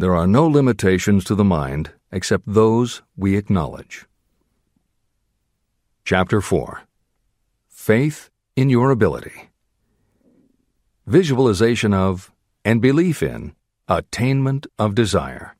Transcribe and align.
There 0.00 0.16
are 0.16 0.26
no 0.26 0.46
limitations 0.46 1.24
to 1.24 1.34
the 1.34 1.44
mind 1.44 1.92
except 2.10 2.44
those 2.46 3.02
we 3.18 3.36
acknowledge. 3.36 4.06
Chapter 6.06 6.40
4 6.40 6.84
Faith 7.68 8.30
in 8.56 8.70
Your 8.70 8.90
Ability 8.92 9.50
Visualization 11.06 11.92
of 11.92 12.32
and 12.64 12.80
belief 12.80 13.22
in 13.22 13.54
attainment 13.88 14.66
of 14.78 14.94
desire. 14.94 15.54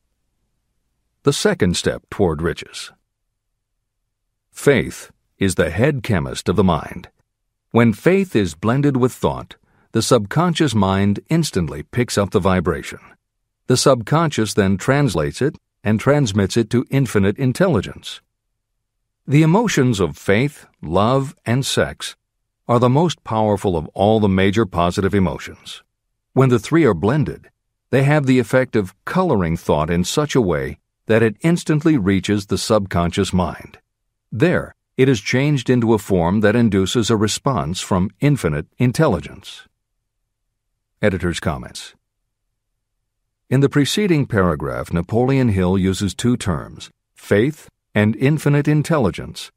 The 1.21 1.33
second 1.33 1.77
step 1.77 2.01
toward 2.09 2.41
riches. 2.41 2.91
Faith 4.51 5.11
is 5.37 5.53
the 5.53 5.69
head 5.69 6.01
chemist 6.01 6.49
of 6.49 6.55
the 6.55 6.63
mind. 6.63 7.09
When 7.69 7.93
faith 7.93 8.35
is 8.35 8.55
blended 8.55 8.97
with 8.97 9.13
thought, 9.13 9.57
the 9.91 10.01
subconscious 10.01 10.73
mind 10.73 11.19
instantly 11.29 11.83
picks 11.83 12.17
up 12.17 12.31
the 12.31 12.39
vibration. 12.39 12.97
The 13.67 13.77
subconscious 13.77 14.53
then 14.53 14.77
translates 14.77 15.41
it 15.41 15.57
and 15.83 15.99
transmits 15.99 16.57
it 16.57 16.69
to 16.71 16.85
infinite 16.89 17.37
intelligence. 17.37 18.21
The 19.27 19.43
emotions 19.43 19.99
of 19.99 20.17
faith, 20.17 20.65
love, 20.81 21.35
and 21.45 21.65
sex 21.65 22.15
are 22.67 22.79
the 22.79 22.89
most 22.89 23.23
powerful 23.23 23.77
of 23.77 23.87
all 23.89 24.19
the 24.19 24.29
major 24.29 24.65
positive 24.65 25.13
emotions. 25.13 25.83
When 26.33 26.49
the 26.49 26.59
three 26.59 26.85
are 26.85 26.93
blended, 26.93 27.49
they 27.89 28.03
have 28.03 28.25
the 28.25 28.39
effect 28.39 28.75
of 28.75 28.95
coloring 29.05 29.57
thought 29.57 29.89
in 29.89 30.03
such 30.03 30.35
a 30.35 30.41
way 30.41 30.79
that 31.07 31.21
it 31.21 31.35
instantly 31.41 31.97
reaches 31.97 32.45
the 32.45 32.57
subconscious 32.57 33.33
mind. 33.33 33.79
There, 34.31 34.73
it 34.97 35.09
is 35.09 35.19
changed 35.19 35.69
into 35.69 35.93
a 35.93 35.97
form 35.97 36.39
that 36.41 36.55
induces 36.55 37.09
a 37.09 37.17
response 37.17 37.81
from 37.81 38.11
infinite 38.19 38.67
intelligence. 38.77 39.67
Editor's 41.01 41.39
comments. 41.39 41.95
In 43.51 43.59
the 43.59 43.67
preceding 43.67 44.27
paragraph, 44.27 44.93
Napoleon 44.93 45.49
Hill 45.49 45.77
uses 45.77 46.15
two 46.15 46.37
terms, 46.37 46.89
faith 47.13 47.67
and 47.93 48.15
infinite 48.15 48.65
intelligence, 48.65 49.51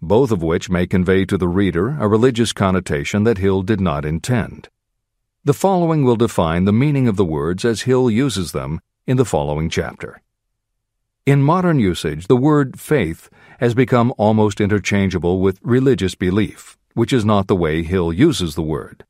both 0.00 0.30
of 0.30 0.40
which 0.40 0.70
may 0.70 0.86
convey 0.86 1.24
to 1.24 1.36
the 1.36 1.48
reader 1.48 1.96
a 1.98 2.06
religious 2.06 2.52
connotation 2.52 3.24
that 3.24 3.38
Hill 3.38 3.62
did 3.62 3.80
not 3.80 4.04
intend. 4.04 4.68
The 5.42 5.52
following 5.52 6.04
will 6.04 6.14
define 6.14 6.64
the 6.64 6.72
meaning 6.72 7.08
of 7.08 7.16
the 7.16 7.24
words 7.24 7.64
as 7.64 7.82
Hill 7.82 8.08
uses 8.08 8.52
them 8.52 8.78
in 9.04 9.16
the 9.16 9.24
following 9.24 9.68
chapter. 9.68 10.22
In 11.26 11.42
modern 11.42 11.80
usage, 11.80 12.28
the 12.28 12.36
word 12.36 12.78
faith 12.78 13.28
has 13.58 13.74
become 13.74 14.14
almost 14.16 14.60
interchangeable 14.60 15.40
with 15.40 15.58
religious 15.64 16.14
belief, 16.14 16.78
which 16.94 17.12
is 17.12 17.24
not 17.24 17.48
the 17.48 17.56
way 17.56 17.82
Hill 17.82 18.12
uses 18.12 18.54
the 18.54 18.62
word. 18.62 19.04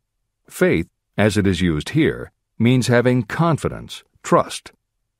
Faith, 0.49 0.89
as 1.19 1.37
it 1.37 1.47
is 1.47 1.61
used 1.61 1.91
here, 1.91 2.33
means 2.59 2.87
having 2.87 3.23
confidence, 3.23 4.03
trust, 4.23 4.73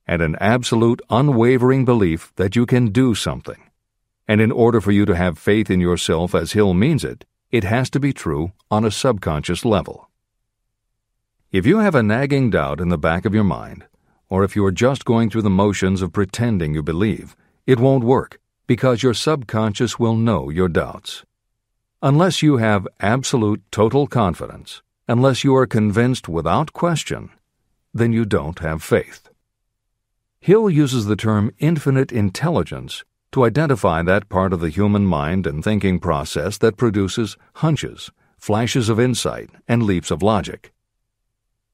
and 0.07 0.23
an 0.23 0.37
absolute 0.41 1.01
unwavering 1.11 1.85
belief 1.85 2.33
that 2.37 2.57
you 2.57 2.67
can 2.67 2.89
do 2.91 3.15
something. 3.15 3.71
And 4.27 4.41
in 4.41 4.53
order 4.53 4.81
for 4.81 4.93
you 4.93 5.05
to 5.07 5.17
have 5.17 5.39
faith 5.39 5.71
in 5.71 5.81
yourself 5.81 6.35
as 6.35 6.53
Hill 6.53 6.75
means 6.75 7.05
it, 7.05 7.25
it 7.51 7.65
has 7.65 7.91
to 7.91 8.01
be 8.01 8.13
true 8.13 8.53
on 8.71 8.85
a 8.85 8.91
subconscious 8.91 9.65
level. 9.65 10.09
If 11.51 11.67
you 11.67 11.79
have 11.79 11.97
a 11.97 12.03
nagging 12.03 12.51
doubt 12.51 12.81
in 12.81 12.91
the 12.91 12.99
back 12.99 13.25
of 13.25 13.35
your 13.35 13.45
mind, 13.45 13.87
or 14.29 14.45
if 14.45 14.55
you 14.55 14.65
are 14.65 14.71
just 14.73 15.05
going 15.05 15.31
through 15.31 15.43
the 15.43 15.51
motions 15.51 16.01
of 16.01 16.13
pretending 16.13 16.75
you 16.75 16.83
believe, 16.83 17.35
it 17.67 17.81
won't 17.81 18.05
work 18.05 18.39
because 18.69 19.03
your 19.03 19.15
subconscious 19.15 19.99
will 19.99 20.15
know 20.15 20.49
your 20.49 20.69
doubts. 20.69 21.25
Unless 22.03 22.41
you 22.41 22.59
have 22.59 22.87
absolute 23.01 23.63
total 23.73 24.07
confidence, 24.07 24.81
unless 25.09 25.43
you 25.43 25.57
are 25.57 25.67
convinced 25.67 26.29
without 26.29 26.73
question, 26.73 27.31
then 27.93 28.13
you 28.13 28.25
don't 28.25 28.59
have 28.61 28.83
faith. 28.83 29.29
Hill 30.41 30.71
uses 30.71 31.07
the 31.07 31.17
term 31.17 31.51
infinite 31.59 32.13
intelligence 32.13 33.05
to 33.33 33.45
identify 33.45 34.03
that 34.03 34.29
part 34.29 34.53
of 34.53 34.61
the 34.61 34.71
human 34.71 35.05
mind 35.05 35.47
and 35.47 35.63
thinking 35.63 36.01
process 36.01 36.59
that 36.59 36.77
produces 36.77 37.37
hunches, 37.57 38.11
flashes 38.39 38.89
of 38.89 38.99
insight, 38.99 39.51
and 39.69 39.83
leaps 39.83 40.11
of 40.11 40.23
logic. 40.23 40.73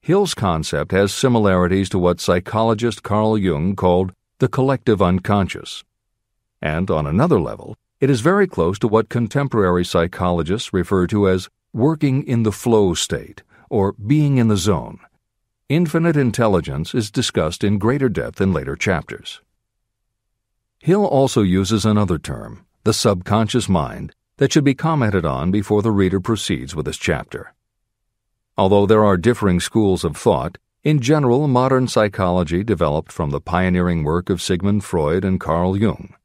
Hill's 0.01 0.33
concept 0.33 0.91
has 0.91 1.13
similarities 1.13 1.89
to 1.89 1.99
what 1.99 2.21
psychologist 2.21 3.03
Carl 3.03 3.37
Jung 3.37 3.75
called 3.75 4.13
the 4.39 4.47
collective 4.47 5.01
unconscious. 5.01 5.83
And 6.61 6.91
on 6.91 7.07
another 7.07 7.39
level, 7.39 7.75
it 7.99 8.09
is 8.09 8.21
very 8.21 8.47
close 8.47 8.77
to 8.79 8.87
what 8.87 9.09
contemporary 9.09 9.83
psychologists 9.83 10.71
refer 10.71 11.07
to 11.07 11.27
as 11.27 11.49
working 11.73 12.23
in 12.23 12.43
the 12.43 12.51
flow 12.51 12.93
state 12.93 13.43
or 13.69 13.93
being 13.93 14.37
in 14.37 14.47
the 14.47 14.57
zone. 14.57 14.99
Infinite 15.69 16.15
intelligence 16.15 16.95
is 16.95 17.11
discussed 17.11 17.61
in 17.61 17.77
greater 17.77 18.07
depth 18.07 18.39
in 18.39 18.53
later 18.53 18.77
chapters. 18.77 19.41
Hill 20.79 21.05
also 21.05 21.41
uses 21.41 21.85
another 21.85 22.17
term, 22.17 22.65
the 22.85 22.93
subconscious 22.93 23.67
mind, 23.67 24.15
that 24.37 24.53
should 24.53 24.63
be 24.63 24.73
commented 24.73 25.25
on 25.25 25.51
before 25.51 25.81
the 25.81 25.91
reader 25.91 26.21
proceeds 26.21 26.73
with 26.73 26.85
this 26.85 26.95
chapter. 26.95 27.53
Although 28.57 28.85
there 28.85 29.03
are 29.03 29.17
differing 29.17 29.59
schools 29.59 30.05
of 30.05 30.15
thought, 30.15 30.57
in 30.85 31.01
general, 31.01 31.49
modern 31.49 31.89
psychology 31.89 32.63
developed 32.63 33.11
from 33.11 33.31
the 33.31 33.41
pioneering 33.41 34.05
work 34.05 34.29
of 34.29 34.41
Sigmund 34.41 34.85
Freud 34.85 35.25
and 35.25 35.37
Carl 35.37 35.75
Jung. 35.75 36.15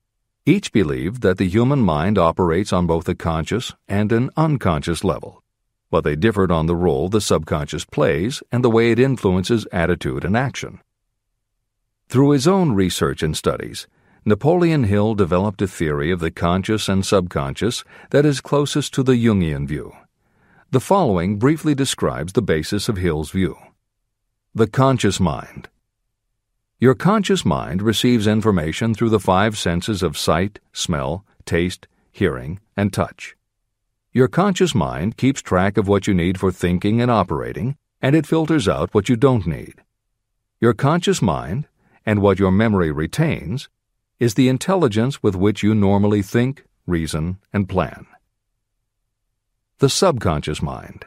Each 0.46 0.70
believed 0.70 1.20
that 1.22 1.38
the 1.38 1.48
human 1.48 1.80
mind 1.80 2.16
operates 2.16 2.72
on 2.72 2.86
both 2.86 3.08
a 3.08 3.16
conscious 3.16 3.74
and 3.88 4.12
an 4.12 4.30
unconscious 4.36 5.02
level, 5.02 5.41
but 5.92 6.04
they 6.04 6.16
differed 6.16 6.50
on 6.50 6.64
the 6.64 6.74
role 6.74 7.10
the 7.10 7.20
subconscious 7.20 7.84
plays 7.84 8.42
and 8.50 8.64
the 8.64 8.70
way 8.70 8.90
it 8.90 8.98
influences 8.98 9.66
attitude 9.70 10.24
and 10.24 10.34
action. 10.34 10.80
Through 12.08 12.30
his 12.30 12.48
own 12.48 12.72
research 12.72 13.22
and 13.22 13.36
studies, 13.36 13.86
Napoleon 14.24 14.84
Hill 14.84 15.14
developed 15.14 15.60
a 15.60 15.66
theory 15.66 16.10
of 16.10 16.20
the 16.20 16.30
conscious 16.30 16.88
and 16.88 17.04
subconscious 17.04 17.84
that 18.08 18.24
is 18.24 18.40
closest 18.40 18.94
to 18.94 19.02
the 19.02 19.22
Jungian 19.22 19.68
view. 19.68 19.92
The 20.70 20.80
following 20.80 21.38
briefly 21.38 21.74
describes 21.74 22.32
the 22.32 22.40
basis 22.40 22.88
of 22.88 22.96
Hill's 22.96 23.30
view. 23.30 23.58
The 24.54 24.68
conscious 24.68 25.20
mind. 25.20 25.68
Your 26.80 26.94
conscious 26.94 27.44
mind 27.44 27.82
receives 27.82 28.26
information 28.26 28.94
through 28.94 29.10
the 29.10 29.20
five 29.20 29.58
senses 29.58 30.02
of 30.02 30.16
sight, 30.16 30.58
smell, 30.72 31.26
taste, 31.44 31.86
hearing, 32.10 32.60
and 32.78 32.94
touch. 32.94 33.36
Your 34.12 34.28
conscious 34.28 34.74
mind 34.74 35.16
keeps 35.16 35.40
track 35.40 35.78
of 35.78 35.88
what 35.88 36.06
you 36.06 36.12
need 36.12 36.38
for 36.38 36.52
thinking 36.52 37.00
and 37.00 37.10
operating, 37.10 37.76
and 38.00 38.14
it 38.14 38.26
filters 38.26 38.68
out 38.68 38.92
what 38.92 39.08
you 39.08 39.16
don't 39.16 39.46
need. 39.46 39.76
Your 40.60 40.74
conscious 40.74 41.22
mind, 41.22 41.66
and 42.04 42.20
what 42.20 42.38
your 42.38 42.50
memory 42.50 42.90
retains, 42.92 43.70
is 44.20 44.34
the 44.34 44.48
intelligence 44.48 45.22
with 45.22 45.34
which 45.34 45.62
you 45.62 45.74
normally 45.74 46.20
think, 46.20 46.64
reason, 46.86 47.38
and 47.52 47.68
plan 47.68 48.06
the 49.82 49.88
subconscious 49.88 50.62
mind. 50.62 51.06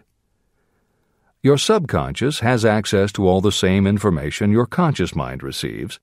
Your 1.41 1.57
subconscious 1.57 2.41
has 2.41 2.65
access 2.65 3.09
to 3.13 3.25
all 3.25 3.39
the 3.39 3.49
same 3.49 3.87
information 3.87 4.51
your 4.51 4.65
conscious 4.65 5.15
mind 5.15 5.43
receives, 5.43 5.97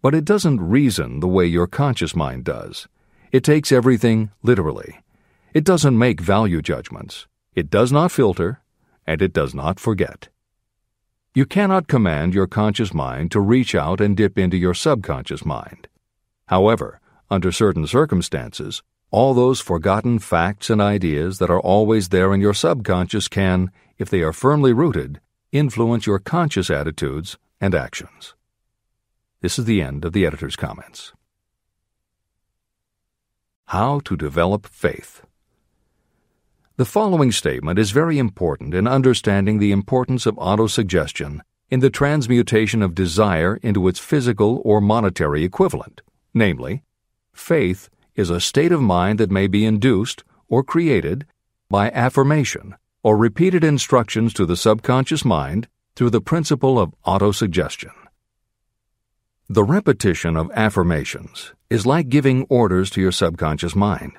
but 0.00 0.14
it 0.14 0.24
doesn't 0.24 0.66
reason 0.66 1.20
the 1.20 1.28
way 1.28 1.44
your 1.44 1.66
conscious 1.66 2.16
mind 2.16 2.44
does. 2.44 2.88
It 3.30 3.44
takes 3.44 3.70
everything 3.70 4.30
literally. 4.42 5.00
It 5.54 5.62
doesn't 5.62 5.96
make 5.96 6.20
value 6.20 6.60
judgments. 6.60 7.28
It 7.54 7.70
does 7.70 7.92
not 7.92 8.10
filter, 8.10 8.60
and 9.06 9.22
it 9.22 9.32
does 9.32 9.54
not 9.54 9.78
forget. 9.78 10.28
You 11.32 11.46
cannot 11.46 11.86
command 11.86 12.34
your 12.34 12.48
conscious 12.48 12.92
mind 12.92 13.30
to 13.30 13.40
reach 13.40 13.72
out 13.72 14.00
and 14.00 14.16
dip 14.16 14.36
into 14.36 14.56
your 14.56 14.74
subconscious 14.74 15.44
mind. 15.44 15.86
However, 16.46 17.00
under 17.30 17.52
certain 17.52 17.86
circumstances, 17.86 18.82
all 19.12 19.32
those 19.32 19.60
forgotten 19.60 20.18
facts 20.18 20.70
and 20.70 20.80
ideas 20.80 21.38
that 21.38 21.50
are 21.50 21.60
always 21.60 22.08
there 22.08 22.34
in 22.34 22.40
your 22.40 22.54
subconscious 22.54 23.28
can, 23.28 23.70
if 23.96 24.10
they 24.10 24.22
are 24.22 24.32
firmly 24.32 24.72
rooted, 24.72 25.20
influence 25.52 26.04
your 26.04 26.18
conscious 26.18 26.68
attitudes 26.68 27.38
and 27.60 27.76
actions. 27.76 28.34
This 29.40 29.56
is 29.56 29.66
the 29.66 29.80
end 29.80 30.04
of 30.04 30.12
the 30.14 30.26
editor's 30.26 30.56
comments. 30.56 31.12
How 33.66 34.00
to 34.00 34.16
develop 34.16 34.66
faith. 34.66 35.22
The 36.76 36.84
following 36.84 37.30
statement 37.30 37.78
is 37.78 37.92
very 37.92 38.18
important 38.18 38.74
in 38.74 38.88
understanding 38.88 39.60
the 39.60 39.70
importance 39.70 40.26
of 40.26 40.34
autosuggestion 40.34 41.38
in 41.70 41.78
the 41.78 41.88
transmutation 41.88 42.82
of 42.82 42.96
desire 42.96 43.60
into 43.62 43.86
its 43.86 44.00
physical 44.00 44.60
or 44.64 44.80
monetary 44.80 45.44
equivalent, 45.44 46.00
namely, 46.34 46.82
faith 47.32 47.88
is 48.16 48.28
a 48.28 48.40
state 48.40 48.72
of 48.72 48.80
mind 48.80 49.20
that 49.20 49.30
may 49.30 49.46
be 49.46 49.64
induced 49.64 50.24
or 50.48 50.64
created 50.64 51.26
by 51.70 51.92
affirmation 51.92 52.74
or 53.04 53.16
repeated 53.16 53.62
instructions 53.62 54.34
to 54.34 54.44
the 54.44 54.56
subconscious 54.56 55.24
mind 55.24 55.68
through 55.94 56.10
the 56.10 56.20
principle 56.20 56.80
of 56.80 56.92
autosuggestion. 57.06 57.92
The 59.48 59.62
repetition 59.62 60.36
of 60.36 60.50
affirmations 60.56 61.52
is 61.70 61.86
like 61.86 62.08
giving 62.08 62.46
orders 62.48 62.90
to 62.90 63.00
your 63.00 63.12
subconscious 63.12 63.76
mind, 63.76 64.14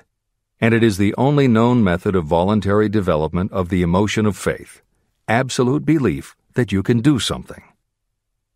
and 0.60 0.72
it 0.72 0.82
is 0.82 0.96
the 0.96 1.14
only 1.16 1.46
known 1.48 1.84
method 1.84 2.14
of 2.14 2.24
voluntary 2.24 2.88
development 2.88 3.52
of 3.52 3.68
the 3.68 3.82
emotion 3.82 4.26
of 4.26 4.36
faith, 4.36 4.82
absolute 5.28 5.84
belief 5.84 6.34
that 6.54 6.72
you 6.72 6.82
can 6.82 7.00
do 7.00 7.18
something. 7.18 7.62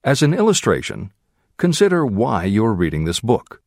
As 0.03 0.23
an 0.23 0.33
illustration, 0.33 1.13
consider 1.59 2.07
why 2.07 2.45
you're 2.45 2.73
reading 2.73 3.05
this 3.05 3.21
book. 3.21 3.63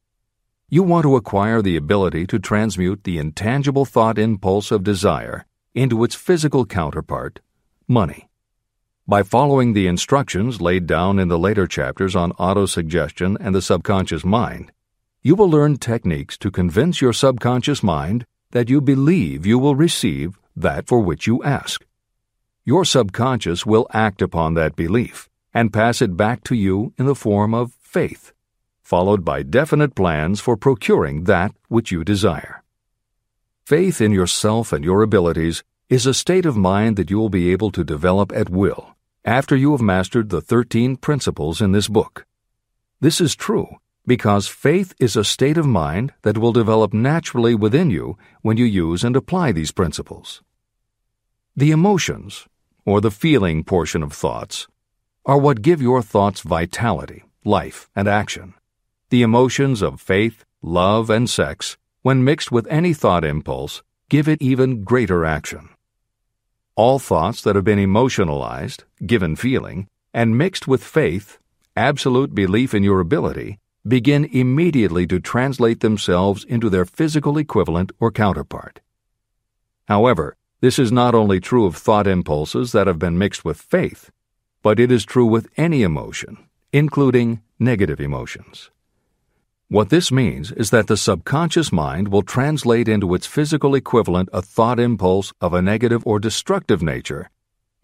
You 0.68 0.82
want 0.82 1.04
to 1.04 1.16
acquire 1.16 1.62
the 1.62 1.78
ability 1.78 2.26
to 2.28 2.40
transmute 2.40 3.04
the 3.04 3.20
intangible 3.20 3.86
thought 3.86 4.18
impulse 4.18 4.72
of 4.72 4.84
desire 4.84 5.46
into 5.76 6.04
its 6.04 6.16
physical 6.16 6.66
counterpart, 6.66 7.40
money. 7.88 8.30
By 9.08 9.22
following 9.22 9.74
the 9.74 9.86
instructions 9.86 10.62
laid 10.62 10.88
down 10.88 11.20
in 11.20 11.28
the 11.28 11.38
later 11.38 11.68
chapters 11.68 12.16
on 12.16 12.32
autosuggestion 12.34 13.38
and 13.40 13.54
the 13.54 13.62
subconscious 13.62 14.24
mind, 14.24 14.72
you 15.26 15.36
will 15.36 15.50
learn 15.50 15.78
techniques 15.78 16.38
to 16.38 16.52
convince 16.52 17.00
your 17.00 17.14
subconscious 17.14 17.82
mind 17.82 18.26
that 18.52 18.70
you 18.70 18.82
believe 18.82 19.46
you 19.46 19.58
will 19.58 19.74
receive 19.74 20.38
that 20.54 20.86
for 20.86 21.00
which 21.00 21.26
you 21.26 21.42
ask. 21.44 21.86
Your 22.66 22.84
subconscious 22.84 23.66
will 23.66 23.88
act 23.94 24.22
upon 24.22 24.54
that 24.56 24.76
belief 24.76 25.30
and 25.54 25.72
pass 25.72 26.02
it 26.02 26.18
back 26.18 26.44
to 26.44 26.56
you 26.56 26.94
in 26.98 27.06
the 27.06 27.16
form 27.16 27.54
of 27.54 27.72
faith, 27.80 28.34
followed 28.84 29.24
by 29.24 29.44
definite 29.44 29.96
plans 29.96 30.42
for 30.42 30.58
procuring 30.58 31.24
that 31.24 31.54
which 31.70 31.90
you 31.90 32.04
desire. 32.04 32.62
Faith 33.66 34.02
in 34.02 34.12
yourself 34.12 34.74
and 34.74 34.84
your 34.84 35.02
abilities 35.02 35.64
is 35.88 36.06
a 36.06 36.14
state 36.14 36.46
of 36.46 36.58
mind 36.58 36.98
that 36.98 37.10
you 37.10 37.18
will 37.18 37.30
be 37.30 37.50
able 37.50 37.72
to 37.72 37.86
develop 37.86 38.34
at 38.34 38.50
will 38.50 38.94
after 39.24 39.56
you 39.56 39.72
have 39.72 39.82
mastered 39.82 40.30
the 40.30 40.42
13 40.42 40.98
principles 40.98 41.62
in 41.62 41.72
this 41.72 41.88
book. 41.88 42.26
This 43.00 43.22
is 43.22 43.38
true 43.38 43.78
because 44.06 44.48
faith 44.48 44.94
is 45.00 45.16
a 45.16 45.24
state 45.24 45.58
of 45.58 45.66
mind 45.66 46.14
that 46.24 46.38
will 46.38 46.52
develop 46.52 46.94
naturally 46.94 47.56
within 47.56 47.90
you 47.90 48.18
when 48.42 48.58
you 48.58 48.66
use 48.66 49.04
and 49.04 49.16
apply 49.16 49.52
these 49.52 49.72
principles. 49.72 50.42
The 51.56 51.72
emotions, 51.72 52.48
or 52.86 53.00
the 53.00 53.12
feeling 53.12 53.64
portion 53.64 54.04
of 54.04 54.12
thoughts, 54.12 54.68
are 55.26 55.38
what 55.38 55.62
give 55.62 55.82
your 55.82 56.02
thoughts 56.02 56.42
vitality, 56.42 57.24
life, 57.46 57.90
and 57.96 58.08
action. 58.08 58.56
The 59.10 59.22
emotions 59.22 59.82
of 59.82 60.02
faith, 60.02 60.44
love, 60.62 61.10
and 61.10 61.30
sex, 61.30 61.78
when 62.02 62.24
mixed 62.24 62.52
with 62.52 62.68
any 62.68 62.94
thought 62.94 63.24
impulse, 63.24 63.84
give 64.10 64.28
it 64.28 64.42
even 64.42 64.84
greater 64.84 65.24
action. 65.24 65.70
All 66.76 67.00
thoughts 67.00 67.42
that 67.44 67.56
have 67.56 67.64
been 67.64 67.80
emotionalized, 67.80 68.84
given 69.06 69.38
feeling, 69.38 69.88
and 70.14 70.38
mixed 70.38 70.68
with 70.68 70.84
faith, 70.84 71.40
absolute 71.78 72.36
belief 72.36 72.74
in 72.74 72.84
your 72.84 73.00
ability, 73.00 73.60
begin 73.88 74.26
immediately 74.26 75.06
to 75.08 75.20
translate 75.20 75.82
themselves 75.82 76.44
into 76.44 76.70
their 76.70 76.86
physical 76.86 77.38
equivalent 77.38 77.92
or 78.00 78.12
counterpart. 78.12 78.80
However, 79.88 80.38
this 80.62 80.80
is 80.80 80.92
not 80.92 81.14
only 81.14 81.40
true 81.40 81.66
of 81.66 81.76
thought 81.76 82.08
impulses 82.08 82.72
that 82.72 82.88
have 82.88 83.00
been 83.00 83.18
mixed 83.18 83.44
with 83.44 83.62
faith, 83.62 84.12
but 84.62 84.80
it 84.80 84.92
is 84.92 85.04
true 85.04 85.26
with 85.26 85.50
any 85.58 85.84
emotion, 85.84 86.38
including 86.72 87.42
negative 87.60 88.00
emotions. 88.00 88.72
What 89.68 89.90
this 89.90 90.12
means 90.12 90.52
is 90.52 90.70
that 90.70 90.88
the 90.88 90.98
subconscious 90.98 91.72
mind 91.72 92.08
will 92.08 92.22
translate 92.22 92.88
into 92.88 93.14
its 93.14 93.28
physical 93.28 93.76
equivalent 93.76 94.30
a 94.32 94.42
thought 94.42 94.80
impulse 94.80 95.34
of 95.42 95.54
a 95.54 95.62
negative 95.62 96.06
or 96.06 96.20
destructive 96.20 96.82
nature 96.82 97.30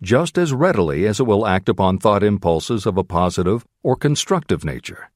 just 0.01 0.37
as 0.37 0.53
readily 0.53 1.05
as 1.05 1.19
it 1.19 1.23
will 1.23 1.45
act 1.45 1.67
upon 1.67 1.97
thought 1.97 2.23
impulses 2.23 2.85
of 2.85 2.97
a 2.97 3.03
positive 3.03 3.65
or 3.83 3.95
constructive 3.95 4.63
nature. 4.63 5.09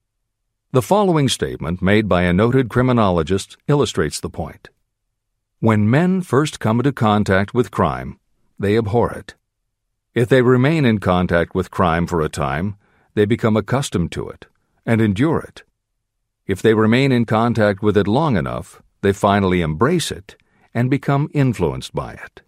The 0.74 0.82
following 0.82 1.30
statement, 1.30 1.84
made 1.84 2.10
by 2.10 2.24
a 2.24 2.34
noted 2.34 2.68
criminologist, 2.68 3.58
illustrates 3.68 4.20
the 4.20 4.28
point. 4.32 4.70
When 5.60 5.88
men 5.88 6.24
first 6.24 6.60
come 6.60 6.80
into 6.80 6.92
contact 6.92 7.54
with 7.54 7.70
crime, 7.70 8.20
they 8.58 8.76
abhor 8.76 9.12
it. 9.12 9.36
If 10.16 10.30
they 10.30 10.42
remain 10.42 10.84
in 10.84 10.98
contact 10.98 11.54
with 11.54 11.70
crime 11.70 12.08
for 12.08 12.22
a 12.22 12.28
time, 12.28 12.76
they 13.14 13.26
become 13.26 13.56
accustomed 13.56 14.12
to 14.14 14.28
it 14.30 14.48
and 14.84 15.00
endure 15.00 15.42
it. 15.42 15.62
If 16.48 16.64
they 16.64 16.74
remain 16.74 17.12
in 17.12 17.26
contact 17.26 17.84
with 17.84 17.96
it 17.96 18.08
long 18.08 18.36
enough, 18.36 18.82
they 19.02 19.14
finally 19.14 19.62
embrace 19.62 20.10
it 20.10 20.38
and 20.74 20.90
become 20.90 21.30
influenced 21.36 21.94
by 21.94 22.14
it. 22.14 22.42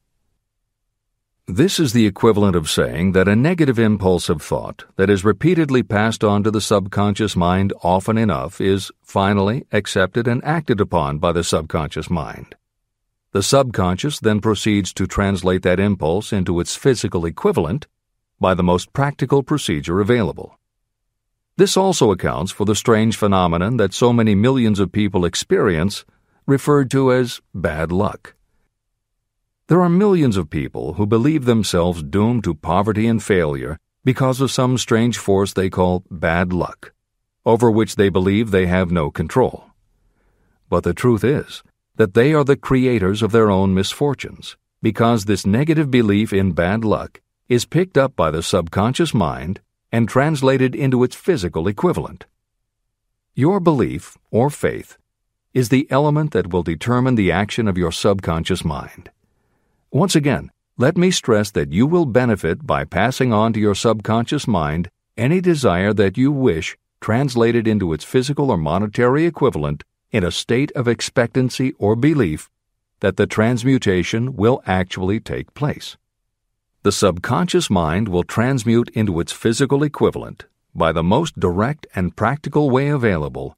This 1.48 1.80
is 1.80 1.94
the 1.94 2.08
equivalent 2.08 2.56
of 2.56 2.72
saying 2.72 3.12
that 3.12 3.28
a 3.28 3.36
negative 3.36 3.78
impulse 3.78 4.30
of 4.30 4.42
thought 4.42 4.86
that 4.96 5.12
is 5.12 5.24
repeatedly 5.24 5.84
passed 5.84 6.24
on 6.24 6.42
to 6.42 6.50
the 6.50 6.60
subconscious 6.60 7.36
mind 7.36 7.72
often 7.84 8.18
enough 8.18 8.60
is 8.60 8.92
finally 9.04 9.68
accepted 9.72 10.28
and 10.28 10.44
acted 10.44 10.82
upon 10.82 11.20
by 11.20 11.32
the 11.32 11.44
subconscious 11.44 12.10
mind. 12.10 12.56
The 13.32 13.44
subconscious 13.44 14.20
then 14.20 14.42
proceeds 14.42 14.92
to 14.96 15.06
translate 15.06 15.62
that 15.62 15.80
impulse 15.80 16.34
into 16.34 16.60
its 16.60 16.76
physical 16.76 17.26
equivalent 17.26 17.86
by 18.40 18.56
the 18.56 18.64
most 18.64 18.92
practical 18.92 19.44
procedure 19.44 20.00
available. 20.00 20.58
This 21.58 21.78
also 21.78 22.12
accounts 22.12 22.52
for 22.52 22.66
the 22.66 22.76
strange 22.76 23.16
phenomenon 23.16 23.78
that 23.78 23.94
so 23.94 24.12
many 24.12 24.34
millions 24.34 24.80
of 24.80 24.92
people 24.92 25.26
experience, 25.26 26.06
referred 26.48 26.90
to 26.92 27.14
as 27.14 27.40
bad 27.54 27.92
luck. 27.92 28.35
There 29.68 29.82
are 29.82 29.90
millions 29.90 30.38
of 30.38 30.52
people 30.52 30.94
who 30.94 31.08
believe 31.08 31.46
themselves 31.46 32.04
doomed 32.04 32.44
to 32.44 32.54
poverty 32.54 33.08
and 33.08 33.22
failure 33.22 33.80
because 34.04 34.40
of 34.40 34.52
some 34.52 34.78
strange 34.78 35.18
force 35.18 35.54
they 35.54 35.72
call 35.72 36.04
bad 36.12 36.54
luck, 36.54 36.94
over 37.48 37.72
which 37.72 37.96
they 37.96 38.10
believe 38.10 38.52
they 38.52 38.68
have 38.68 38.92
no 38.92 39.10
control. 39.10 39.72
But 40.70 40.84
the 40.84 40.94
truth 40.94 41.24
is, 41.24 41.64
that 41.96 42.14
they 42.14 42.32
are 42.32 42.44
the 42.44 42.56
creators 42.56 43.24
of 43.24 43.32
their 43.32 43.50
own 43.50 43.74
misfortunes, 43.74 44.56
because 44.84 45.26
this 45.26 45.48
negative 45.48 45.90
belief 45.90 46.32
in 46.32 46.52
bad 46.52 46.86
luck 46.86 47.20
is 47.50 47.66
picked 47.66 47.98
up 47.98 48.16
by 48.16 48.30
the 48.30 48.44
subconscious 48.44 49.16
mind 49.16 49.62
and 49.92 50.08
translated 50.08 50.76
into 50.76 51.04
its 51.04 51.16
physical 51.16 51.68
equivalent. 51.68 52.26
Your 53.34 53.60
belief, 53.60 54.16
or 54.30 54.52
faith, 54.52 55.00
is 55.56 55.70
the 55.70 55.88
element 55.90 56.34
that 56.34 56.52
will 56.52 56.62
determine 56.62 57.16
the 57.16 57.32
action 57.32 57.68
of 57.68 57.80
your 57.80 57.92
subconscious 57.92 58.64
mind. 58.64 59.10
Once 59.96 60.14
again, 60.14 60.52
let 60.78 60.98
me 60.98 61.10
stress 61.10 61.52
that 61.52 61.72
you 61.72 61.88
will 61.88 62.06
benefit 62.06 62.68
by 62.68 62.84
passing 62.84 63.32
on 63.32 63.54
to 63.54 63.62
your 63.62 63.74
subconscious 63.74 64.46
mind 64.46 64.90
any 65.16 65.40
desire 65.40 65.94
that 65.94 66.18
you 66.18 66.34
wish 66.34 66.76
translated 67.00 67.66
into 67.66 67.94
its 67.94 68.04
physical 68.04 68.52
or 68.52 68.58
monetary 68.58 69.26
equivalent 69.26 69.86
in 70.12 70.22
a 70.22 70.32
state 70.32 70.70
of 70.74 70.86
expectancy 70.86 71.72
or 71.80 71.96
belief 71.96 72.50
that 73.00 73.16
the 73.16 73.26
transmutation 73.26 74.36
will 74.36 74.62
actually 74.66 75.18
take 75.18 75.54
place. 75.54 75.96
The 76.84 76.92
subconscious 76.92 77.70
mind 77.70 78.10
will 78.10 78.26
transmute 78.26 78.90
into 78.90 79.22
its 79.22 79.32
physical 79.32 79.82
equivalent, 79.82 80.44
by 80.76 80.92
the 80.92 81.04
most 81.04 81.40
direct 81.40 81.88
and 81.96 82.18
practical 82.18 82.70
way 82.70 82.90
available, 82.90 83.58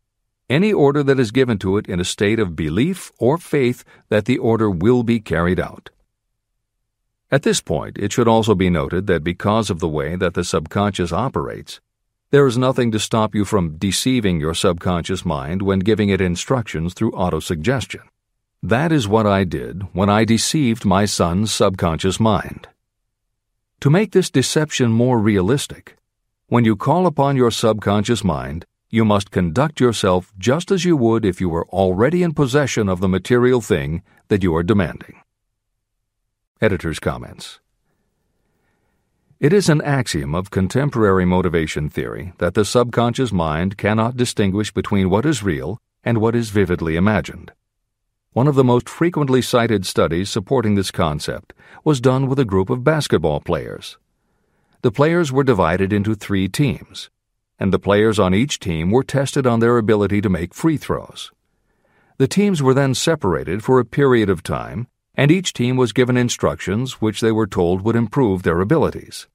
any 0.52 0.72
order 0.72 1.02
that 1.02 1.20
is 1.20 1.32
given 1.32 1.58
to 1.58 1.78
it 1.78 1.88
in 1.88 2.00
a 2.00 2.06
state 2.06 2.38
of 2.38 2.56
belief 2.56 3.12
or 3.18 3.40
faith 3.40 3.84
that 4.10 4.26
the 4.26 4.38
order 4.38 4.70
will 4.70 5.02
be 5.02 5.20
carried 5.20 5.60
out. 5.60 5.90
At 7.30 7.44
this 7.44 7.60
point, 7.60 7.98
it 7.98 8.14
should 8.14 8.28
also 8.30 8.56
be 8.56 8.70
noted 8.70 9.08
that 9.08 9.24
because 9.24 9.70
of 9.70 9.80
the 9.80 9.90
way 9.90 10.16
that 10.16 10.34
the 10.34 10.46
subconscious 10.46 11.12
operates, 11.12 11.82
there 12.32 12.48
is 12.48 12.58
nothing 12.58 12.90
to 12.92 13.00
stop 13.00 13.36
you 13.36 13.44
from 13.44 13.78
deceiving 13.78 14.40
your 14.40 14.54
subconscious 14.54 15.26
mind 15.26 15.62
when 15.62 15.80
giving 15.80 16.08
it 16.08 16.22
instructions 16.22 16.94
through 16.94 17.12
autosuggestion. 17.12 18.04
That 18.64 18.94
is 18.94 19.10
what 19.10 19.28
I 19.28 19.44
did 19.44 19.84
when 19.94 20.10
I 20.10 20.24
deceived 20.24 20.86
my 20.86 21.04
son's 21.04 21.52
subconscious 21.52 22.18
mind. 22.18 22.70
To 23.82 23.90
make 23.90 24.14
this 24.14 24.30
deception 24.30 24.92
more 24.92 25.20
realistic, 25.20 25.98
when 26.48 26.64
you 26.64 26.78
call 26.78 27.06
upon 27.06 27.36
your 27.36 27.52
subconscious 27.52 28.24
mind, 28.24 28.66
you 28.90 29.04
must 29.04 29.32
conduct 29.32 29.82
yourself 29.82 30.32
just 30.38 30.72
as 30.72 30.86
you 30.86 30.96
would 30.96 31.26
if 31.26 31.42
you 31.42 31.50
were 31.50 31.68
already 31.68 32.24
in 32.24 32.34
possession 32.34 32.88
of 32.88 33.02
the 33.02 33.10
material 33.10 33.60
thing 33.60 34.02
that 34.30 34.44
you 34.44 34.56
are 34.56 34.64
demanding. 34.64 35.22
Editor's 36.60 37.00
comments. 37.00 37.60
It 39.40 39.54
is 39.54 39.70
an 39.70 39.80
axiom 39.84 40.34
of 40.34 40.50
contemporary 40.50 41.24
motivation 41.24 41.88
theory 41.88 42.34
that 42.40 42.56
the 42.56 42.66
subconscious 42.66 43.32
mind 43.32 43.78
cannot 43.78 44.18
distinguish 44.18 44.74
between 44.74 45.12
what 45.12 45.24
is 45.24 45.44
real 45.44 45.78
and 46.04 46.18
what 46.18 46.36
is 46.36 46.50
vividly 46.50 46.96
imagined. 46.96 47.52
One 48.34 48.48
of 48.48 48.56
the 48.56 48.64
most 48.64 48.90
frequently 48.90 49.40
cited 49.40 49.86
studies 49.86 50.32
supporting 50.32 50.74
this 50.74 50.90
concept 50.90 51.54
was 51.84 52.02
done 52.02 52.28
with 52.28 52.40
a 52.40 52.46
group 52.46 52.72
of 52.72 52.84
basketball 52.84 53.40
players. 53.40 54.00
The 54.82 54.92
players 54.92 55.32
were 55.32 55.44
divided 55.44 55.94
into 55.94 56.16
three 56.16 56.48
teams, 56.48 57.12
and 57.60 57.72
the 57.72 57.78
players 57.78 58.18
on 58.18 58.34
each 58.34 58.60
team 58.60 58.90
were 58.90 59.04
tested 59.04 59.46
on 59.46 59.60
their 59.60 59.78
ability 59.78 60.22
to 60.22 60.30
make 60.30 60.56
free 60.56 60.78
throws. 60.78 61.32
The 62.18 62.28
teams 62.28 62.64
were 62.64 62.74
then 62.74 62.96
separated 62.96 63.64
for 63.64 63.80
a 63.80 63.86
period 63.86 64.28
of 64.28 64.42
time 64.42 64.88
and 65.18 65.32
each 65.32 65.52
team 65.52 65.76
was 65.76 65.92
given 65.92 66.16
instructions 66.16 67.02
which 67.02 67.20
they 67.20 67.32
were 67.32 67.48
told 67.48 67.82
would 67.82 67.96
improve 67.96 68.44
their 68.44 68.62
abilities. 68.62 69.28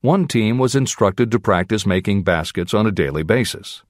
One 0.00 0.26
team 0.26 0.58
was 0.58 0.74
instructed 0.74 1.30
to 1.30 1.40
practice 1.40 1.86
making 1.86 2.24
baskets 2.24 2.74
on 2.74 2.86
a 2.86 2.92
daily 2.92 3.22
basis. 3.22 3.82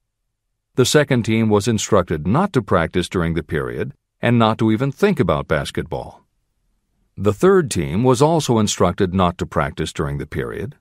The 0.75 0.85
second 0.85 1.23
team 1.23 1.49
was 1.49 1.67
instructed 1.67 2.27
not 2.27 2.53
to 2.53 2.61
practice 2.61 3.09
during 3.09 3.33
the 3.33 3.43
period 3.43 3.93
and 4.21 4.37
not 4.37 4.59
to 4.59 4.71
even 4.71 4.91
think 4.91 5.19
about 5.19 5.47
basketball. 5.47 6.23
The 7.17 7.33
third 7.33 7.69
team 7.69 8.03
was 8.03 8.21
also 8.21 8.59
instructed 8.59 9.13
not 9.13 9.37
to 9.39 9.45
practice 9.45 9.91
during 9.91 10.19
the 10.19 10.27
period, 10.27 10.75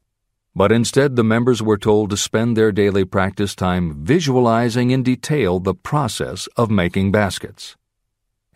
but 0.54 0.70
instead 0.70 1.16
the 1.16 1.25
members 1.25 1.62
were 1.62 1.78
told 1.78 2.10
to 2.10 2.16
spend 2.16 2.56
their 2.56 2.72
daily 2.72 3.04
practice 3.04 3.54
time 3.54 4.04
visualizing 4.04 4.90
in 4.90 5.02
detail 5.02 5.60
the 5.60 5.75
process 5.75 6.46
of 6.56 6.70
making 6.70 7.10
baskets. 7.10 7.76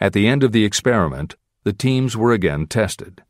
At 0.00 0.12
the 0.12 0.28
end 0.28 0.42
of 0.42 0.52
the 0.52 0.64
experiment, 0.64 1.36
the 1.64 1.72
teams 1.72 2.16
were 2.16 2.32
again 2.32 2.66
tested. 2.66 3.22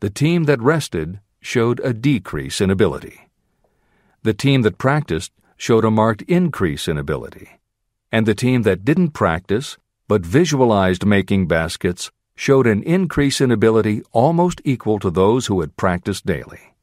The 0.00 0.10
team 0.10 0.44
that 0.44 0.60
rested 0.60 1.20
showed 1.40 1.80
a 1.80 1.92
decrease 1.92 2.60
in 2.60 2.70
ability. 2.70 3.28
The 4.22 4.34
team 4.34 4.62
that 4.62 4.78
practiced 4.78 5.32
showed 5.56 5.84
a 5.84 5.90
marked 5.90 6.22
increase 6.22 6.88
in 6.88 6.98
ability. 6.98 7.60
And 8.10 8.26
the 8.26 8.34
team 8.34 8.62
that 8.62 8.84
didn't 8.84 9.10
practice 9.10 9.78
but 10.08 10.26
visualized 10.26 11.06
making 11.06 11.46
baskets 11.46 12.10
showed 12.34 12.66
an 12.66 12.82
increase 12.82 13.40
in 13.40 13.50
ability 13.50 14.02
almost 14.12 14.60
equal 14.64 14.98
to 14.98 15.10
those 15.10 15.46
who 15.46 15.60
had 15.60 15.76
practiced 15.76 16.26
daily. 16.26 16.74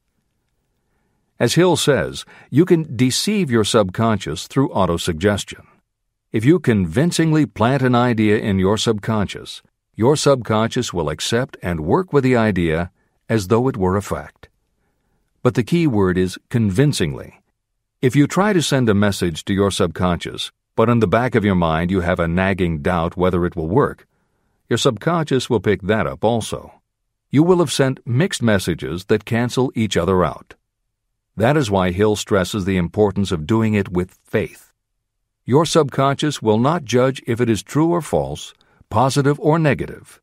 As 1.39 1.53
Hill 1.53 1.77
says, 1.77 2.25
you 2.49 2.65
can 2.65 2.95
deceive 2.97 3.51
your 3.51 3.63
subconscious 3.63 4.47
through 4.47 4.69
autosuggestion. 4.69 5.65
If 6.31 6.43
you 6.43 6.59
convincingly 6.59 7.45
plant 7.45 7.81
an 7.81 7.95
idea 7.95 8.37
in 8.37 8.59
your 8.59 8.77
subconscious, 8.77 9.61
your 9.99 10.15
subconscious 10.15 10.93
will 10.93 11.09
accept 11.09 11.57
and 11.61 11.81
work 11.81 12.13
with 12.13 12.23
the 12.23 12.33
idea 12.33 12.89
as 13.27 13.49
though 13.49 13.67
it 13.67 13.75
were 13.75 13.97
a 13.97 14.01
fact. 14.01 14.47
But 15.43 15.55
the 15.55 15.69
key 15.71 15.87
word 15.87 16.17
is 16.17 16.39
convincingly. 16.47 17.41
If 18.01 18.15
you 18.15 18.25
try 18.25 18.53
to 18.53 18.61
send 18.61 18.87
a 18.87 18.93
message 18.93 19.43
to 19.43 19.53
your 19.53 19.71
subconscious, 19.71 20.53
but 20.77 20.87
in 20.87 21.01
the 21.01 21.15
back 21.17 21.35
of 21.35 21.43
your 21.43 21.55
mind 21.55 21.91
you 21.91 21.99
have 21.99 22.21
a 22.21 22.29
nagging 22.29 22.81
doubt 22.81 23.17
whether 23.17 23.45
it 23.45 23.57
will 23.57 23.67
work, 23.67 24.07
your 24.69 24.77
subconscious 24.77 25.49
will 25.49 25.59
pick 25.59 25.81
that 25.81 26.07
up 26.07 26.23
also. 26.23 26.79
You 27.29 27.43
will 27.43 27.59
have 27.59 27.69
sent 27.69 28.07
mixed 28.07 28.41
messages 28.41 29.03
that 29.09 29.25
cancel 29.25 29.69
each 29.75 29.97
other 29.97 30.23
out. 30.23 30.55
That 31.35 31.57
is 31.57 31.69
why 31.69 31.91
Hill 31.91 32.15
stresses 32.15 32.63
the 32.63 32.77
importance 32.77 33.33
of 33.33 33.45
doing 33.45 33.73
it 33.73 33.89
with 33.89 34.17
faith. 34.23 34.71
Your 35.43 35.65
subconscious 35.65 36.41
will 36.41 36.57
not 36.57 36.85
judge 36.85 37.21
if 37.27 37.41
it 37.41 37.49
is 37.49 37.61
true 37.61 37.89
or 37.89 38.01
false, 38.01 38.53
positive 38.89 39.39
or 39.39 39.59
negative, 39.59 40.21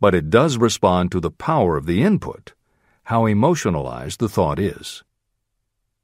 but 0.00 0.14
it 0.14 0.30
does 0.30 0.58
respond 0.58 1.12
to 1.12 1.20
the 1.20 1.30
power 1.30 1.76
of 1.76 1.86
the 1.86 2.02
input, 2.02 2.54
how 3.04 3.26
emotionalized 3.26 4.18
the 4.18 4.28
thought 4.28 4.58
is. 4.58 5.04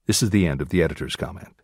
This 0.06 0.22
is 0.22 0.30
the 0.30 0.46
end 0.46 0.60
of 0.60 0.68
the 0.68 0.82
editor's 0.82 1.16
comment. 1.16 1.60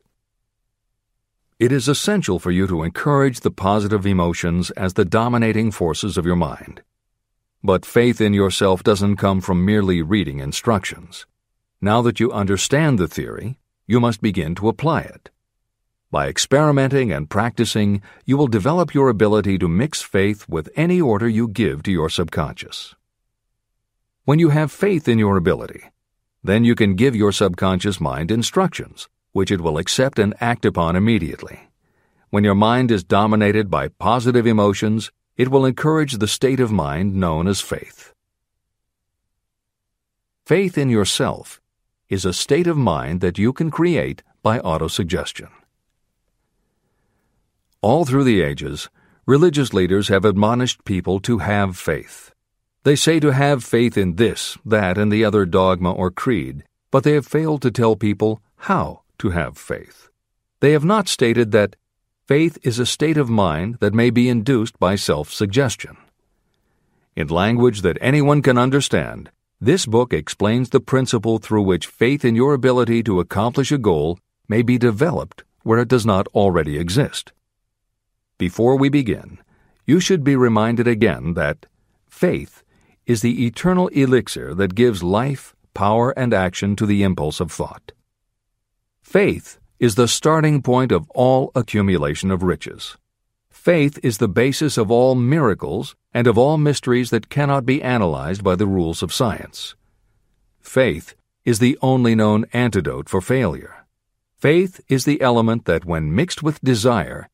It 1.59 1.73
is 1.73 1.89
essential 1.89 2.39
for 2.39 2.51
you 2.51 2.67
to 2.67 2.83
encourage 2.83 3.41
the 3.41 3.51
positive 3.51 4.07
emotions 4.07 4.71
as 4.73 4.95
the 4.95 5.05
dominating 5.05 5.71
forces 5.71 6.17
of 6.17 6.25
your 6.25 6.37
mind. 6.37 6.83
But 7.63 7.85
faith 7.85 8.21
in 8.21 8.33
yourself 8.33 8.83
doesn't 8.83 9.17
come 9.17 9.43
from 9.43 9.65
merely 9.65 10.01
reading 10.01 10.39
instructions. 10.39 11.27
Now 11.83 12.01
that 12.03 12.19
you 12.19 12.33
understand 12.33 12.99
the 12.99 13.09
theory, 13.09 13.59
you 13.87 14.01
must 14.01 14.23
begin 14.23 14.55
to 14.55 14.69
apply 14.69 15.03
it. 15.03 15.31
By 16.13 16.27
experimenting 16.27 17.13
and 17.13 17.31
practicing, 17.31 18.03
you 18.25 18.37
will 18.37 18.49
develop 18.49 18.93
your 18.95 19.09
ability 19.09 19.59
to 19.59 19.69
mix 19.69 20.03
faith 20.03 20.49
with 20.49 20.69
any 20.75 21.01
order 21.01 21.29
you 21.29 21.47
give 21.47 21.85
to 21.85 21.93
your 21.93 22.11
subconscious. 22.11 22.97
When 24.25 24.41
you 24.41 24.49
have 24.49 24.73
faith 24.73 25.07
in 25.07 25.21
your 25.21 25.37
ability, 25.37 25.85
then 26.43 26.65
you 26.65 26.75
can 26.75 26.97
give 26.97 27.15
your 27.15 27.31
subconscious 27.31 28.01
mind 28.01 28.33
instructions, 28.33 29.09
which 29.31 29.53
it 29.53 29.61
will 29.61 29.79
accept 29.79 30.19
and 30.19 30.35
act 30.41 30.65
upon 30.65 30.97
immediately. 30.97 31.69
When 32.31 32.43
your 32.43 32.57
mind 32.57 32.91
is 32.91 33.05
dominated 33.05 33.71
by 33.71 33.87
positive 33.87 34.49
emotions, 34.49 35.13
it 35.37 35.49
will 35.49 35.65
encourage 35.65 36.19
the 36.19 36.27
state 36.27 36.59
of 36.59 36.73
mind 36.73 37.15
known 37.15 37.47
as 37.47 37.61
faith. 37.61 38.13
Faith 40.45 40.77
in 40.77 40.91
yourself 40.91 41.61
is 42.09 42.25
a 42.25 42.33
state 42.33 42.67
of 42.67 42.77
mind 42.77 43.21
that 43.21 43.39
you 43.39 43.53
can 43.53 43.71
create 43.71 44.25
by 44.43 44.59
autosuggestion. 44.59 45.51
All 47.83 48.05
through 48.05 48.25
the 48.25 48.43
ages, 48.43 48.91
religious 49.25 49.73
leaders 49.73 50.09
have 50.09 50.27
admonished 50.27 50.85
people 50.85 51.19
to 51.21 51.39
have 51.39 51.79
faith. 51.79 52.35
They 52.83 52.95
say 52.95 53.19
to 53.21 53.33
have 53.33 53.65
faith 53.65 53.97
in 53.97 54.17
this, 54.17 54.59
that, 54.67 54.99
and 54.99 55.11
the 55.11 55.25
other 55.25 55.47
dogma 55.47 55.91
or 55.91 56.11
creed, 56.11 56.65
but 56.91 57.05
they 57.05 57.13
have 57.13 57.27
failed 57.27 57.63
to 57.63 57.71
tell 57.71 57.97
people 57.97 58.43
how 58.69 59.01
to 59.21 59.31
have 59.31 59.57
faith. 59.57 60.11
They 60.61 60.73
have 60.73 60.85
not 60.85 61.09
stated 61.09 61.53
that 61.53 61.77
faith 62.29 62.59
is 62.63 62.79
a 62.79 62.85
state 62.85 63.17
of 63.17 63.31
mind 63.31 63.79
that 63.81 63.95
may 63.95 64.11
be 64.11 64.29
induced 64.29 64.79
by 64.79 64.97
self 64.97 65.33
suggestion. 65.33 65.97
In 67.17 67.29
language 67.29 67.81
that 67.81 67.97
anyone 68.03 68.43
can 68.43 68.59
understand, 68.59 69.31
this 69.59 69.87
book 69.87 70.13
explains 70.13 70.69
the 70.69 70.81
principle 70.81 71.39
through 71.39 71.63
which 71.63 71.87
faith 71.87 72.27
in 72.27 72.37
your 72.37 72.53
ability 72.53 73.03
to 73.05 73.21
accomplish 73.21 73.73
a 73.73 73.79
goal 73.79 74.19
may 74.49 74.61
be 74.61 74.77
developed 74.77 75.45
where 75.63 75.79
it 75.79 75.89
does 75.89 76.05
not 76.05 76.27
already 76.29 76.79
exist. 76.79 77.33
Before 78.41 78.75
we 78.77 78.89
begin, 78.89 79.37
you 79.85 80.01
should 80.01 80.25
be 80.25 80.35
reminded 80.35 80.89
again 80.89 81.35
that 81.35 81.67
faith 82.09 82.63
is 83.05 83.21
the 83.21 83.45
eternal 83.45 83.89
elixir 83.89 84.55
that 84.55 84.75
gives 84.75 85.03
life, 85.03 85.55
power, 85.75 86.13
and 86.19 86.33
action 86.33 86.75
to 86.77 86.87
the 86.87 87.03
impulse 87.03 87.39
of 87.41 87.53
thought. 87.53 87.93
Faith 89.03 89.59
is 89.79 89.95
the 89.95 90.09
starting 90.09 90.63
point 90.63 90.91
of 90.91 91.07
all 91.11 91.53
accumulation 91.55 92.31
of 92.31 92.43
riches. 92.43 92.97
Faith 93.51 93.99
is 94.03 94.17
the 94.17 94.35
basis 94.43 94.79
of 94.79 94.91
all 94.91 95.15
miracles 95.15 95.95
and 96.15 96.27
of 96.27 96.39
all 96.39 96.57
mysteries 96.57 97.11
that 97.11 97.29
cannot 97.29 97.67
be 97.67 97.83
analyzed 97.83 98.43
by 98.43 98.57
the 98.57 98.67
rules 98.67 99.03
of 99.03 99.13
science. 99.13 99.75
Faith 100.63 101.15
is 101.45 101.59
the 101.59 101.77
only 101.83 102.15
known 102.15 102.47
antidote 102.55 103.07
for 103.07 103.21
failure. 103.21 103.85
Faith 104.39 104.81
is 104.89 105.05
the 105.05 105.21
element 105.21 105.67
that, 105.67 105.85
when 105.85 106.15
mixed 106.15 106.43
with 106.43 106.59
desire, 106.63 107.29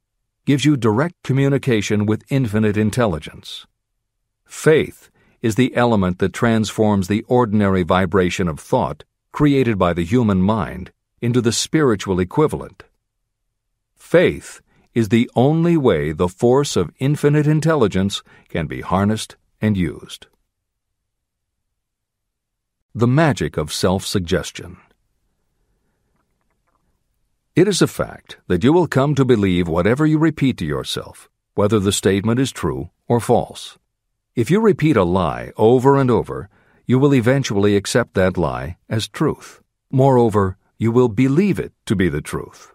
gives 0.46 0.64
you 0.64 0.76
direct 0.76 1.14
communication 1.24 2.06
with 2.06 2.24
infinite 2.30 2.76
intelligence. 2.76 3.66
Faith 4.46 5.10
is 5.42 5.56
the 5.56 5.74
element 5.76 6.20
that 6.20 6.32
transforms 6.32 7.08
the 7.08 7.22
ordinary 7.28 7.82
vibration 7.82 8.48
of 8.48 8.58
thought 8.58 9.04
created 9.32 9.76
by 9.76 9.92
the 9.92 10.04
human 10.04 10.40
mind 10.40 10.90
into 11.20 11.40
the 11.40 11.52
spiritual 11.52 12.20
equivalent. 12.20 12.84
Faith 13.96 14.62
is 14.94 15.08
the 15.08 15.28
only 15.34 15.76
way 15.76 16.12
the 16.12 16.28
force 16.28 16.76
of 16.76 16.90
infinite 16.98 17.46
intelligence 17.46 18.22
can 18.48 18.66
be 18.66 18.80
harnessed 18.80 19.36
and 19.60 19.76
used. 19.76 20.26
The 22.94 23.08
magic 23.08 23.56
of 23.58 23.72
self 23.72 24.06
suggestion. 24.06 24.78
It 27.56 27.68
is 27.68 27.80
a 27.80 27.86
fact 27.86 28.36
that 28.48 28.62
you 28.62 28.70
will 28.70 28.86
come 28.86 29.14
to 29.14 29.24
believe 29.24 29.66
whatever 29.66 30.04
you 30.04 30.18
repeat 30.18 30.58
to 30.58 30.66
yourself, 30.66 31.30
whether 31.54 31.80
the 31.80 31.90
statement 31.90 32.38
is 32.38 32.52
true 32.52 32.90
or 33.08 33.18
false. 33.18 33.78
If 34.34 34.50
you 34.50 34.60
repeat 34.60 34.94
a 34.94 35.04
lie 35.04 35.52
over 35.56 35.96
and 35.96 36.10
over, 36.10 36.50
you 36.84 36.98
will 36.98 37.14
eventually 37.14 37.74
accept 37.74 38.12
that 38.12 38.36
lie 38.36 38.76
as 38.90 39.08
truth. 39.08 39.62
Moreover, 39.90 40.58
you 40.76 40.92
will 40.92 41.08
believe 41.08 41.58
it 41.58 41.72
to 41.86 41.96
be 41.96 42.10
the 42.10 42.20
truth. 42.20 42.74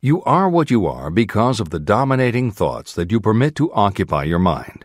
You 0.00 0.20
are 0.24 0.48
what 0.48 0.72
you 0.72 0.88
are 0.88 1.08
because 1.08 1.60
of 1.60 1.70
the 1.70 1.78
dominating 1.78 2.50
thoughts 2.50 2.92
that 2.94 3.12
you 3.12 3.20
permit 3.20 3.54
to 3.54 3.72
occupy 3.72 4.24
your 4.24 4.40
mind. 4.40 4.84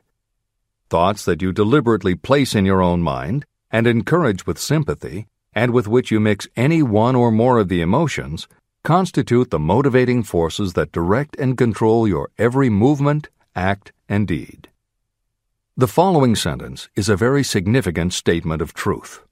Thoughts 0.92 1.26
that 1.26 1.42
you 1.42 1.52
deliberately 1.52 2.14
place 2.14 2.54
in 2.54 2.66
your 2.66 2.84
own 2.84 3.02
mind 3.02 3.48
and 3.72 3.88
encourage 3.88 4.46
with 4.46 4.60
sympathy, 4.60 5.26
and 5.54 5.72
with 5.72 5.88
which 5.88 6.12
you 6.12 6.20
mix 6.20 6.48
any 6.56 6.84
one 6.84 7.16
or 7.16 7.32
more 7.32 7.58
of 7.58 7.68
the 7.68 7.82
emotions, 7.82 8.48
constitute 8.86 9.50
the 9.50 9.60
motivating 9.60 10.22
forces 10.22 10.74
that 10.74 10.92
direct 10.92 11.36
and 11.38 11.58
control 11.58 12.08
your 12.08 12.30
every 12.38 12.70
movement, 12.70 13.30
act, 13.56 13.92
and 14.08 14.28
deed. 14.28 14.70
The 15.76 15.88
following 15.88 16.36
sentence 16.36 16.88
is 16.96 17.10
a 17.10 17.18
very 17.18 17.44
significant 17.44 18.14
statement 18.14 18.62
of 18.62 18.74
truth. 18.74 19.24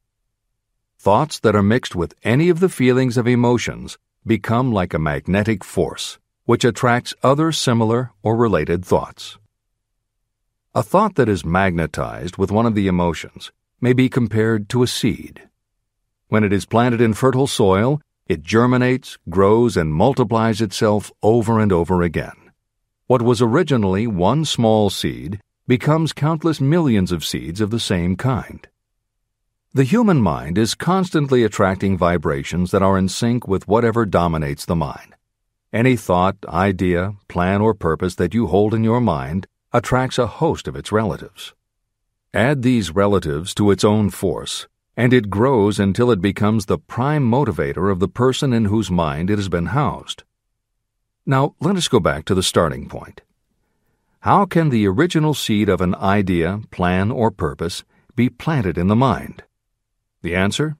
Thoughts 0.98 1.40
that 1.42 1.56
are 1.56 1.64
mixed 1.64 1.96
with 1.96 2.16
any 2.24 2.50
of 2.50 2.60
the 2.60 2.68
feelings 2.68 3.16
of 3.16 3.28
emotions 3.28 4.00
become 4.26 4.74
like 4.74 4.94
a 4.94 5.00
magnetic 5.00 5.64
force, 5.64 6.18
which 6.46 6.66
attracts 6.66 7.14
other 7.22 7.52
similar 7.52 8.12
or 8.24 8.36
related 8.36 8.84
thoughts. 8.84 9.38
A 10.74 10.82
thought 10.82 11.14
that 11.16 11.30
is 11.30 11.46
magnetized 11.46 12.38
with 12.38 12.52
one 12.52 12.66
of 12.66 12.74
the 12.74 12.88
emotions 12.88 13.52
may 13.80 13.94
be 13.94 14.10
compared 14.10 14.68
to 14.70 14.82
a 14.82 14.88
seed. 14.88 15.48
When 16.30 16.44
it 16.44 16.52
is 16.52 16.66
planted 16.66 17.02
in 17.02 17.14
fertile 17.14 17.46
soil, 17.48 18.02
it 18.28 18.44
germinates, 18.44 19.18
grows, 19.30 19.76
and 19.76 19.94
multiplies 19.94 20.62
itself 20.62 21.12
over 21.22 21.60
and 21.60 21.72
over 21.72 22.02
again. 22.02 22.52
What 23.08 23.22
was 23.22 23.42
originally 23.42 24.08
one 24.08 24.46
small 24.46 24.90
seed 24.90 25.42
becomes 25.68 26.14
countless 26.14 26.60
millions 26.60 27.12
of 27.12 27.26
seeds 27.26 27.62
of 27.62 27.70
the 27.70 27.80
same 27.80 28.16
kind. 28.16 28.68
The 29.74 29.84
human 29.84 30.22
mind 30.22 30.58
is 30.58 30.76
constantly 30.76 31.44
attracting 31.44 31.98
vibrations 31.98 32.72
that 32.72 32.84
are 32.84 32.98
in 32.98 33.10
sync 33.10 33.48
with 33.48 33.68
whatever 33.68 34.06
dominates 34.06 34.66
the 34.66 34.76
mind. 34.76 35.16
Any 35.72 35.96
thought, 35.96 36.38
idea, 36.48 37.16
plan, 37.28 37.60
or 37.62 37.74
purpose 37.74 38.16
that 38.16 38.34
you 38.34 38.48
hold 38.48 38.74
in 38.74 38.84
your 38.84 39.02
mind 39.02 39.48
attracts 39.72 40.20
a 40.20 40.28
host 40.28 40.68
of 40.68 40.76
its 40.76 40.92
relatives. 40.92 41.54
Add 42.34 42.62
these 42.62 42.92
relatives 42.92 43.56
to 43.56 43.72
its 43.72 43.84
own 43.84 44.12
force, 44.12 44.68
and 44.96 45.14
it 45.14 45.30
grows 45.30 45.80
until 45.80 46.12
it 46.12 46.22
becomes 46.22 46.66
the 46.66 46.78
prime 46.78 47.30
motivator 47.30 47.92
of 47.92 48.00
the 48.00 48.08
person 48.08 48.54
in 48.54 48.66
whose 48.66 48.92
mind 48.92 49.30
it 49.30 49.38
has 49.38 49.50
been 49.50 49.68
housed. 49.68 50.24
Now, 51.26 51.56
let 51.60 51.76
us 51.76 51.88
go 51.88 52.00
back 52.00 52.26
to 52.26 52.36
the 52.36 52.44
starting 52.44 52.88
point. 52.88 53.22
How 54.20 54.46
can 54.46 54.70
the 54.70 54.88
original 54.88 55.34
seed 55.34 55.68
of 55.68 55.82
an 55.82 55.96
idea, 55.96 56.62
plan, 56.70 57.12
or 57.12 57.32
purpose 57.32 57.84
be 58.16 58.30
planted 58.30 58.78
in 58.78 58.88
the 58.88 58.96
mind? 58.96 59.44
The 60.22 60.36
answer? 60.36 60.78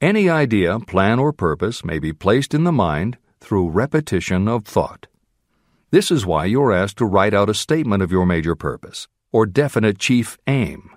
Any 0.00 0.28
idea, 0.28 0.78
plan, 0.80 1.18
or 1.18 1.32
purpose 1.32 1.84
may 1.84 1.98
be 1.98 2.12
placed 2.12 2.54
in 2.54 2.64
the 2.64 2.72
mind 2.72 3.18
through 3.40 3.70
repetition 3.70 4.48
of 4.48 4.64
thought. 4.64 5.06
This 5.90 6.10
is 6.10 6.26
why 6.26 6.44
you're 6.44 6.72
asked 6.72 6.98
to 6.98 7.06
write 7.06 7.34
out 7.34 7.48
a 7.48 7.54
statement 7.54 8.02
of 8.02 8.12
your 8.12 8.26
major 8.26 8.54
purpose 8.54 9.08
or 9.32 9.46
definite 9.46 9.98
chief 9.98 10.38
aim. 10.46 10.90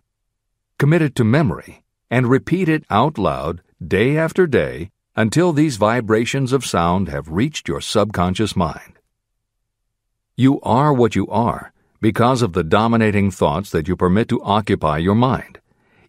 Commit 0.77 1.01
it 1.01 1.15
to 1.15 1.23
memory 1.23 1.80
and 2.11 2.27
repeat 2.27 2.69
it 2.69 2.83
out 2.89 3.17
loud 3.17 3.61
day 3.85 4.17
after 4.17 4.45
day 4.45 4.91
until 5.15 5.53
these 5.53 5.77
vibrations 5.77 6.51
of 6.51 6.65
sound 6.65 7.07
have 7.07 7.29
reached 7.29 7.67
your 7.67 7.81
subconscious 7.81 8.55
mind. 8.55 8.99
You 10.35 10.59
are 10.61 10.93
what 10.93 11.15
you 11.15 11.27
are 11.29 11.73
because 12.01 12.41
of 12.41 12.53
the 12.53 12.63
dominating 12.63 13.31
thoughts 13.31 13.69
that 13.71 13.87
you 13.87 13.95
permit 13.95 14.27
to 14.29 14.43
occupy 14.43 14.97
your 14.97 15.15
mind. 15.15 15.59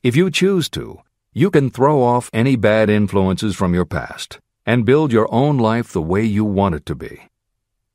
If 0.02 0.16
you 0.16 0.30
choose 0.30 0.68
to, 0.70 0.98
you 1.32 1.50
can 1.50 1.70
throw 1.70 2.02
off 2.02 2.30
any 2.32 2.56
bad 2.56 2.90
influences 2.90 3.54
from 3.54 3.72
your 3.72 3.84
past 3.84 4.40
and 4.66 4.84
build 4.84 5.12
your 5.12 5.32
own 5.32 5.56
life 5.58 5.92
the 5.92 6.02
way 6.02 6.24
you 6.24 6.44
want 6.44 6.74
it 6.74 6.84
to 6.86 6.94
be. 6.94 7.28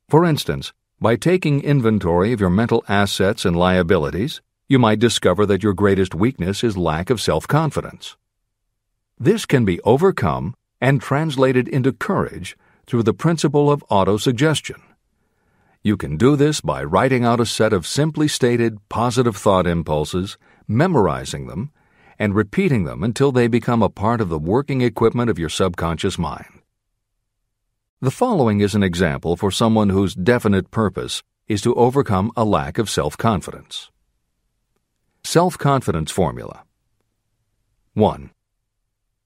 For 0.09 0.25
instance, 0.25 0.73
by 0.99 1.15
taking 1.15 1.61
inventory 1.61 2.33
of 2.33 2.39
your 2.39 2.49
mental 2.49 2.83
assets 2.87 3.45
and 3.45 3.55
liabilities, 3.55 4.41
you 4.69 4.77
might 4.77 4.99
discover 4.99 5.45
that 5.45 5.63
your 5.63 5.73
greatest 5.73 6.13
weakness 6.13 6.61
is 6.63 6.75
lack 6.75 7.09
of 7.09 7.21
self 7.21 7.47
confidence. 7.47 8.17
This 9.17 9.45
can 9.45 9.63
be 9.63 9.79
overcome 9.81 10.55
and 10.81 11.01
translated 11.01 11.67
into 11.67 11.93
courage 11.93 12.57
through 12.85 13.03
the 13.03 13.13
principle 13.13 13.71
of 13.71 13.85
autosuggestion. 13.89 14.81
You 15.83 15.95
can 15.95 16.17
do 16.17 16.35
this 16.35 16.59
by 16.59 16.83
writing 16.83 17.23
out 17.23 17.39
a 17.39 17.45
set 17.45 17.71
of 17.71 17.87
simply 17.87 18.27
stated 18.27 18.77
positive 18.89 19.37
thought 19.37 19.65
impulses, 19.65 20.37
memorizing 20.67 21.47
them, 21.47 21.71
and 22.19 22.35
repeating 22.35 22.83
them 22.83 23.03
until 23.03 23.31
they 23.31 23.47
become 23.47 23.81
a 23.81 23.89
part 23.89 24.19
of 24.19 24.27
the 24.27 24.39
working 24.39 24.81
equipment 24.81 25.29
of 25.29 25.39
your 25.39 25.49
subconscious 25.49 26.17
mind. 26.17 26.61
The 28.01 28.11
following 28.11 28.59
is 28.59 28.75
an 28.75 28.83
example 28.83 29.37
for 29.37 29.49
someone 29.49 29.89
whose 29.89 30.13
definite 30.13 30.71
purpose 30.71 31.23
is 31.47 31.61
to 31.61 31.73
overcome 31.75 32.31
a 32.35 32.43
lack 32.43 32.77
of 32.77 32.89
self 32.89 33.17
confidence. 33.17 33.89
Self 35.23 35.57
confidence 35.57 36.11
formula 36.11 36.63
1. 37.93 38.31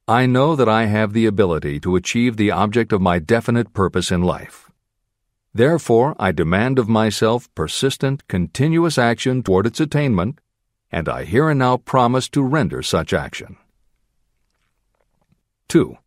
I 0.08 0.26
know 0.26 0.56
that 0.56 0.68
I 0.68 0.86
have 0.86 1.14
the 1.14 1.26
ability 1.26 1.80
to 1.82 1.96
achieve 1.96 2.38
the 2.38 2.52
object 2.52 2.92
of 2.92 3.02
my 3.02 3.20
definite 3.20 3.74
purpose 3.74 4.12
in 4.12 4.24
life. 4.24 4.72
Therefore, 5.54 6.16
I 6.18 6.32
demand 6.32 6.80
of 6.80 6.90
myself 6.90 7.54
persistent, 7.54 8.28
continuous 8.28 8.98
action 8.98 9.44
toward 9.44 9.66
its 9.68 9.80
attainment, 9.80 10.40
and 10.92 11.08
I 11.08 11.26
here 11.26 11.50
and 11.50 11.60
now 11.60 11.78
promise 11.78 12.30
to 12.30 12.42
render 12.42 12.82
such 12.82 13.14
action. 13.14 13.58
2. 15.68 15.98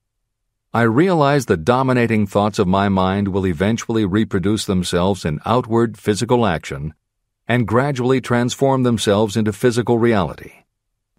I 0.72 0.82
realize 0.82 1.46
the 1.46 1.56
dominating 1.56 2.26
thoughts 2.26 2.58
of 2.58 2.66
my 2.66 2.88
mind 2.88 3.28
will 3.28 3.46
eventually 3.46 4.04
reproduce 4.04 4.64
themselves 4.64 5.24
in 5.24 5.40
outward 5.46 5.96
physical 5.96 6.46
action 6.46 6.94
and 7.46 7.68
gradually 7.68 8.20
transform 8.20 8.82
themselves 8.82 9.36
into 9.36 9.52
physical 9.52 9.98
reality. 9.98 10.52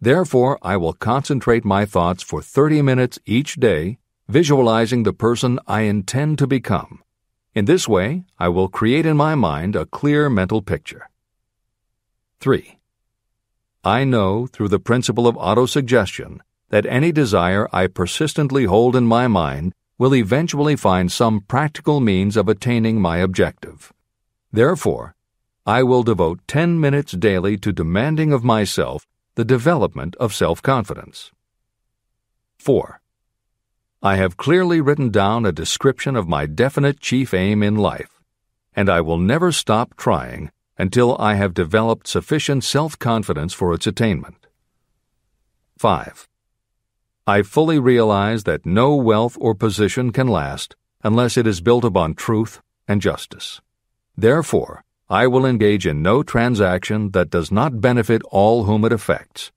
Therefore, 0.01 0.60
I 0.62 0.77
will 0.77 0.94
concentrate 0.94 1.63
my 1.63 1.86
thoughts 1.86 2.24
for 2.24 2.41
30 2.41 2.82
minutes 2.82 3.20
each 3.25 3.55
day, 3.55 4.00
visualizing 4.27 5.03
the 5.03 5.13
person 5.13 5.60
I 5.67 5.82
intend 5.82 6.38
to 6.39 6.48
become. 6.48 7.03
In 7.53 7.65
this 7.65 7.88
way, 7.88 8.25
I 8.38 8.50
will 8.50 8.67
create 8.67 9.05
in 9.05 9.15
my 9.15 9.36
mind 9.36 9.75
a 9.75 9.86
clear 9.86 10.29
mental 10.29 10.62
picture. 10.62 11.10
3. 12.39 12.80
I 13.84 14.04
know, 14.04 14.47
through 14.47 14.69
the 14.69 14.80
principle 14.80 15.28
of 15.28 15.36
autosuggestion, 15.36 16.39
that 16.69 16.86
any 16.88 17.12
desire 17.12 17.69
I 17.71 17.88
persistently 17.88 18.65
hold 18.65 18.95
in 18.95 19.06
my 19.06 19.28
mind 19.28 19.73
will 19.97 20.13
eventually 20.13 20.76
find 20.76 21.12
some 21.12 21.39
practical 21.41 21.99
means 21.99 22.36
of 22.36 22.49
attaining 22.49 22.99
my 22.99 23.17
objective. 23.17 23.93
Therefore, 24.52 25.15
I 25.67 25.82
will 25.82 26.04
devote 26.04 26.41
10 26.47 26.80
minutes 26.80 27.13
daily 27.13 27.58
to 27.58 27.73
demanding 27.73 28.32
of 28.32 28.43
myself 28.43 29.08
the 29.34 29.43
development 29.43 30.15
of 30.17 30.32
self 30.32 30.62
confidence. 30.62 31.32
4. 32.60 33.01
I 34.04 34.17
have 34.17 34.38
clearly 34.38 34.80
written 34.80 35.10
down 35.10 35.43
a 35.43 35.51
description 35.51 36.15
of 36.15 36.28
my 36.28 36.45
definite 36.45 36.99
chief 36.99 37.34
aim 37.34 37.63
in 37.63 37.78
life, 37.78 38.21
and 38.75 38.91
I 38.91 39.01
will 39.01 39.17
never 39.17 39.51
stop 39.51 39.97
trying 39.97 40.51
until 40.78 41.17
I 41.17 41.34
have 41.34 41.56
developed 41.56 42.06
sufficient 42.06 42.63
self 42.63 42.99
confidence 42.99 43.51
for 43.51 43.73
its 43.73 43.88
attainment. 43.88 44.45
5. 45.80 46.28
I 47.25 47.41
fully 47.41 47.80
realize 47.80 48.43
that 48.43 48.67
no 48.67 48.93
wealth 48.93 49.36
or 49.41 49.56
position 49.56 50.12
can 50.12 50.28
last 50.28 50.75
unless 51.04 51.38
it 51.38 51.47
is 51.47 51.60
built 51.60 51.84
upon 51.84 52.13
truth 52.13 52.62
and 52.88 53.01
justice. 53.01 53.62
Therefore, 54.15 54.84
I 55.10 55.28
will 55.28 55.46
engage 55.46 55.86
in 55.86 56.02
no 56.02 56.24
transaction 56.24 57.12
that 57.12 57.30
does 57.30 57.52
not 57.52 57.80
benefit 57.80 58.24
all 58.32 58.63
whom 58.63 58.84
it 58.86 58.91
affects. 58.91 59.52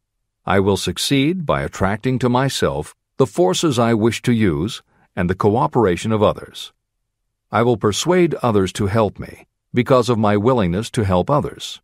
I 0.45 0.61
will 0.61 0.77
succeed 0.77 1.47
by 1.47 1.63
attracting 1.63 2.19
to 2.19 2.29
myself 2.29 2.95
the 3.17 3.27
forces 3.27 3.79
I 3.79 3.95
wish 3.95 4.21
to 4.23 4.33
use 4.33 4.83
and 5.17 5.31
the 5.31 5.35
cooperation 5.35 6.13
of 6.13 6.23
others. 6.23 6.75
I 7.51 7.63
will 7.63 7.79
persuade 7.79 8.35
others 8.43 8.75
to 8.75 8.89
help 8.89 9.19
me 9.19 9.47
because 9.73 10.11
of 10.11 10.19
my 10.19 10.37
willingness 10.37 10.91
to 10.91 11.05
help 11.05 11.31
others. 11.31 11.81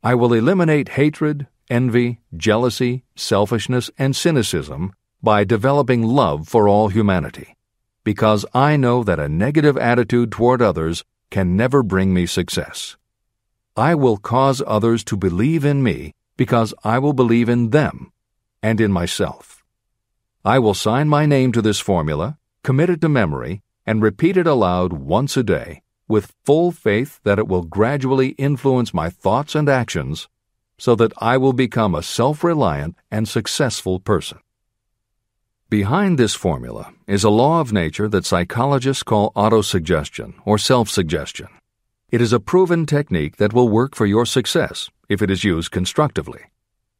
I 0.00 0.14
will 0.14 0.32
eliminate 0.32 0.90
hatred, 0.90 1.48
envy, 1.68 2.20
jealousy, 2.36 3.02
selfishness, 3.16 3.90
and 3.98 4.14
cynicism 4.14 4.92
by 5.20 5.42
developing 5.42 6.04
love 6.04 6.46
for 6.46 6.68
all 6.68 6.88
humanity, 6.88 7.56
because 8.04 8.46
I 8.54 8.76
know 8.76 9.02
that 9.02 9.18
a 9.18 9.28
negative 9.28 9.76
attitude 9.76 10.30
toward 10.30 10.62
others 10.62 11.04
can 11.30 11.56
never 11.56 11.82
bring 11.82 12.14
me 12.14 12.24
success. 12.24 12.96
I 13.78 13.94
will 13.94 14.16
cause 14.16 14.60
others 14.66 15.04
to 15.04 15.16
believe 15.16 15.64
in 15.64 15.84
me 15.84 16.12
because 16.36 16.74
I 16.82 16.98
will 16.98 17.12
believe 17.12 17.48
in 17.48 17.70
them 17.70 18.12
and 18.60 18.80
in 18.80 18.90
myself. 18.90 19.62
I 20.44 20.58
will 20.58 20.74
sign 20.74 21.08
my 21.08 21.26
name 21.26 21.52
to 21.52 21.62
this 21.62 21.78
formula, 21.78 22.38
commit 22.64 22.90
it 22.90 23.00
to 23.02 23.08
memory, 23.08 23.62
and 23.86 24.02
repeat 24.02 24.36
it 24.36 24.48
aloud 24.48 24.92
once 24.92 25.36
a 25.36 25.44
day 25.44 25.82
with 26.08 26.34
full 26.44 26.72
faith 26.72 27.20
that 27.22 27.38
it 27.38 27.46
will 27.46 27.62
gradually 27.62 28.30
influence 28.30 28.92
my 28.92 29.10
thoughts 29.10 29.54
and 29.54 29.68
actions 29.68 30.26
so 30.76 30.96
that 30.96 31.12
I 31.18 31.36
will 31.36 31.52
become 31.52 31.94
a 31.94 32.02
self 32.02 32.42
reliant 32.42 32.96
and 33.12 33.28
successful 33.28 34.00
person. 34.00 34.40
Behind 35.70 36.18
this 36.18 36.34
formula 36.34 36.92
is 37.06 37.22
a 37.22 37.30
law 37.30 37.60
of 37.60 37.72
nature 37.72 38.08
that 38.08 38.26
psychologists 38.26 39.04
call 39.04 39.32
autosuggestion 39.36 40.34
or 40.44 40.58
self 40.58 40.88
suggestion. 40.88 41.48
It 42.10 42.22
is 42.22 42.32
a 42.32 42.40
proven 42.40 42.86
technique 42.86 43.36
that 43.36 43.52
will 43.52 43.68
work 43.68 43.94
for 43.94 44.06
your 44.06 44.24
success 44.24 44.88
if 45.10 45.20
it 45.20 45.30
is 45.30 45.44
used 45.44 45.70
constructively. 45.70 46.40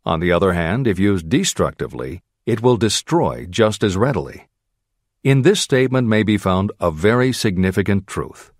On 0.04 0.20
the 0.20 0.32
other 0.32 0.52
hand, 0.52 0.86
if 0.86 0.98
used 0.98 1.30
destructively, 1.30 2.20
it 2.44 2.60
will 2.62 2.76
destroy 2.76 3.46
just 3.48 3.82
as 3.82 3.96
readily. 3.96 4.48
In 5.24 5.42
this 5.42 5.60
statement 5.60 6.08
may 6.08 6.22
be 6.22 6.36
found 6.36 6.72
a 6.78 6.90
very 6.90 7.32
significant 7.32 8.06
truth, 8.06 8.52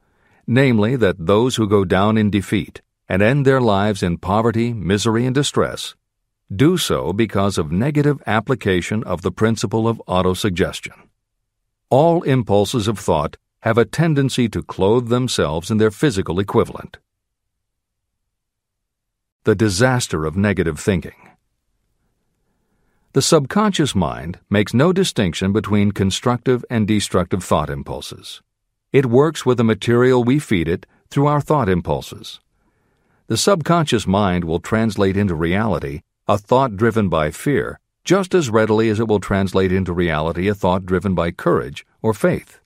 namely 0.47 0.97
that 0.97 1.27
those 1.27 1.57
who 1.57 1.69
go 1.69 1.85
down 1.85 2.17
in 2.17 2.31
defeat 2.31 2.81
and 3.11 3.21
end 3.21 3.45
their 3.45 3.61
lives 3.61 4.03
in 4.03 4.17
poverty, 4.17 4.73
misery, 4.73 5.27
and 5.27 5.35
distress 5.35 5.95
do 6.55 6.79
so 6.79 7.13
because 7.13 7.59
of 7.59 7.71
negative 7.71 8.23
application 8.27 9.05
of 9.05 9.21
the 9.21 9.31
principle 9.31 9.87
of 9.87 10.01
autosuggestion. 10.09 10.97
All 11.91 12.23
impulses 12.23 12.89
of 12.89 12.99
thought 12.99 13.37
have 13.63 13.79
a 13.79 13.85
tendency 13.85 14.49
to 14.49 14.63
clothe 14.63 15.09
themselves 15.09 15.71
in 15.71 15.79
their 15.79 15.91
physical 15.91 16.39
equivalent. 16.39 16.99
The 19.45 19.55
disaster 19.55 20.25
of 20.25 20.37
negative 20.37 20.79
thinking. 20.79 21.31
The 23.13 23.23
subconscious 23.23 23.95
mind 23.95 24.39
makes 24.49 24.75
no 24.75 24.93
distinction 24.93 25.53
between 25.53 25.93
constructive 25.93 26.65
and 26.71 26.87
destructive 26.87 27.43
thought 27.43 27.71
impulses. 27.71 28.43
It 28.93 29.07
works 29.07 29.45
with 29.45 29.59
the 29.59 29.65
material 29.65 30.23
we 30.23 30.39
feed 30.39 30.69
it 30.69 30.87
through 31.11 31.27
our 31.27 31.41
thought 31.41 31.69
impulses. 31.69 32.41
The 33.27 33.37
subconscious 33.37 34.07
mind 34.07 34.45
will 34.45 34.61
translate 34.61 35.17
into 35.17 35.35
reality 35.35 36.03
a 36.27 36.39
thought 36.39 36.77
driven 36.77 37.09
by 37.09 37.31
fear 37.31 37.81
just 38.09 38.35
as 38.35 38.49
readily 38.49 38.89
as 38.89 38.99
it 38.99 39.07
will 39.07 39.21
translate 39.21 39.71
into 39.71 39.93
reality 39.93 40.49
a 40.49 40.55
thought 40.55 40.87
driven 40.87 41.15
by 41.15 41.31
courage 41.31 41.85
or 42.01 42.15
faith. 42.15 42.59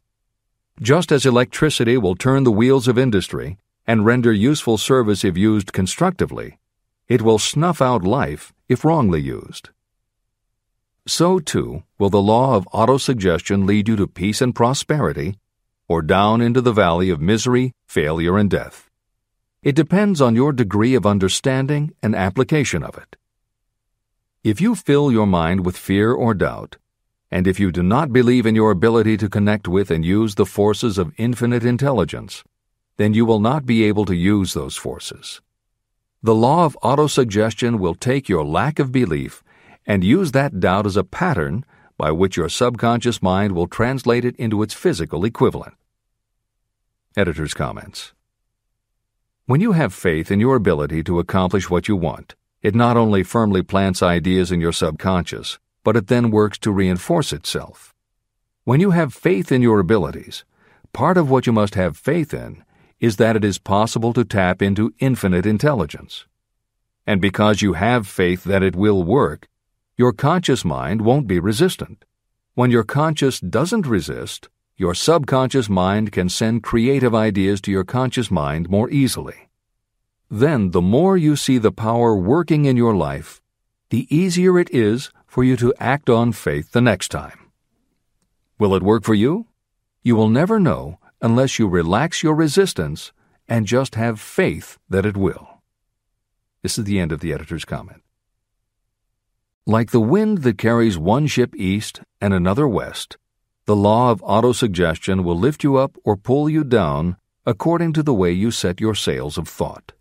Just 0.83 1.13
as 1.13 1.25
electricity 1.25 1.97
will 1.97 2.17
turn 2.17 2.43
the 2.43 2.51
wheels 2.51 2.89
of 2.89 2.99
industry 2.99 3.57
and 3.87 4.05
render 4.05 4.33
useful 4.33 4.77
service 4.77 5.25
if 5.25 5.39
used 5.39 5.73
constructively, 5.73 6.59
it 7.07 7.23
will 7.23 7.39
snuff 7.39 7.81
out 7.81 8.03
life 8.03 8.53
if 8.69 8.85
wrongly 8.85 9.21
used. 9.21 9.71
so 11.07 11.39
too 11.39 11.85
will 11.99 12.11
the 12.11 12.21
law 12.21 12.57
of 12.57 12.67
autosuggestion 12.73 13.65
lead 13.65 13.87
you 13.87 13.95
to 13.95 14.09
peace 14.09 14.41
and 14.41 14.57
prosperity 14.57 15.37
or 15.87 16.03
down 16.03 16.41
into 16.41 16.61
the 16.61 16.73
valley 16.73 17.11
of 17.11 17.21
misery, 17.21 17.73
failure, 17.87 18.37
and 18.37 18.51
death. 18.51 18.91
It 19.63 19.77
depends 19.77 20.21
on 20.21 20.35
your 20.35 20.53
degree 20.53 20.97
of 20.97 21.07
understanding 21.07 21.93
and 22.03 22.17
application 22.17 22.83
of 22.83 22.97
it. 22.99 23.17
If 24.43 24.61
you 24.61 24.75
fill 24.75 25.13
your 25.13 25.27
mind 25.29 25.65
with 25.65 25.77
fear 25.77 26.13
or 26.13 26.35
doubt, 26.35 26.77
and 27.33 27.47
if 27.47 27.59
you 27.59 27.73
do 27.73 27.83
not 27.83 28.13
believe 28.13 28.45
in 28.45 28.55
your 28.55 28.71
ability 28.71 29.17
to 29.17 29.29
connect 29.29 29.67
with 29.67 29.91
and 29.91 30.05
use 30.05 30.35
the 30.35 30.45
forces 30.45 30.99
of 30.99 31.15
infinite 31.17 31.65
intelligence, 31.65 32.45
then 32.99 33.15
you 33.15 33.25
will 33.25 33.41
not 33.41 33.65
be 33.65 33.85
able 33.85 34.05
to 34.05 34.15
use 34.15 34.53
those 34.53 34.77
forces. 34.77 35.41
The 36.23 36.35
law 36.35 36.67
of 36.67 36.77
autosuggestion 36.83 37.79
will 37.79 37.95
take 37.95 38.29
your 38.29 38.45
lack 38.45 38.79
of 38.79 38.93
belief 38.93 39.43
and 39.87 40.05
use 40.05 40.33
that 40.33 40.61
doubt 40.61 40.85
as 40.85 40.99
a 40.99 41.05
pattern 41.05 41.65
by 41.97 42.11
which 42.11 42.37
your 42.37 42.51
subconscious 42.51 43.23
mind 43.23 43.53
will 43.53 43.67
translate 43.67 44.27
it 44.27 44.37
into 44.37 44.63
its 44.63 44.75
physical 44.75 45.25
equivalent. 45.25 45.75
Editor's 47.17 47.55
comments. 47.55 48.13
When 49.47 49.63
you 49.63 49.73
have 49.73 49.95
faith 49.95 50.31
in 50.31 50.39
your 50.39 50.57
ability 50.57 51.03
to 51.05 51.19
accomplish 51.19 51.71
what 51.71 51.89
you 51.89 51.97
want, 51.97 52.35
it 52.61 52.75
not 52.75 52.99
only 52.99 53.23
firmly 53.23 53.63
plants 53.63 54.03
ideas 54.03 54.53
in 54.53 54.61
your 54.61 54.73
subconscious, 54.73 55.59
but 55.85 55.97
it 55.97 56.07
then 56.07 56.31
works 56.31 56.59
to 56.59 56.71
reinforce 56.71 57.33
itself. 57.33 57.95
When 58.65 58.81
you 58.81 58.93
have 58.93 59.13
faith 59.13 59.51
in 59.51 59.63
your 59.63 59.81
abilities, 59.81 60.45
part 60.93 61.17
of 61.17 61.31
what 61.31 61.47
you 61.47 61.53
must 61.53 61.75
have 61.75 61.97
faith 61.97 62.33
in 62.33 62.65
is 63.01 63.17
that 63.17 63.35
it 63.35 63.45
is 63.45 63.59
possible 63.59 64.13
to 64.13 64.25
tap 64.25 64.63
into 64.63 64.95
infinite 65.01 65.45
intelligence. 65.45 66.27
And 67.07 67.21
because 67.21 67.63
you 67.63 67.73
have 67.73 68.07
faith 68.07 68.45
that 68.45 68.63
it 68.63 68.77
will 68.77 69.03
work, 69.03 69.49
your 69.97 70.13
conscious 70.13 70.65
mind 70.65 71.03
won't 71.03 71.27
be 71.27 71.41
resistant. 71.41 72.05
When 72.55 72.71
your 72.71 72.85
conscious 72.85 73.41
doesn't 73.41 73.87
resist, 73.87 74.49
your 74.77 74.95
subconscious 74.95 75.69
mind 75.69 76.13
can 76.13 76.29
send 76.29 76.63
creative 76.63 77.15
ideas 77.15 77.61
to 77.63 77.73
your 77.73 77.85
conscious 77.85 78.31
mind 78.31 78.71
more 78.71 78.89
easily. 78.91 79.49
Then, 80.31 80.71
the 80.71 80.81
more 80.81 81.17
you 81.17 81.37
see 81.37 81.59
the 81.59 81.73
power 81.73 82.17
working 82.17 82.65
in 82.65 82.77
your 82.77 82.95
life, 82.95 83.43
the 83.91 84.07
easier 84.15 84.59
it 84.59 84.71
is 84.71 85.11
for 85.33 85.43
you 85.43 85.57
to 85.57 85.73
act 85.81 86.11
on 86.11 86.31
faith 86.31 86.73
the 86.73 86.81
next 86.83 87.09
time. 87.09 87.51
Will 88.59 88.75
it 88.75 88.83
work 88.83 89.03
for 89.03 89.15
you? 89.15 89.47
You 90.03 90.15
will 90.15 90.29
never 90.29 90.61
know 90.61 90.99
unless 91.23 91.59
you 91.59 91.67
relax 91.67 92.23
your 92.23 92.35
resistance 92.35 93.13
and 93.49 93.67
just 93.67 93.95
have 93.95 94.21
faith 94.21 94.77
that 94.91 95.07
it 95.07 95.17
will. 95.17 95.63
This 96.63 96.77
is 96.77 96.85
the 96.85 97.01
end 97.01 97.13
of 97.13 97.21
the 97.21 97.33
editor's 97.33 97.65
comment. 97.65 98.03
Like 99.67 99.91
the 99.91 100.01
wind 100.01 100.43
that 100.43 100.59
carries 100.59 100.99
one 100.99 101.27
ship 101.27 101.57
east 101.57 102.03
and 102.21 102.35
another 102.35 102.69
west, 102.69 103.17
the 103.65 103.75
law 103.75 104.11
of 104.11 104.21
autosuggestion 104.21 105.25
will 105.25 105.39
lift 105.39 105.65
you 105.65 105.77
up 105.77 105.97
or 106.05 106.15
pull 106.15 106.51
you 106.51 106.63
down 106.63 107.17
according 107.47 107.95
to 107.95 108.03
the 108.03 108.13
way 108.13 108.33
you 108.33 108.51
set 108.51 108.83
your 108.83 108.95
sails 108.95 109.39
of 109.39 109.49
thought. 109.49 109.93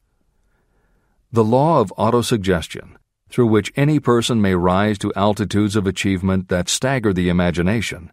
The 1.32 1.46
law 1.46 1.80
of 1.80 1.94
autosuggestion, 1.98 2.98
through 3.32 3.48
which 3.48 3.72
any 3.76 4.00
person 4.00 4.42
may 4.42 4.54
rise 4.54 4.98
to 5.00 5.14
altitudes 5.16 5.76
of 5.76 5.88
achievement 5.88 6.50
that 6.50 6.68
stagger 6.68 7.14
the 7.14 7.30
imagination, 7.30 8.12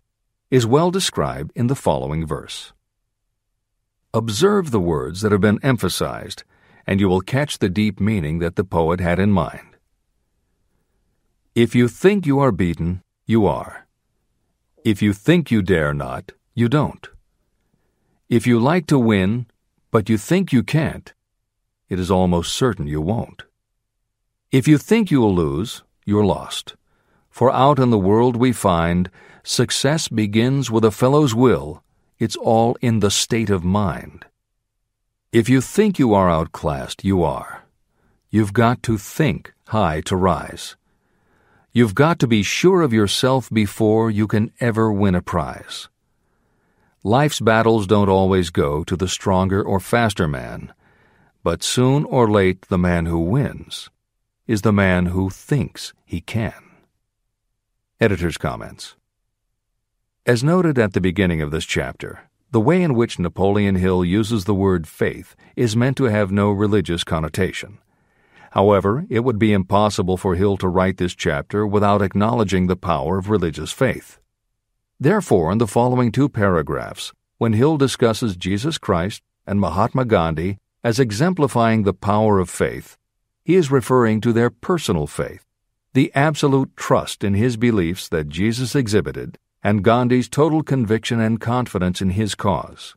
is 0.51 0.65
well 0.65 0.91
described 0.91 1.53
in 1.55 1.67
the 1.67 1.75
following 1.75 2.27
verse. 2.27 2.73
Observe 4.15 4.71
the 4.71 4.81
words 4.81 5.21
that 5.21 5.33
have 5.33 5.41
been 5.41 5.59
emphasized, 5.63 6.45
and 6.87 7.01
you 7.01 7.09
will 7.09 7.21
catch 7.21 7.59
the 7.59 7.69
deep 7.69 8.01
meaning 8.01 8.39
that 8.39 8.57
the 8.57 8.65
poet 8.65 9.01
had 9.01 9.19
in 9.19 9.31
mind. 9.31 9.77
If 11.55 11.75
you 11.75 11.89
think 11.89 12.25
you 12.25 12.39
are 12.39 12.53
beaten, 12.53 13.03
you 13.27 13.47
are. 13.47 13.87
If 14.85 15.03
you 15.03 15.13
think 15.13 15.51
you 15.51 15.61
dare 15.61 15.93
not, 15.93 16.33
you 16.55 16.69
don't. 16.69 17.07
If 18.29 18.47
you 18.47 18.59
like 18.59 18.87
to 18.87 18.99
win, 18.99 19.47
but 19.91 20.09
you 20.09 20.17
think 20.17 20.53
you 20.53 20.63
can't, 20.63 21.13
it 21.89 21.99
is 21.99 22.11
almost 22.11 22.55
certain 22.55 22.87
you 22.87 23.01
won't. 23.01 23.43
If 24.51 24.67
you 24.67 24.79
think 24.79 25.11
you'll 25.11 25.35
lose, 25.35 25.83
you're 26.07 26.25
lost. 26.25 26.75
For 27.29 27.53
out 27.53 27.79
in 27.79 27.91
the 27.91 27.99
world 27.99 28.35
we 28.35 28.53
find 28.53 29.11
success 29.43 30.09
begins 30.09 30.71
with 30.71 30.87
a 30.87 30.91
fellow's 30.91 31.35
will, 31.35 31.83
it's 32.19 32.35
all 32.35 32.75
in 32.81 33.01
the 33.01 33.11
state 33.11 33.51
of 33.51 33.63
mind. 33.63 34.25
If 35.33 35.51
you 35.51 35.61
think 35.61 35.99
you 35.99 36.15
are 36.15 36.31
outclassed, 36.31 37.05
you 37.05 37.23
are. 37.23 37.65
You've 38.31 38.55
got 38.55 38.83
to 38.85 38.97
think 38.97 39.53
high 39.67 40.01
to 40.07 40.17
rise. 40.17 40.77
You've 41.73 41.95
got 41.95 42.19
to 42.21 42.27
be 42.27 42.43
sure 42.43 42.81
of 42.81 42.95
yourself 42.95 43.51
before 43.51 44.11
you 44.11 44.27
can 44.27 44.51
ever 44.61 44.91
win 44.91 45.15
a 45.15 45.21
prize. 45.21 45.91
Life's 47.05 47.41
battles 47.41 47.87
don't 47.87 48.09
always 48.09 48.49
go 48.49 48.83
to 48.85 48.97
the 48.97 49.09
stronger 49.09 49.63
or 49.63 49.79
faster 49.79 50.27
man, 50.27 50.73
but 51.45 51.63
soon 51.63 52.07
or 52.07 52.31
late 52.31 52.63
the 52.69 52.79
man 52.79 53.05
who 53.05 53.19
wins 53.19 53.91
is 54.49 54.63
the 54.63 54.73
man 54.73 55.07
who 55.07 55.31
thinks 55.31 55.93
he 56.05 56.21
can. 56.21 56.55
Editor's 58.01 58.39
comments. 58.39 58.97
As 60.27 60.43
noted 60.43 60.79
at 60.79 60.95
the 60.95 61.01
beginning 61.01 61.41
of 61.41 61.51
this 61.51 61.65
chapter, 61.65 62.21
the 62.51 62.61
way 62.61 62.83
in 62.83 62.95
which 62.95 63.19
Napoleon 63.19 63.77
Hill 63.77 64.05
uses 64.05 64.45
the 64.45 64.55
word 64.55 64.89
faith 64.89 65.37
is 65.55 65.77
meant 65.77 65.97
to 65.99 66.05
have 66.05 66.33
no 66.33 66.51
religious 66.51 67.05
connotation. 67.05 67.79
However, 68.53 69.07
it 69.11 69.21
would 69.21 69.39
be 69.39 69.53
impossible 69.53 70.17
for 70.17 70.35
Hill 70.35 70.57
to 70.57 70.69
write 70.69 70.97
this 70.97 71.15
chapter 71.15 71.67
without 71.67 72.03
acknowledging 72.03 72.67
the 72.67 72.77
power 72.77 73.19
of 73.19 73.31
religious 73.31 73.73
faith. 73.73 74.19
Therefore, 74.99 75.53
in 75.53 75.59
the 75.59 75.67
following 75.67 76.11
two 76.11 76.29
paragraphs, 76.29 77.13
when 77.37 77.53
Hill 77.53 77.77
discusses 77.77 78.37
Jesus 78.37 78.79
Christ 78.79 79.23
and 79.47 79.61
Mahatma 79.61 80.07
Gandhi 80.07 80.59
as 80.83 80.99
exemplifying 80.99 81.85
the 81.85 81.95
power 81.95 82.39
of 82.39 82.51
faith, 82.51 82.98
he 83.49 83.57
is 83.57 83.71
referring 83.71 84.21
to 84.21 84.31
their 84.31 84.51
personal 84.51 85.07
faith, 85.07 85.43
the 85.95 86.13
absolute 86.15 86.77
trust 86.77 87.25
in 87.25 87.33
his 87.33 87.57
beliefs 87.57 88.07
that 88.07 88.29
Jesus 88.29 88.75
exhibited 88.75 89.39
and 89.63 89.83
Gandhi's 89.83 90.29
total 90.29 90.63
conviction 90.63 91.19
and 91.19 91.41
confidence 91.41 92.03
in 92.03 92.11
his 92.11 92.35
cause. 92.35 92.95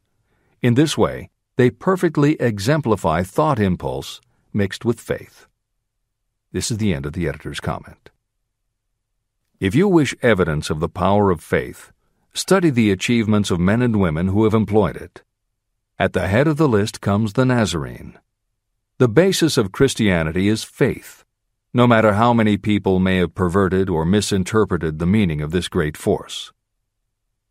In 0.62 0.74
this 0.74 0.98
way, 0.98 1.30
they 1.56 1.70
perfectly 1.70 2.34
exemplify 2.34 3.24
thought 3.24 3.60
impulse 3.60 4.20
mixed 4.52 4.84
with 4.84 5.00
faith. 5.00 5.48
This 6.52 6.70
is 6.70 6.80
the 6.80 6.94
end 6.94 7.06
of 7.06 7.14
the 7.14 7.30
editor's 7.30 7.62
comment. 7.62 8.10
If 9.62 9.74
you 9.74 9.88
wish 9.88 10.14
evidence 10.22 10.70
of 10.70 10.82
the 10.82 10.90
power 10.90 11.32
of 11.32 11.42
faith, 11.42 11.94
study 12.34 12.70
the 12.70 12.92
achievements 12.92 13.52
of 13.52 13.60
men 13.62 13.82
and 13.82 14.02
women 14.02 14.28
who 14.28 14.44
have 14.44 14.54
employed 14.54 14.98
it. 14.98 15.24
At 15.98 16.12
the 16.12 16.28
head 16.28 16.46
of 16.46 16.58
the 16.58 16.68
list 16.68 17.00
comes 17.00 17.34
the 17.34 17.46
Nazarene. 17.46 18.20
The 19.02 19.10
basis 19.10 19.58
of 19.58 19.72
Christianity 19.72 20.48
is 20.48 20.64
faith, 20.64 21.26
no 21.74 21.88
matter 21.88 22.14
how 22.14 22.34
many 22.34 22.56
people 22.56 23.00
may 23.00 23.18
have 23.18 23.34
perverted 23.34 23.90
or 23.90 24.06
misinterpreted 24.06 25.00
the 25.00 25.08
meaning 25.08 25.42
of 25.42 25.50
this 25.50 25.68
great 25.68 25.98
force. 25.98 26.54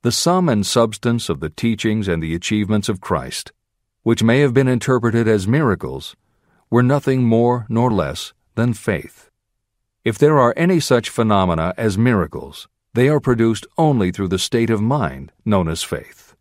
The 0.02 0.12
sum 0.12 0.48
and 0.48 0.64
substance 0.64 1.28
of 1.28 1.40
the 1.40 1.50
teachings 1.50 2.06
and 2.06 2.22
the 2.22 2.36
achievements 2.36 2.88
of 2.88 3.00
Christ, 3.00 3.50
which 4.04 4.22
may 4.22 4.38
have 4.38 4.54
been 4.54 4.68
interpreted 4.68 5.26
as 5.26 5.48
miracles, 5.48 6.14
were 6.70 6.84
nothing 6.84 7.24
more 7.24 7.66
nor 7.68 7.90
less 7.90 8.32
than 8.54 8.72
faith. 8.72 9.28
If 10.04 10.18
there 10.18 10.38
are 10.38 10.54
any 10.56 10.78
such 10.78 11.10
phenomena 11.10 11.74
as 11.76 11.98
miracles, 11.98 12.68
they 12.94 13.08
are 13.08 13.18
produced 13.18 13.66
only 13.76 14.12
through 14.12 14.28
the 14.28 14.38
state 14.38 14.70
of 14.70 14.80
mind 14.80 15.32
known 15.44 15.66
as 15.66 15.82
faith. 15.82 16.36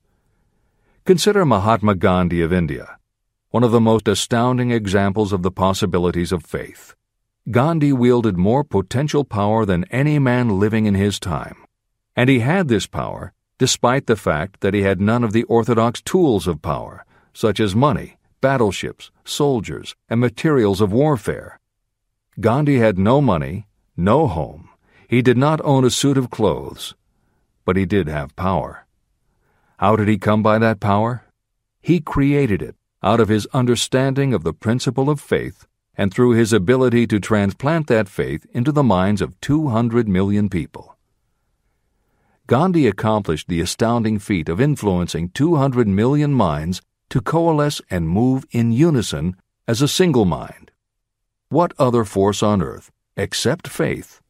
Consider 1.03 1.45
Mahatma 1.45 1.95
Gandhi 1.95 2.43
of 2.43 2.53
India, 2.53 2.98
one 3.51 3.63
of 3.63 3.71
the 3.71 3.81
most 3.81 4.07
astounding 4.07 4.69
examples 4.69 5.33
of 5.33 5.41
the 5.41 5.51
possibilities 5.51 6.31
of 6.31 6.45
faith. 6.45 6.95
Gandhi 7.49 7.91
wielded 7.91 8.37
more 8.37 8.63
potential 8.63 9.23
power 9.23 9.65
than 9.65 9.85
any 9.85 10.19
man 10.19 10.59
living 10.59 10.85
in 10.85 10.93
his 10.93 11.19
time. 11.19 11.65
And 12.15 12.29
he 12.29 12.39
had 12.39 12.67
this 12.67 12.85
power 12.85 13.33
despite 13.57 14.07
the 14.07 14.15
fact 14.15 14.61
that 14.61 14.73
he 14.73 14.83
had 14.83 15.01
none 15.01 15.23
of 15.23 15.33
the 15.33 15.43
orthodox 15.43 16.01
tools 16.01 16.47
of 16.47 16.61
power, 16.61 17.05
such 17.33 17.59
as 17.59 17.75
money, 17.75 18.17
battleships, 18.39 19.11
soldiers, 19.25 19.95
and 20.09 20.19
materials 20.19 20.79
of 20.79 20.93
warfare. 20.93 21.59
Gandhi 22.39 22.77
had 22.77 22.97
no 22.97 23.19
money, 23.19 23.67
no 23.97 24.27
home. 24.27 24.69
He 25.09 25.21
did 25.21 25.37
not 25.37 25.59
own 25.65 25.83
a 25.83 25.89
suit 25.89 26.17
of 26.17 26.29
clothes, 26.29 26.95
but 27.65 27.75
he 27.75 27.85
did 27.85 28.07
have 28.07 28.35
power. 28.37 28.85
How 29.77 29.97
did 29.97 30.07
he 30.07 30.17
come 30.17 30.41
by 30.41 30.57
that 30.59 30.79
power? 30.79 31.25
He 31.81 31.99
created 31.99 32.61
it 32.61 32.75
out 33.01 33.19
of 33.19 33.29
his 33.29 33.47
understanding 33.53 34.33
of 34.33 34.43
the 34.43 34.53
principle 34.53 35.09
of 35.09 35.21
faith 35.21 35.65
and 35.95 36.13
through 36.13 36.31
his 36.31 36.53
ability 36.53 37.05
to 37.07 37.19
transplant 37.19 37.87
that 37.87 38.07
faith 38.07 38.45
into 38.51 38.71
the 38.71 38.83
minds 38.83 39.21
of 39.21 39.39
200 39.41 40.07
million 40.07 40.49
people. 40.49 40.97
Gandhi 42.47 42.87
accomplished 42.87 43.47
the 43.47 43.61
astounding 43.61 44.17
feat 44.17 44.49
of 44.49 44.59
influencing 44.59 45.29
200 45.29 45.87
million 45.87 46.33
minds 46.33 46.81
to 47.09 47.21
coalesce 47.21 47.81
and 47.89 48.09
move 48.09 48.45
in 48.51 48.71
unison 48.71 49.35
as 49.67 49.81
a 49.81 49.87
single 49.87 50.25
mind. 50.25 50.71
What 51.49 51.73
other 51.77 52.05
force 52.05 52.41
on 52.41 52.61
earth, 52.61 52.91
except 53.15 53.67
faith, 53.67 54.21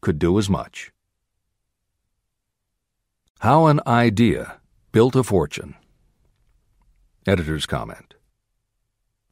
could 0.00 0.18
do 0.18 0.38
as 0.38 0.48
much? 0.50 0.92
How 3.40 3.66
an 3.66 3.80
Idea 3.86 4.60
Built 4.92 5.16
a 5.16 5.24
Fortune. 5.24 5.74
Editor's 7.26 7.66
Comment 7.66 8.13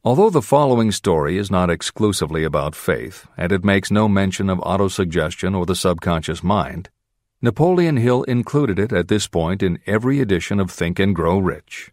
Although 0.05 0.31
the 0.31 0.43
following 0.43 0.91
story 0.91 1.39
is 1.39 1.49
not 1.49 1.71
exclusively 1.71 2.43
about 2.43 2.75
faith, 2.75 3.29
and 3.37 3.53
it 3.53 3.63
makes 3.63 3.89
no 3.89 4.09
mention 4.09 4.51
of 4.51 4.59
autosuggestion 4.59 5.57
or 5.57 5.65
the 5.65 5.77
subconscious 5.77 6.43
mind, 6.43 6.91
Napoleon 7.41 7.99
Hill 7.99 8.25
included 8.25 8.81
it 8.81 8.93
at 8.93 9.07
this 9.07 9.29
point 9.29 9.63
in 9.63 9.79
every 9.87 10.19
edition 10.19 10.59
of 10.59 10.73
Think 10.73 10.99
and 10.99 11.15
Grow 11.15 11.39
Rich. 11.39 11.93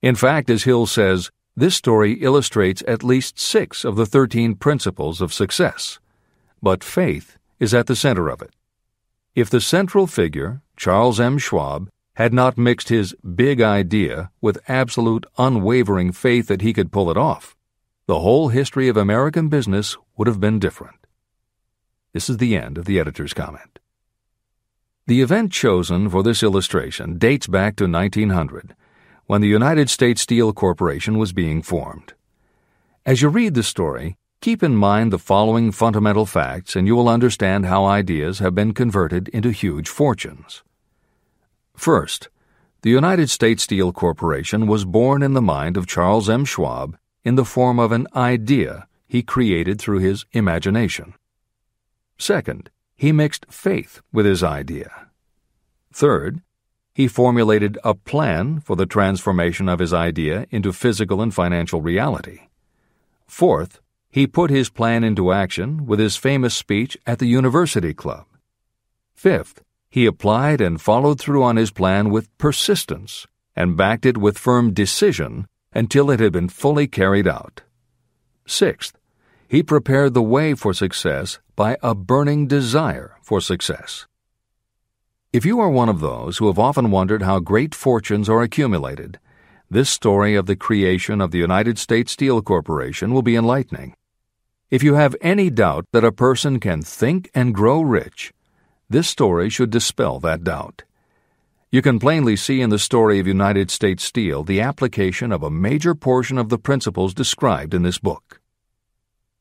In 0.00 0.14
fact, 0.14 0.48
as 0.48 0.62
Hill 0.62 0.86
says, 0.86 1.30
this 1.54 1.76
story 1.76 2.14
illustrates 2.14 2.82
at 2.88 3.04
least 3.04 3.38
six 3.38 3.84
of 3.84 3.94
the 3.94 4.06
13 4.06 4.54
principles 4.54 5.20
of 5.20 5.34
success. 5.34 5.98
But 6.62 6.82
faith 6.82 7.36
is 7.58 7.74
at 7.74 7.88
the 7.88 7.96
center 7.96 8.30
of 8.30 8.40
it. 8.40 8.54
If 9.34 9.50
the 9.50 9.60
central 9.60 10.06
figure, 10.06 10.62
Charles 10.78 11.20
M. 11.20 11.36
Schwab, 11.36 11.90
had 12.20 12.34
not 12.34 12.58
mixed 12.58 12.90
his 12.90 13.14
big 13.34 13.62
idea 13.62 14.30
with 14.42 14.58
absolute 14.68 15.24
unwavering 15.38 16.12
faith 16.12 16.48
that 16.48 16.60
he 16.60 16.74
could 16.74 16.92
pull 16.92 17.10
it 17.10 17.16
off, 17.16 17.56
the 18.06 18.20
whole 18.20 18.48
history 18.48 18.88
of 18.88 18.96
American 18.98 19.48
business 19.48 19.96
would 20.18 20.28
have 20.28 20.38
been 20.38 20.58
different. 20.58 21.06
This 22.12 22.28
is 22.28 22.36
the 22.36 22.58
end 22.58 22.76
of 22.76 22.84
the 22.84 23.00
editor's 23.00 23.32
comment. 23.32 23.78
The 25.06 25.22
event 25.22 25.50
chosen 25.50 26.10
for 26.10 26.22
this 26.22 26.42
illustration 26.42 27.16
dates 27.16 27.46
back 27.46 27.74
to 27.76 27.88
1900, 27.88 28.76
when 29.24 29.40
the 29.40 29.48
United 29.48 29.88
States 29.88 30.20
Steel 30.20 30.52
Corporation 30.52 31.16
was 31.16 31.32
being 31.32 31.62
formed. 31.62 32.12
As 33.06 33.22
you 33.22 33.30
read 33.30 33.54
the 33.54 33.62
story, 33.62 34.18
Keep 34.42 34.62
in 34.62 34.74
mind 34.74 35.10
the 35.10 35.18
following 35.18 35.70
fundamental 35.70 36.24
facts, 36.24 36.74
and 36.74 36.86
you 36.86 36.96
will 36.96 37.10
understand 37.10 37.66
how 37.66 37.84
ideas 37.84 38.38
have 38.38 38.54
been 38.54 38.72
converted 38.72 39.28
into 39.28 39.50
huge 39.50 39.86
fortunes. 39.86 40.62
First, 41.80 42.28
the 42.82 42.90
United 42.90 43.30
States 43.30 43.62
Steel 43.62 43.90
Corporation 43.90 44.66
was 44.66 44.84
born 44.84 45.22
in 45.22 45.32
the 45.32 45.40
mind 45.40 45.78
of 45.78 45.86
Charles 45.86 46.28
M. 46.28 46.44
Schwab 46.44 46.98
in 47.24 47.36
the 47.36 47.44
form 47.46 47.78
of 47.78 47.90
an 47.90 48.06
idea 48.14 48.86
he 49.08 49.22
created 49.22 49.80
through 49.80 50.00
his 50.00 50.26
imagination. 50.32 51.14
Second, 52.18 52.68
he 52.98 53.12
mixed 53.12 53.46
faith 53.48 54.02
with 54.12 54.26
his 54.26 54.42
idea. 54.42 54.90
Third, 55.90 56.42
he 56.92 57.08
formulated 57.08 57.78
a 57.82 57.94
plan 57.94 58.60
for 58.60 58.76
the 58.76 58.84
transformation 58.84 59.66
of 59.66 59.78
his 59.78 59.94
idea 59.94 60.46
into 60.50 60.74
physical 60.74 61.22
and 61.22 61.32
financial 61.32 61.80
reality. 61.80 62.40
Fourth, 63.26 63.80
he 64.10 64.26
put 64.26 64.50
his 64.50 64.68
plan 64.68 65.02
into 65.02 65.32
action 65.32 65.86
with 65.86 65.98
his 65.98 66.18
famous 66.18 66.54
speech 66.54 66.98
at 67.06 67.20
the 67.20 67.32
University 67.40 67.94
Club. 67.94 68.26
Fifth, 69.14 69.62
he 69.90 70.06
applied 70.06 70.60
and 70.60 70.80
followed 70.80 71.20
through 71.20 71.42
on 71.42 71.56
his 71.56 71.70
plan 71.70 72.10
with 72.10 72.36
persistence 72.38 73.26
and 73.56 73.76
backed 73.76 74.06
it 74.06 74.16
with 74.16 74.38
firm 74.38 74.72
decision 74.72 75.46
until 75.72 76.10
it 76.10 76.20
had 76.20 76.32
been 76.32 76.48
fully 76.48 76.86
carried 76.86 77.26
out. 77.26 77.62
Sixth, 78.46 78.96
he 79.48 79.62
prepared 79.62 80.14
the 80.14 80.22
way 80.22 80.54
for 80.54 80.72
success 80.72 81.40
by 81.56 81.76
a 81.82 81.94
burning 81.94 82.46
desire 82.46 83.16
for 83.22 83.40
success. 83.40 84.06
If 85.32 85.44
you 85.44 85.60
are 85.60 85.70
one 85.70 85.88
of 85.88 86.00
those 86.00 86.38
who 86.38 86.46
have 86.46 86.58
often 86.58 86.90
wondered 86.90 87.22
how 87.22 87.38
great 87.40 87.74
fortunes 87.74 88.28
are 88.28 88.42
accumulated, 88.42 89.18
this 89.68 89.90
story 89.90 90.34
of 90.34 90.46
the 90.46 90.56
creation 90.56 91.20
of 91.20 91.30
the 91.30 91.38
United 91.38 91.78
States 91.78 92.12
Steel 92.12 92.42
Corporation 92.42 93.12
will 93.12 93.22
be 93.22 93.36
enlightening. 93.36 93.94
If 94.70 94.82
you 94.82 94.94
have 94.94 95.14
any 95.20 95.50
doubt 95.50 95.86
that 95.92 96.04
a 96.04 96.12
person 96.12 96.58
can 96.58 96.82
think 96.82 97.30
and 97.34 97.54
grow 97.54 97.80
rich, 97.80 98.32
this 98.90 99.08
story 99.08 99.48
should 99.48 99.70
dispel 99.70 100.18
that 100.20 100.44
doubt. 100.44 100.82
You 101.70 101.80
can 101.80 102.00
plainly 102.00 102.34
see 102.34 102.60
in 102.60 102.70
the 102.70 102.78
story 102.78 103.20
of 103.20 103.26
United 103.26 103.70
States 103.70 104.02
Steel 104.02 104.42
the 104.42 104.60
application 104.60 105.30
of 105.30 105.42
a 105.42 105.50
major 105.50 105.94
portion 105.94 106.36
of 106.36 106.48
the 106.48 106.58
principles 106.58 107.14
described 107.14 107.72
in 107.72 107.82
this 107.82 107.98
book. 107.98 108.40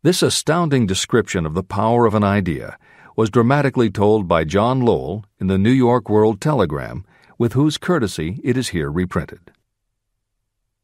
This 0.04 0.22
astounding 0.22 0.86
description 0.86 1.46
of 1.46 1.56
the 1.56 1.64
power 1.64 2.06
of 2.06 2.14
an 2.14 2.24
idea 2.24 2.78
was 3.18 3.32
dramatically 3.32 3.90
told 3.90 4.28
by 4.28 4.44
John 4.44 4.82
Lowell 4.82 5.26
in 5.40 5.48
the 5.48 5.58
New 5.58 5.72
York 5.72 6.08
World 6.08 6.40
Telegram, 6.40 7.04
with 7.38 7.54
whose 7.54 7.78
courtesy 7.78 8.40
it 8.44 8.56
is 8.56 8.70
here 8.70 8.92
reprinted. 8.92 9.52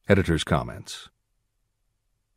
Editor's 0.10 0.43
Comments 0.43 1.10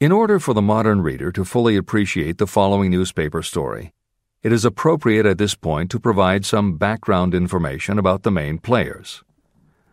in 0.01 0.13
order 0.13 0.39
for 0.39 0.55
the 0.55 0.63
modern 0.63 1.01
reader 1.01 1.33
to 1.33 1.45
fully 1.45 1.75
appreciate 1.75 2.39
the 2.39 2.47
following 2.47 2.89
newspaper 2.89 3.43
story, 3.43 3.93
it 4.43 4.53
is 4.53 4.65
appropriate 4.65 5.27
at 5.27 5.39
this 5.39 5.55
point 5.55 5.91
to 5.91 5.99
provide 5.99 6.45
some 6.45 6.77
background 6.77 7.35
information 7.35 7.99
about 7.99 8.23
the 8.23 8.31
main 8.31 8.59
players. 8.59 9.23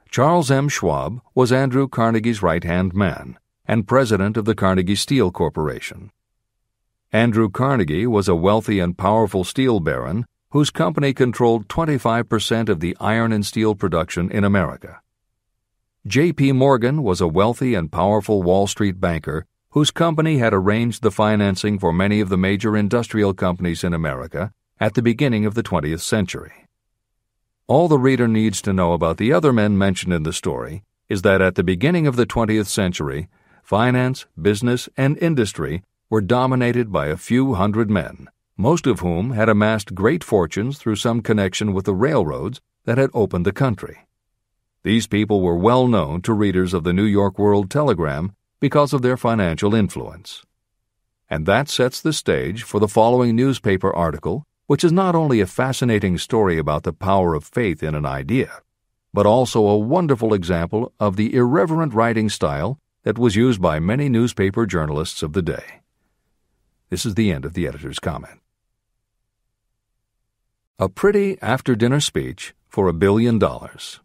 Charles 0.09 0.51
M. 0.51 0.69
Schwab 0.69 1.19
was 1.33 1.51
Andrew 1.51 1.87
Carnegie's 1.87 2.43
right 2.43 2.63
hand 2.63 2.93
man 2.93 3.37
and 3.67 3.87
president 3.87 4.37
of 4.37 4.45
the 4.45 4.55
Carnegie 4.55 4.95
Steel 4.95 5.31
Corporation. 5.31 6.11
Andrew 7.11 7.49
Carnegie 7.49 8.05
was 8.05 8.27
a 8.27 8.35
wealthy 8.35 8.79
and 8.79 8.97
powerful 8.97 9.43
steel 9.43 9.79
baron 9.79 10.25
whose 10.51 10.69
company 10.69 11.13
controlled 11.13 11.67
25% 11.67 12.69
of 12.69 12.79
the 12.79 12.95
iron 12.99 13.31
and 13.31 13.45
steel 13.45 13.75
production 13.75 14.29
in 14.31 14.43
America. 14.43 15.01
J.P. 16.07 16.51
Morgan 16.51 17.01
was 17.01 17.19
a 17.19 17.27
wealthy 17.27 17.73
and 17.73 17.91
powerful 17.91 18.43
Wall 18.43 18.67
Street 18.67 19.01
banker 19.01 19.47
whose 19.75 19.91
company 19.91 20.37
had 20.37 20.53
arranged 20.53 21.03
the 21.03 21.11
financing 21.11 21.77
for 21.77 21.91
many 21.91 22.21
of 22.21 22.29
the 22.29 22.37
major 22.37 22.77
industrial 22.77 23.33
companies 23.33 23.83
in 23.83 23.93
America 23.93 24.53
at 24.79 24.93
the 24.93 25.01
beginning 25.01 25.45
of 25.45 25.53
the 25.53 25.61
20th 25.61 25.99
century. 25.99 26.65
All 27.67 27.89
the 27.89 27.99
reader 27.99 28.25
needs 28.25 28.61
to 28.61 28.71
know 28.71 28.93
about 28.93 29.17
the 29.17 29.33
other 29.33 29.51
men 29.51 29.77
mentioned 29.77 30.13
in 30.13 30.23
the 30.23 30.31
story 30.31 30.85
is 31.09 31.23
that 31.23 31.41
at 31.41 31.55
the 31.55 31.63
beginning 31.63 32.07
of 32.07 32.15
the 32.15 32.25
20th 32.25 32.67
century, 32.67 33.27
finance, 33.63 34.25
business, 34.41 34.87
and 34.95 35.17
industry 35.17 35.83
were 36.09 36.21
dominated 36.21 36.89
by 36.89 37.07
a 37.07 37.17
few 37.17 37.55
hundred 37.55 37.89
men, 37.89 38.29
most 38.55 38.87
of 38.87 39.01
whom 39.01 39.31
had 39.31 39.49
amassed 39.49 39.93
great 39.93 40.23
fortunes 40.23 40.77
through 40.77 40.95
some 40.95 41.19
connection 41.19 41.73
with 41.73 41.83
the 41.83 41.93
railroads 41.93 42.61
that 42.85 42.97
had 42.97 43.09
opened 43.13 43.45
the 43.45 43.51
country. 43.51 44.07
These 44.83 45.07
people 45.07 45.41
were 45.41 45.57
well 45.57 45.85
known 45.85 46.21
to 46.21 46.31
readers 46.31 46.73
of 46.73 46.85
the 46.85 46.93
New 46.93 47.03
York 47.03 47.37
World 47.37 47.69
Telegram 47.69 48.31
because 48.65 48.93
of 48.93 49.03
their 49.03 49.15
financial 49.15 49.75
influence. 49.75 50.41
And 51.29 51.45
that 51.45 51.69
sets 51.69 52.01
the 52.01 52.11
stage 52.11 52.63
for 52.63 52.79
the 52.79 52.87
following 52.87 53.35
newspaper 53.35 53.95
article, 53.95 54.43
which 54.65 54.83
is 54.83 54.91
not 54.91 55.13
only 55.13 55.39
a 55.39 55.45
fascinating 55.45 56.17
story 56.17 56.57
about 56.57 56.81
the 56.81 56.91
power 56.91 57.35
of 57.35 57.43
faith 57.43 57.83
in 57.83 57.93
an 57.93 58.07
idea, 58.07 58.49
but 59.13 59.27
also 59.27 59.67
a 59.67 59.77
wonderful 59.77 60.33
example 60.33 60.91
of 60.99 61.15
the 61.15 61.35
irreverent 61.35 61.93
writing 61.93 62.27
style 62.27 62.79
that 63.03 63.19
was 63.19 63.35
used 63.35 63.61
by 63.61 63.79
many 63.79 64.09
newspaper 64.09 64.65
journalists 64.65 65.21
of 65.21 65.33
the 65.33 65.43
day. 65.43 65.81
This 66.89 67.05
is 67.05 67.13
the 67.13 67.31
end 67.31 67.45
of 67.45 67.53
the 67.53 67.67
editor's 67.67 67.99
comment. 67.99 68.39
A 70.79 70.89
pretty 70.89 71.37
after 71.39 71.75
dinner 71.75 71.99
speech 71.99 72.55
for 72.67 72.87
a 72.87 72.93
billion 72.93 73.37
dollars. 73.37 73.99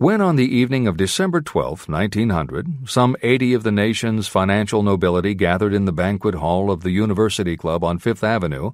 When 0.00 0.22
on 0.22 0.36
the 0.36 0.56
evening 0.56 0.86
of 0.86 0.96
December 0.96 1.42
12, 1.42 1.86
1900, 1.86 2.88
some 2.88 3.16
80 3.22 3.52
of 3.52 3.64
the 3.64 3.70
nation's 3.70 4.28
financial 4.28 4.82
nobility 4.82 5.34
gathered 5.34 5.74
in 5.74 5.84
the 5.84 5.92
banquet 5.92 6.36
hall 6.36 6.70
of 6.70 6.80
the 6.80 6.90
University 6.90 7.54
Club 7.54 7.84
on 7.84 7.98
Fifth 7.98 8.24
Avenue 8.24 8.70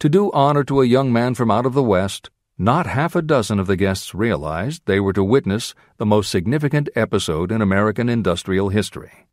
to 0.00 0.08
do 0.08 0.32
honor 0.32 0.64
to 0.64 0.80
a 0.80 0.84
young 0.84 1.12
man 1.12 1.34
from 1.36 1.48
out 1.48 1.64
of 1.64 1.74
the 1.74 1.82
West, 1.84 2.28
not 2.58 2.86
half 2.88 3.14
a 3.14 3.22
dozen 3.22 3.60
of 3.60 3.68
the 3.68 3.76
guests 3.76 4.16
realized 4.16 4.82
they 4.86 4.98
were 4.98 5.12
to 5.12 5.22
witness 5.22 5.76
the 5.98 6.04
most 6.04 6.28
significant 6.28 6.88
episode 6.96 7.52
in 7.52 7.62
American 7.62 8.08
industrial 8.08 8.70
history. 8.70 9.28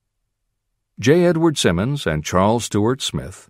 J. 1.00 1.26
Edward 1.26 1.58
Simmons 1.58 2.06
and 2.06 2.24
Charles 2.24 2.66
Stewart 2.66 3.02
Smith, 3.02 3.50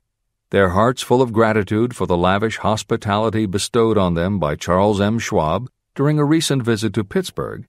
their 0.51 0.69
hearts 0.69 1.01
full 1.01 1.21
of 1.21 1.33
gratitude 1.33 1.93
for 1.93 2.07
the 2.07 2.15
lavish 2.15 2.59
hospitality 2.59 3.45
bestowed 3.45 3.97
on 3.97 4.13
them 4.13 4.39
by 4.39 4.55
Charles 4.55 5.01
M. 5.01 5.19
Schwab 5.19 5.69
during 5.93 6.17
a 6.17 6.23
recent 6.23 6.63
visit 6.63 6.93
to 6.93 7.03
Pittsburgh, 7.03 7.67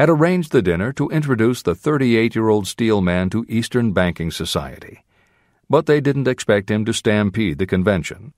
had 0.00 0.08
arranged 0.08 0.50
the 0.50 0.62
dinner 0.62 0.94
to 0.94 1.10
introduce 1.10 1.60
the 1.60 1.74
38 1.74 2.34
year 2.34 2.48
old 2.48 2.66
steel 2.66 3.02
man 3.02 3.28
to 3.28 3.44
Eastern 3.50 3.92
Banking 3.92 4.30
Society. 4.30 5.04
But 5.68 5.84
they 5.84 6.00
didn't 6.00 6.26
expect 6.26 6.70
him 6.70 6.86
to 6.86 6.94
stampede 6.94 7.58
the 7.58 7.66
convention. 7.66 8.32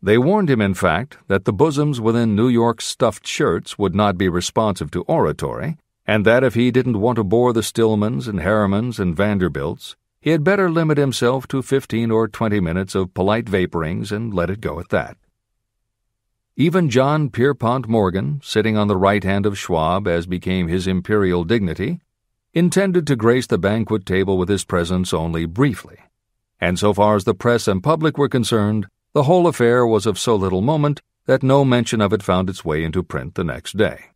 They 0.00 0.16
warned 0.16 0.48
him, 0.48 0.62
in 0.62 0.72
fact, 0.72 1.18
that 1.26 1.44
the 1.44 1.52
bosoms 1.52 2.00
within 2.00 2.34
New 2.34 2.48
York's 2.48 2.86
stuffed 2.86 3.26
shirts 3.26 3.76
would 3.76 3.94
not 3.94 4.16
be 4.16 4.30
responsive 4.30 4.90
to 4.92 5.02
oratory, 5.02 5.76
and 6.06 6.24
that 6.24 6.42
if 6.42 6.54
he 6.54 6.70
didn't 6.70 7.02
want 7.02 7.16
to 7.16 7.22
bore 7.22 7.52
the 7.52 7.60
Stillmans 7.60 8.26
and 8.26 8.40
Harrimans 8.40 8.98
and 8.98 9.14
Vanderbilts, 9.14 9.94
he 10.22 10.30
had 10.30 10.42
better 10.42 10.70
limit 10.70 10.96
himself 10.96 11.46
to 11.48 11.60
fifteen 11.60 12.10
or 12.10 12.28
twenty 12.28 12.60
minutes 12.60 12.94
of 12.94 13.12
polite 13.12 13.44
vaporings 13.44 14.10
and 14.10 14.32
let 14.32 14.48
it 14.48 14.62
go 14.62 14.80
at 14.80 14.88
that. 14.88 15.18
Even 16.60 16.90
John 16.90 17.30
Pierpont 17.30 17.86
Morgan, 17.86 18.40
sitting 18.42 18.76
on 18.76 18.88
the 18.88 18.96
right 18.96 19.22
hand 19.22 19.46
of 19.46 19.56
Schwab 19.56 20.08
as 20.08 20.26
became 20.26 20.66
his 20.66 20.88
imperial 20.88 21.44
dignity, 21.44 22.00
intended 22.52 23.06
to 23.06 23.14
grace 23.14 23.46
the 23.46 23.58
banquet 23.58 24.04
table 24.04 24.36
with 24.36 24.48
his 24.48 24.64
presence 24.64 25.14
only 25.14 25.46
briefly. 25.46 25.98
And 26.60 26.76
so 26.76 26.92
far 26.92 27.14
as 27.14 27.22
the 27.22 27.32
press 27.32 27.68
and 27.68 27.80
public 27.80 28.18
were 28.18 28.28
concerned, 28.28 28.88
the 29.12 29.22
whole 29.22 29.46
affair 29.46 29.86
was 29.86 30.04
of 30.04 30.18
so 30.18 30.34
little 30.34 30.60
moment 30.60 31.00
that 31.26 31.44
no 31.44 31.64
mention 31.64 32.00
of 32.00 32.12
it 32.12 32.24
found 32.24 32.50
its 32.50 32.64
way 32.64 32.82
into 32.82 33.04
print 33.04 33.36
the 33.36 33.44
next 33.44 33.76
day. 33.76 34.06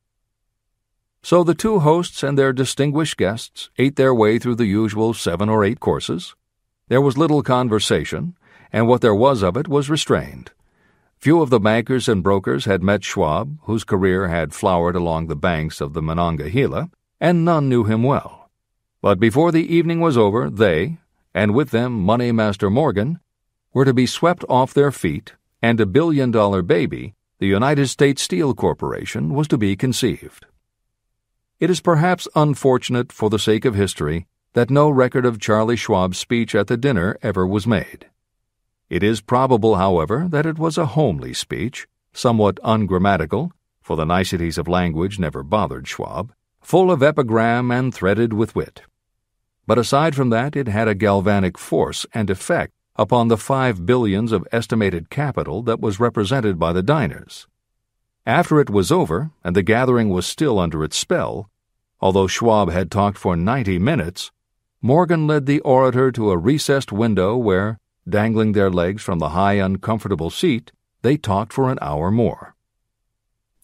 So 1.23 1.45
the 1.45 1.55
two 1.55 1.79
hosts 1.79 2.25
and 2.25 2.37
their 2.37 2.53
distinguished 2.53 3.19
guests 3.19 3.71
ate 3.79 3.95
their 3.95 4.13
way 4.13 4.41
through 4.41 4.57
the 4.57 4.67
usual 4.67 5.15
seven 5.15 5.49
or 5.49 5.63
eight 5.63 5.79
courses. 5.79 6.35
There 6.89 7.01
was 7.01 7.17
little 7.17 7.45
conversation, 7.45 8.37
and 8.73 8.89
what 8.89 9.01
there 9.01 9.15
was 9.15 9.43
of 9.43 9.57
it 9.57 9.69
was 9.69 9.89
restrained. 9.89 10.51
Few 11.23 11.41
of 11.41 11.51
the 11.51 11.61
bankers 11.61 12.09
and 12.09 12.21
brokers 12.21 12.65
had 12.65 12.83
met 12.83 13.05
Schwab, 13.05 13.57
whose 13.63 13.85
career 13.85 14.27
had 14.27 14.53
flowered 14.53 14.97
along 14.97 15.29
the 15.29 15.37
banks 15.37 15.81
of 15.81 15.93
the 15.93 16.03
Monongahela, 16.03 16.91
and 17.21 17.45
none 17.45 17.69
knew 17.69 17.85
him 17.85 18.03
well. 18.03 18.51
But 19.01 19.21
before 19.21 19.53
the 19.53 19.73
evening 19.73 20.01
was 20.01 20.19
over, 20.19 20.51
they, 20.51 20.99
and 21.33 21.55
with 21.55 21.71
them 21.71 21.93
Money 21.93 22.33
Master 22.33 22.71
Morgan, 22.71 23.21
were 23.73 23.85
to 23.85 23.95
be 23.95 24.05
swept 24.05 24.45
off 24.49 24.75
their 24.75 24.91
feet, 24.91 25.35
and 25.63 25.79
a 25.79 25.87
billion 25.87 26.33
dollar 26.33 26.61
baby, 26.61 27.15
the 27.39 27.47
United 27.47 27.87
States 27.87 28.21
Steel 28.21 28.53
Corporation, 28.53 29.33
was 29.33 29.47
to 29.47 29.57
be 29.57 29.77
conceived. 29.77 30.47
It 31.61 31.71
is 31.71 31.81
perhaps 31.81 32.27
unfortunate 32.35 33.13
for 33.13 33.31
the 33.31 33.39
sake 33.39 33.65
of 33.65 33.77
history 33.77 34.27
that 34.55 34.71
no 34.71 34.91
record 34.91 35.25
of 35.25 35.39
Charlie 35.39 35.77
Schwab's 35.77 36.19
speech 36.19 36.57
at 36.57 36.67
the 36.67 36.77
dinner 36.77 37.17
ever 37.23 37.47
was 37.47 37.65
made. 37.65 38.09
It 38.93 39.03
is 39.03 39.23
probable, 39.23 39.77
however, 39.77 40.27
that 40.29 40.45
it 40.45 40.59
was 40.59 40.77
a 40.77 40.85
homely 40.85 41.33
speech, 41.33 41.89
somewhat 42.13 42.61
ungrammatical, 42.63 43.51
for 43.81 43.97
the 43.97 44.05
niceties 44.05 44.59
of 44.59 44.69
language 44.69 45.19
never 45.19 45.43
bothered 45.43 45.89
Schwab, 45.89 46.31
full 46.61 46.91
of 46.91 47.03
epigram 47.03 47.71
and 47.71 47.95
threaded 47.95 48.35
with 48.35 48.55
wit. 48.55 48.83
But 49.67 49.79
aside 49.79 50.15
from 50.15 50.29
that, 50.29 50.57
it 50.57 50.69
had 50.69 50.89
a 50.89 50.95
galvanic 50.95 51.57
force 51.57 52.05
and 52.13 52.29
effect 52.29 52.75
upon 52.95 53.29
the 53.29 53.39
five 53.39 53.87
billions 53.87 54.31
of 54.31 54.47
estimated 54.53 55.09
capital 55.09 55.63
that 55.63 55.81
was 55.81 55.99
represented 55.99 56.59
by 56.59 56.75
the 56.75 56.83
diners. 56.83 57.47
After 58.27 58.61
it 58.61 58.69
was 58.69 58.93
over, 58.93 59.31
and 59.43 59.57
the 59.57 59.63
gathering 59.63 60.11
was 60.11 60.27
still 60.27 60.59
under 60.59 60.85
its 60.85 60.99
spell, 60.99 61.49
Although 61.99 62.27
Schwab 62.27 62.71
had 62.71 62.91
talked 62.91 63.17
for 63.17 63.37
90 63.37 63.79
minutes, 63.79 64.33
Morgan 64.83 65.27
led 65.27 65.47
the 65.47 65.61
orator 65.61 66.13
to 66.13 66.31
a 66.31 66.37
recessed 66.37 66.93
window 66.93 67.39
where, 67.39 67.79
dangling 68.09 68.53
their 68.53 68.71
legs 68.71 69.03
from 69.03 69.19
the 69.19 69.31
high, 69.31 69.55
uncomfortable 69.55 70.31
seat, 70.31 70.73
they 71.03 71.17
talked 71.17 71.53
for 71.53 71.71
an 71.71 71.79
hour 71.81 72.11
more. 72.11 72.55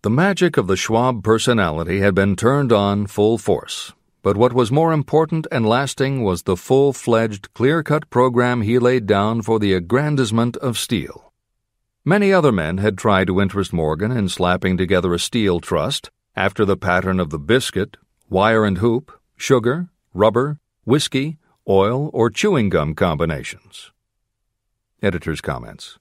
The 0.02 0.10
magic 0.10 0.56
of 0.56 0.66
the 0.66 0.76
Schwab 0.76 1.24
personality 1.24 2.00
had 2.00 2.14
been 2.14 2.36
turned 2.36 2.72
on 2.72 3.06
full 3.06 3.36
force, 3.36 3.92
but 4.22 4.36
what 4.36 4.52
was 4.52 4.70
more 4.70 4.92
important 4.92 5.46
and 5.50 5.66
lasting 5.66 6.22
was 6.22 6.42
the 6.42 6.56
full 6.56 6.92
fledged, 6.92 7.52
clear 7.54 7.82
cut 7.82 8.08
program 8.10 8.62
he 8.62 8.78
laid 8.78 9.06
down 9.06 9.42
for 9.42 9.58
the 9.58 9.72
aggrandizement 9.72 10.56
of 10.58 10.78
steel. 10.78 11.32
Many 12.04 12.32
other 12.32 12.52
men 12.52 12.78
had 12.78 12.96
tried 12.96 13.26
to 13.26 13.40
interest 13.40 13.72
Morgan 13.72 14.12
in 14.12 14.28
slapping 14.28 14.76
together 14.76 15.12
a 15.12 15.18
steel 15.18 15.60
trust 15.60 16.10
after 16.36 16.64
the 16.64 16.76
pattern 16.76 17.18
of 17.20 17.30
the 17.30 17.38
biscuit, 17.38 17.96
wire 18.30 18.64
and 18.64 18.78
hoop, 18.78 19.12
sugar, 19.36 19.88
rubber, 20.14 20.58
whiskey, 20.84 21.38
oil, 21.68 22.08
or 22.12 22.30
chewing 22.30 22.68
gum 22.68 22.94
combinations. 22.94 23.90
Editor's 25.00 25.40
comments. 25.40 25.96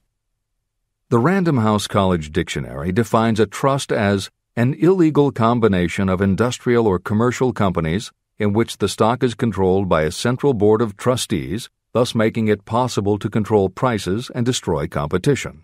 The 1.08 1.20
Random 1.20 1.58
House 1.58 1.86
College 1.86 2.32
Dictionary 2.32 2.90
defines 2.90 3.38
a 3.38 3.46
trust 3.46 3.92
as 3.92 4.28
an 4.56 4.74
illegal 4.74 5.30
combination 5.30 6.08
of 6.08 6.20
industrial 6.20 6.86
or 6.86 6.98
commercial 6.98 7.52
companies 7.52 8.10
in 8.38 8.52
which 8.52 8.78
the 8.78 8.88
stock 8.88 9.22
is 9.22 9.34
controlled 9.34 9.88
by 9.88 10.02
a 10.02 10.10
central 10.10 10.52
board 10.52 10.82
of 10.82 10.96
trustees, 10.96 11.70
thus 11.92 12.14
making 12.14 12.48
it 12.48 12.64
possible 12.64 13.18
to 13.18 13.30
control 13.30 13.68
prices 13.68 14.32
and 14.34 14.44
destroy 14.44 14.88
competition. 14.88 15.62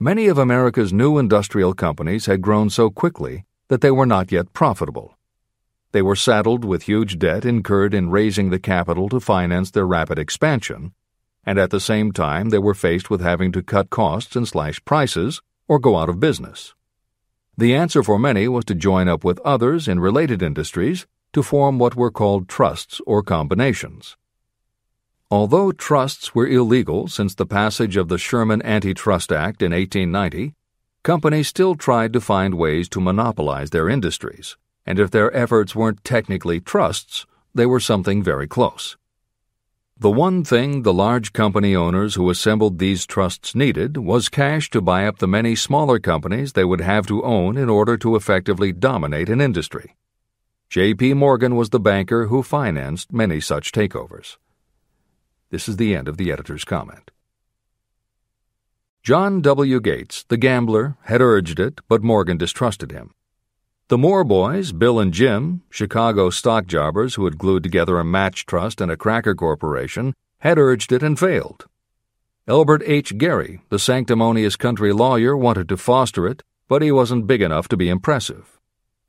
Many 0.00 0.26
of 0.26 0.38
America's 0.38 0.92
new 0.92 1.18
industrial 1.18 1.74
companies 1.74 2.26
had 2.26 2.40
grown 2.40 2.70
so 2.70 2.88
quickly 2.88 3.44
that 3.68 3.82
they 3.82 3.90
were 3.90 4.06
not 4.06 4.32
yet 4.32 4.54
profitable. 4.54 5.18
They 5.92 6.02
were 6.02 6.16
saddled 6.16 6.64
with 6.64 6.84
huge 6.84 7.18
debt 7.18 7.44
incurred 7.44 7.92
in 7.92 8.10
raising 8.10 8.48
the 8.48 8.58
capital 8.58 9.10
to 9.10 9.20
finance 9.20 9.70
their 9.70 9.86
rapid 9.86 10.18
expansion, 10.18 10.94
and 11.44 11.58
at 11.58 11.70
the 11.70 11.80
same 11.80 12.12
time 12.12 12.50
they 12.50 12.58
were 12.58 12.74
faced 12.74 13.10
with 13.10 13.20
having 13.20 13.52
to 13.52 13.62
cut 13.62 13.90
costs 13.90 14.36
and 14.36 14.46
slash 14.46 14.84
prices 14.84 15.42
or 15.68 15.78
go 15.78 15.96
out 15.96 16.08
of 16.08 16.20
business. 16.20 16.74
The 17.56 17.74
answer 17.74 18.02
for 18.02 18.18
many 18.18 18.48
was 18.48 18.64
to 18.66 18.74
join 18.74 19.08
up 19.08 19.24
with 19.24 19.40
others 19.40 19.88
in 19.88 20.00
related 20.00 20.42
industries 20.42 21.06
to 21.32 21.42
form 21.42 21.78
what 21.78 21.96
were 21.96 22.10
called 22.10 22.48
trusts 22.48 23.00
or 23.06 23.22
combinations. 23.22 24.16
Although 25.30 25.72
trusts 25.72 26.34
were 26.34 26.46
illegal 26.46 27.08
since 27.08 27.34
the 27.34 27.46
passage 27.46 27.96
of 27.96 28.08
the 28.08 28.18
Sherman 28.18 28.62
Antitrust 28.62 29.32
Act 29.32 29.62
in 29.62 29.72
1890, 29.72 30.54
companies 31.02 31.48
still 31.48 31.74
tried 31.74 32.12
to 32.12 32.20
find 32.20 32.54
ways 32.54 32.88
to 32.90 33.00
monopolize 33.00 33.70
their 33.70 33.88
industries 33.88 34.56
and 34.86 34.98
if 34.98 35.10
their 35.10 35.34
efforts 35.36 35.74
weren't 35.74 36.04
technically 36.04 36.60
trusts, 36.60 37.26
they 37.54 37.66
were 37.66 37.80
something 37.80 38.22
very 38.22 38.48
close. 38.48 38.96
The 40.02 40.10
one 40.10 40.42
thing 40.42 40.82
the 40.82 40.92
large 40.92 41.32
company 41.32 41.76
owners 41.76 42.16
who 42.16 42.28
assembled 42.28 42.80
these 42.80 43.06
trusts 43.06 43.54
needed 43.54 43.98
was 43.98 44.28
cash 44.28 44.68
to 44.70 44.80
buy 44.80 45.06
up 45.06 45.18
the 45.18 45.28
many 45.28 45.54
smaller 45.54 46.00
companies 46.00 46.54
they 46.54 46.64
would 46.64 46.80
have 46.80 47.06
to 47.06 47.22
own 47.22 47.56
in 47.56 47.68
order 47.70 47.96
to 47.98 48.16
effectively 48.16 48.72
dominate 48.72 49.28
an 49.28 49.40
industry. 49.40 49.94
J.P. 50.68 51.14
Morgan 51.14 51.54
was 51.54 51.70
the 51.70 51.78
banker 51.78 52.26
who 52.26 52.42
financed 52.42 53.12
many 53.12 53.40
such 53.40 53.70
takeovers. 53.70 54.38
This 55.50 55.68
is 55.68 55.76
the 55.76 55.94
end 55.94 56.08
of 56.08 56.16
the 56.16 56.32
editor's 56.32 56.64
comment. 56.64 57.12
John 59.04 59.40
W. 59.40 59.80
Gates, 59.80 60.24
the 60.24 60.36
gambler, 60.36 60.96
had 61.02 61.20
urged 61.20 61.60
it, 61.60 61.80
but 61.86 62.02
Morgan 62.02 62.38
distrusted 62.38 62.90
him. 62.90 63.14
The 63.92 63.98
Moore 63.98 64.24
boys, 64.24 64.72
Bill 64.72 64.98
and 64.98 65.12
Jim, 65.12 65.60
Chicago 65.68 66.30
stock 66.30 66.66
jobbers 66.66 67.16
who 67.16 67.26
had 67.26 67.36
glued 67.36 67.62
together 67.62 67.98
a 67.98 68.04
match 68.06 68.46
trust 68.46 68.80
and 68.80 68.90
a 68.90 68.96
cracker 68.96 69.34
corporation, 69.34 70.14
had 70.38 70.56
urged 70.56 70.92
it 70.92 71.02
and 71.02 71.18
failed. 71.18 71.66
Elbert 72.48 72.82
H. 72.86 73.18
Gary, 73.18 73.60
the 73.68 73.78
sanctimonious 73.78 74.56
country 74.56 74.94
lawyer, 74.94 75.36
wanted 75.36 75.68
to 75.68 75.76
foster 75.76 76.26
it, 76.26 76.42
but 76.68 76.80
he 76.80 76.90
wasn't 76.90 77.26
big 77.26 77.42
enough 77.42 77.68
to 77.68 77.76
be 77.76 77.90
impressive. 77.90 78.58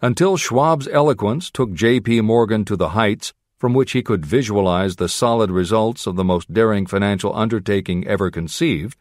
Until 0.02 0.36
Schwab's 0.36 0.90
eloquence 0.90 1.50
took 1.50 1.72
J.P. 1.72 2.20
Morgan 2.20 2.66
to 2.66 2.76
the 2.76 2.90
heights 2.90 3.32
from 3.58 3.74
which 3.74 3.94
he 3.94 4.04
could 4.04 4.26
visualize 4.26 4.98
the 4.98 5.08
solid 5.08 5.50
results 5.50 6.06
of 6.06 6.18
the 6.18 6.26
most 6.26 6.52
daring 6.52 6.88
financial 6.88 7.34
undertaking 7.34 8.06
ever 8.06 8.30
conceived, 8.30 8.98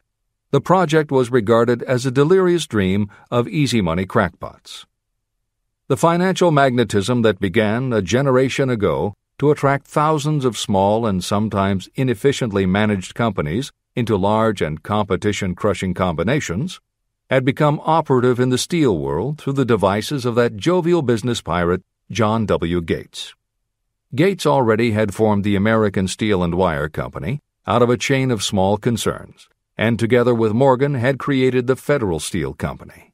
the 0.52 0.60
project 0.60 1.10
was 1.10 1.32
regarded 1.32 1.82
as 1.82 2.06
a 2.06 2.12
delirious 2.12 2.68
dream 2.68 3.10
of 3.32 3.48
easy 3.48 3.80
money 3.80 4.06
crackpots. 4.06 4.86
The 5.92 5.98
financial 5.98 6.50
magnetism 6.50 7.20
that 7.20 7.38
began 7.38 7.92
a 7.92 8.00
generation 8.00 8.70
ago 8.70 9.12
to 9.38 9.50
attract 9.50 9.86
thousands 9.86 10.46
of 10.46 10.56
small 10.56 11.04
and 11.04 11.22
sometimes 11.22 11.90
inefficiently 11.94 12.64
managed 12.64 13.14
companies 13.14 13.72
into 13.94 14.16
large 14.16 14.62
and 14.62 14.82
competition 14.82 15.54
crushing 15.54 15.92
combinations 15.92 16.80
had 17.28 17.44
become 17.44 17.78
operative 17.84 18.40
in 18.40 18.48
the 18.48 18.56
steel 18.56 18.96
world 18.96 19.36
through 19.36 19.52
the 19.52 19.66
devices 19.66 20.24
of 20.24 20.34
that 20.36 20.56
jovial 20.56 21.02
business 21.02 21.42
pirate, 21.42 21.82
John 22.10 22.46
W. 22.46 22.80
Gates. 22.80 23.34
Gates 24.14 24.46
already 24.46 24.92
had 24.92 25.12
formed 25.12 25.44
the 25.44 25.56
American 25.56 26.08
Steel 26.08 26.42
and 26.42 26.54
Wire 26.54 26.88
Company 26.88 27.40
out 27.66 27.82
of 27.82 27.90
a 27.90 27.98
chain 27.98 28.30
of 28.30 28.42
small 28.42 28.78
concerns, 28.78 29.46
and 29.76 29.98
together 29.98 30.34
with 30.34 30.54
Morgan 30.54 30.94
had 30.94 31.18
created 31.18 31.66
the 31.66 31.76
Federal 31.76 32.18
Steel 32.18 32.54
Company. 32.54 33.11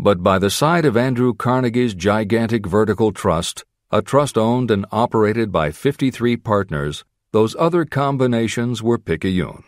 But 0.00 0.22
by 0.22 0.38
the 0.38 0.50
side 0.50 0.84
of 0.84 0.96
Andrew 0.96 1.34
Carnegie's 1.34 1.92
gigantic 1.92 2.64
vertical 2.66 3.10
trust, 3.10 3.64
a 3.90 4.00
trust 4.00 4.38
owned 4.38 4.70
and 4.70 4.86
operated 4.92 5.50
by 5.50 5.72
53 5.72 6.36
partners, 6.36 7.04
those 7.32 7.56
other 7.58 7.84
combinations 7.84 8.80
were 8.80 8.98
picayune. 8.98 9.64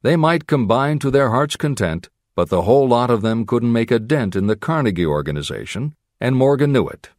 They 0.00 0.16
might 0.16 0.46
combine 0.46 0.98
to 1.00 1.10
their 1.10 1.28
heart's 1.28 1.56
content, 1.56 2.08
but 2.34 2.48
the 2.48 2.62
whole 2.62 2.88
lot 2.88 3.10
of 3.10 3.20
them 3.20 3.44
couldn't 3.44 3.72
make 3.72 3.90
a 3.90 3.98
dent 3.98 4.34
in 4.34 4.46
the 4.46 4.56
Carnegie 4.56 5.04
organization, 5.04 5.94
and 6.18 6.34
Morgan 6.34 6.72
knew 6.72 6.88
it. 6.88 7.10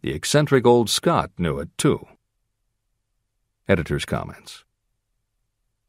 The 0.00 0.12
eccentric 0.12 0.64
old 0.64 0.88
Scot 0.88 1.32
knew 1.36 1.58
it, 1.58 1.70
too. 1.76 2.06
Editor's 3.66 4.04
comments. 4.04 4.64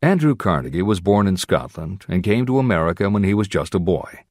Andrew 0.01 0.35
Carnegie 0.35 0.81
was 0.81 1.01
born 1.01 1.27
in 1.27 1.37
Scotland 1.37 2.05
and 2.07 2.23
came 2.23 2.47
to 2.47 2.57
America 2.57 3.09
when 3.11 3.23
he 3.23 3.35
was 3.35 3.47
just 3.47 3.75
a 3.75 3.79
boy. 3.79 4.23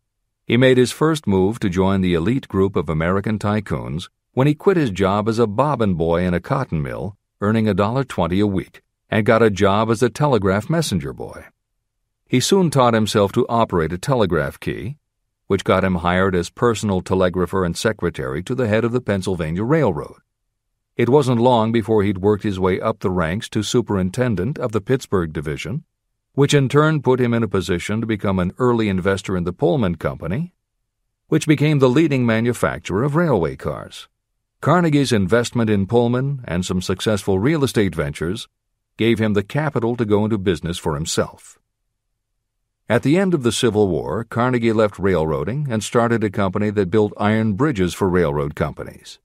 He 0.48 0.56
made 0.56 0.78
his 0.78 0.92
first 0.92 1.26
move 1.26 1.60
to 1.60 1.68
join 1.68 2.00
the 2.00 2.14
elite 2.14 2.48
group 2.48 2.74
of 2.74 2.88
American 2.88 3.38
tycoons 3.38 4.08
when 4.32 4.46
he 4.46 4.54
quit 4.54 4.78
his 4.78 4.90
job 4.90 5.28
as 5.28 5.38
a 5.38 5.46
bobbin 5.46 5.92
boy 5.92 6.22
in 6.24 6.32
a 6.32 6.40
cotton 6.40 6.82
mill, 6.82 7.18
earning 7.42 7.68
a 7.68 7.74
dollar 7.74 8.02
twenty 8.02 8.40
a 8.40 8.46
week, 8.46 8.80
and 9.10 9.26
got 9.26 9.42
a 9.42 9.50
job 9.50 9.90
as 9.90 10.02
a 10.02 10.08
telegraph 10.08 10.70
messenger 10.70 11.12
boy. 11.12 11.44
He 12.26 12.40
soon 12.40 12.70
taught 12.70 12.94
himself 12.94 13.30
to 13.32 13.46
operate 13.46 13.92
a 13.92 13.98
telegraph 13.98 14.58
key, 14.58 14.96
which 15.48 15.64
got 15.64 15.84
him 15.84 15.96
hired 15.96 16.34
as 16.34 16.48
personal 16.48 17.02
telegrapher 17.02 17.62
and 17.62 17.76
secretary 17.76 18.42
to 18.44 18.54
the 18.54 18.68
head 18.68 18.86
of 18.86 18.92
the 18.92 19.02
Pennsylvania 19.02 19.64
Railroad. 19.64 20.16
It 20.96 21.10
wasn't 21.10 21.42
long 21.42 21.72
before 21.72 22.02
he'd 22.04 22.18
worked 22.18 22.44
his 22.44 22.58
way 22.58 22.80
up 22.80 23.00
the 23.00 23.10
ranks 23.10 23.50
to 23.50 23.62
superintendent 23.62 24.58
of 24.58 24.72
the 24.72 24.80
Pittsburgh 24.80 25.30
Division, 25.30 25.84
which 26.38 26.54
in 26.54 26.68
turn 26.68 27.02
put 27.02 27.20
him 27.20 27.34
in 27.34 27.42
a 27.42 27.48
position 27.48 28.00
to 28.00 28.06
become 28.06 28.38
an 28.38 28.52
early 28.58 28.88
investor 28.88 29.36
in 29.36 29.42
the 29.42 29.52
Pullman 29.52 29.96
Company, 29.96 30.52
which 31.26 31.48
became 31.48 31.80
the 31.80 31.88
leading 31.88 32.24
manufacturer 32.24 33.02
of 33.02 33.16
railway 33.16 33.56
cars. 33.56 34.06
Carnegie's 34.60 35.10
investment 35.10 35.68
in 35.68 35.84
Pullman 35.84 36.44
and 36.44 36.64
some 36.64 36.80
successful 36.80 37.40
real 37.40 37.64
estate 37.64 37.92
ventures 37.92 38.46
gave 38.96 39.18
him 39.18 39.32
the 39.34 39.42
capital 39.42 39.96
to 39.96 40.04
go 40.04 40.22
into 40.22 40.38
business 40.38 40.78
for 40.78 40.94
himself. 40.94 41.58
At 42.88 43.02
the 43.02 43.18
end 43.18 43.34
of 43.34 43.42
the 43.42 43.50
Civil 43.50 43.88
War, 43.88 44.22
Carnegie 44.22 44.72
left 44.72 44.96
railroading 44.96 45.66
and 45.68 45.82
started 45.82 46.22
a 46.22 46.30
company 46.30 46.70
that 46.70 46.88
built 46.88 47.12
iron 47.16 47.54
bridges 47.54 47.94
for 47.94 48.08
railroad 48.08 48.54
companies. 48.54 49.18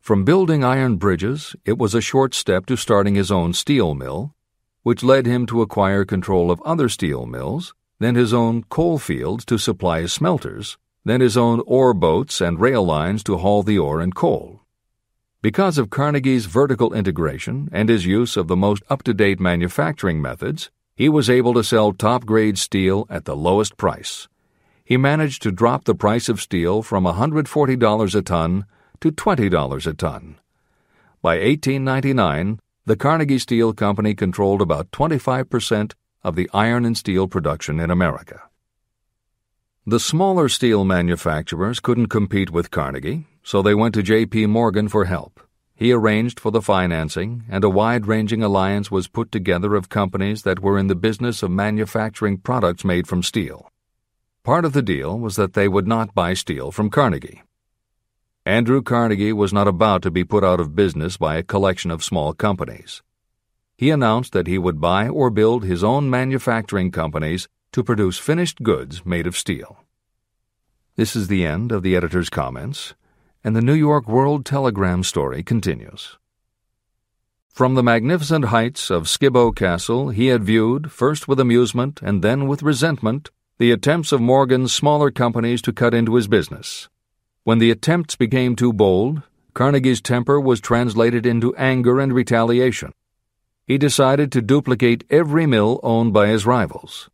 From 0.00 0.24
building 0.24 0.64
iron 0.64 0.96
bridges, 0.96 1.54
it 1.64 1.78
was 1.78 1.94
a 1.94 2.00
short 2.00 2.34
step 2.34 2.66
to 2.66 2.76
starting 2.76 3.14
his 3.14 3.30
own 3.30 3.52
steel 3.52 3.94
mill, 3.94 4.34
which 4.82 5.02
led 5.02 5.26
him 5.26 5.46
to 5.46 5.62
acquire 5.62 6.04
control 6.04 6.50
of 6.50 6.60
other 6.62 6.88
steel 6.88 7.26
mills, 7.26 7.74
then 7.98 8.14
his 8.14 8.34
own 8.34 8.64
coal 8.64 8.98
fields 8.98 9.44
to 9.44 9.58
supply 9.58 10.00
his 10.00 10.12
smelters, 10.12 10.76
then 11.04 11.20
his 11.20 11.36
own 11.36 11.62
ore 11.66 11.94
boats 11.94 12.40
and 12.40 12.60
rail 12.60 12.84
lines 12.84 13.22
to 13.24 13.36
haul 13.36 13.62
the 13.62 13.78
ore 13.78 14.00
and 14.00 14.14
coal. 14.14 14.60
Because 15.40 15.76
of 15.78 15.90
Carnegie's 15.90 16.46
vertical 16.46 16.94
integration 16.94 17.68
and 17.72 17.88
his 17.88 18.06
use 18.06 18.36
of 18.36 18.46
the 18.46 18.56
most 18.56 18.82
up 18.88 19.02
to 19.02 19.12
date 19.12 19.40
manufacturing 19.40 20.22
methods, 20.22 20.70
he 20.94 21.08
was 21.08 21.28
able 21.28 21.54
to 21.54 21.64
sell 21.64 21.92
top 21.92 22.24
grade 22.24 22.58
steel 22.58 23.06
at 23.10 23.24
the 23.24 23.34
lowest 23.34 23.76
price. 23.76 24.28
He 24.84 24.96
managed 24.96 25.42
to 25.42 25.50
drop 25.50 25.84
the 25.84 25.94
price 25.94 26.28
of 26.28 26.40
steel 26.40 26.82
from 26.82 27.04
$140 27.04 28.14
a 28.14 28.22
ton 28.22 28.66
to 29.00 29.10
$20 29.10 29.86
a 29.86 29.94
ton. 29.94 30.38
By 31.20 31.38
1899, 31.38 32.60
the 32.84 32.96
Carnegie 32.96 33.38
Steel 33.38 33.72
Company 33.72 34.12
controlled 34.12 34.60
about 34.60 34.90
25% 34.90 35.92
of 36.24 36.34
the 36.34 36.50
iron 36.52 36.84
and 36.84 36.96
steel 36.96 37.28
production 37.28 37.78
in 37.78 37.92
America. 37.92 38.42
The 39.86 40.00
smaller 40.00 40.48
steel 40.48 40.84
manufacturers 40.84 41.78
couldn't 41.78 42.08
compete 42.08 42.50
with 42.50 42.72
Carnegie, 42.72 43.26
so 43.44 43.62
they 43.62 43.74
went 43.74 43.94
to 43.94 44.02
J.P. 44.02 44.46
Morgan 44.46 44.88
for 44.88 45.04
help. 45.04 45.40
He 45.76 45.92
arranged 45.92 46.40
for 46.40 46.50
the 46.50 46.62
financing, 46.62 47.44
and 47.48 47.62
a 47.62 47.70
wide 47.70 48.06
ranging 48.06 48.42
alliance 48.42 48.90
was 48.90 49.06
put 49.06 49.30
together 49.30 49.76
of 49.76 49.88
companies 49.88 50.42
that 50.42 50.60
were 50.60 50.78
in 50.78 50.88
the 50.88 50.96
business 50.96 51.42
of 51.42 51.52
manufacturing 51.52 52.38
products 52.38 52.84
made 52.84 53.06
from 53.06 53.22
steel. 53.22 53.68
Part 54.42 54.64
of 54.64 54.72
the 54.72 54.82
deal 54.82 55.16
was 55.16 55.36
that 55.36 55.54
they 55.54 55.68
would 55.68 55.86
not 55.86 56.14
buy 56.14 56.34
steel 56.34 56.72
from 56.72 56.90
Carnegie. 56.90 57.42
Andrew 58.44 58.82
Carnegie 58.82 59.32
was 59.32 59.52
not 59.52 59.68
about 59.68 60.02
to 60.02 60.10
be 60.10 60.24
put 60.24 60.42
out 60.42 60.58
of 60.58 60.74
business 60.74 61.16
by 61.16 61.36
a 61.36 61.44
collection 61.44 61.92
of 61.92 62.02
small 62.02 62.32
companies. 62.32 63.00
He 63.76 63.90
announced 63.90 64.32
that 64.32 64.48
he 64.48 64.58
would 64.58 64.80
buy 64.80 65.08
or 65.08 65.30
build 65.30 65.62
his 65.62 65.84
own 65.84 66.10
manufacturing 66.10 66.90
companies 66.90 67.48
to 67.70 67.84
produce 67.84 68.18
finished 68.18 68.64
goods 68.64 69.06
made 69.06 69.28
of 69.28 69.36
steel. 69.36 69.84
This 70.96 71.14
is 71.14 71.28
the 71.28 71.46
end 71.46 71.70
of 71.70 71.84
the 71.84 71.94
editor's 71.94 72.28
comments 72.28 72.94
and 73.44 73.54
the 73.54 73.62
New 73.62 73.74
York 73.74 74.08
World 74.08 74.44
Telegram 74.44 75.04
story 75.04 75.44
continues. 75.44 76.18
From 77.48 77.74
the 77.74 77.82
magnificent 77.82 78.46
heights 78.46 78.90
of 78.90 79.04
Skibo 79.04 79.54
Castle, 79.54 80.08
he 80.08 80.28
had 80.28 80.42
viewed, 80.42 80.90
first 80.90 81.28
with 81.28 81.38
amusement 81.38 82.00
and 82.02 82.22
then 82.22 82.48
with 82.48 82.64
resentment, 82.64 83.30
the 83.58 83.70
attempts 83.70 84.10
of 84.10 84.20
Morgan's 84.20 84.72
smaller 84.72 85.12
companies 85.12 85.62
to 85.62 85.72
cut 85.72 85.94
into 85.94 86.16
his 86.16 86.26
business. 86.26 86.88
When 87.44 87.58
the 87.58 87.72
attempts 87.72 88.14
became 88.14 88.54
too 88.54 88.72
bold, 88.72 89.22
Carnegie's 89.52 90.00
temper 90.00 90.40
was 90.40 90.60
translated 90.60 91.26
into 91.26 91.54
anger 91.56 91.98
and 91.98 92.14
retaliation. 92.14 92.92
He 93.66 93.78
decided 93.78 94.30
to 94.32 94.42
duplicate 94.42 95.04
every 95.10 95.46
mill 95.46 95.80
owned 95.82 96.12
by 96.12 96.28
his 96.28 96.46
rivals. 96.46 97.10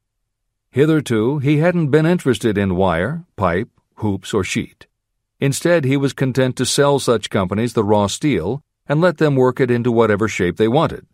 Hitherto, 0.70 1.38
he 1.38 1.58
hadn't 1.58 1.90
been 1.90 2.04
interested 2.04 2.58
in 2.58 2.76
wire, 2.76 3.24
pipe, 3.36 3.70
hoops, 3.96 4.34
or 4.34 4.44
sheet. 4.44 4.86
Instead, 5.40 5.84
he 5.84 5.96
was 5.96 6.12
content 6.12 6.56
to 6.56 6.66
sell 6.66 6.98
such 6.98 7.30
companies 7.30 7.72
the 7.72 7.84
raw 7.84 8.06
steel 8.06 8.62
and 8.86 9.00
let 9.00 9.16
them 9.16 9.34
work 9.34 9.60
it 9.60 9.70
into 9.70 9.90
whatever 9.90 10.28
shape 10.28 10.56
they 10.56 10.68
wanted. 10.68 11.06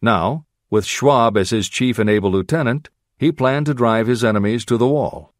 Now, 0.00 0.46
with 0.70 0.84
Schwab 0.84 1.36
as 1.36 1.50
his 1.50 1.68
chief 1.68 1.98
and 1.98 2.08
able 2.08 2.30
lieutenant, 2.30 2.90
he 3.18 3.32
planned 3.32 3.66
to 3.66 3.74
drive 3.74 4.06
his 4.06 4.22
enemies 4.24 4.64
to 4.66 4.76
the 4.76 4.88
wall. 4.88 5.32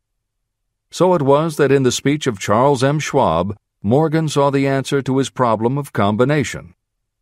So 0.93 1.14
it 1.14 1.22
was 1.22 1.57
that 1.57 1.72
in 1.72 1.84
the 1.84 1.90
speech 1.90 2.26
of 2.26 2.38
Charles 2.38 2.84
M. 2.84 2.99
Schwab, 2.99 3.57
Morgan 3.82 4.28
saw 4.28 4.51
the 4.51 4.66
answer 4.66 5.01
to 5.01 5.16
his 5.16 5.30
problem 5.30 5.78
of 5.78 5.95
combination. 5.95 6.74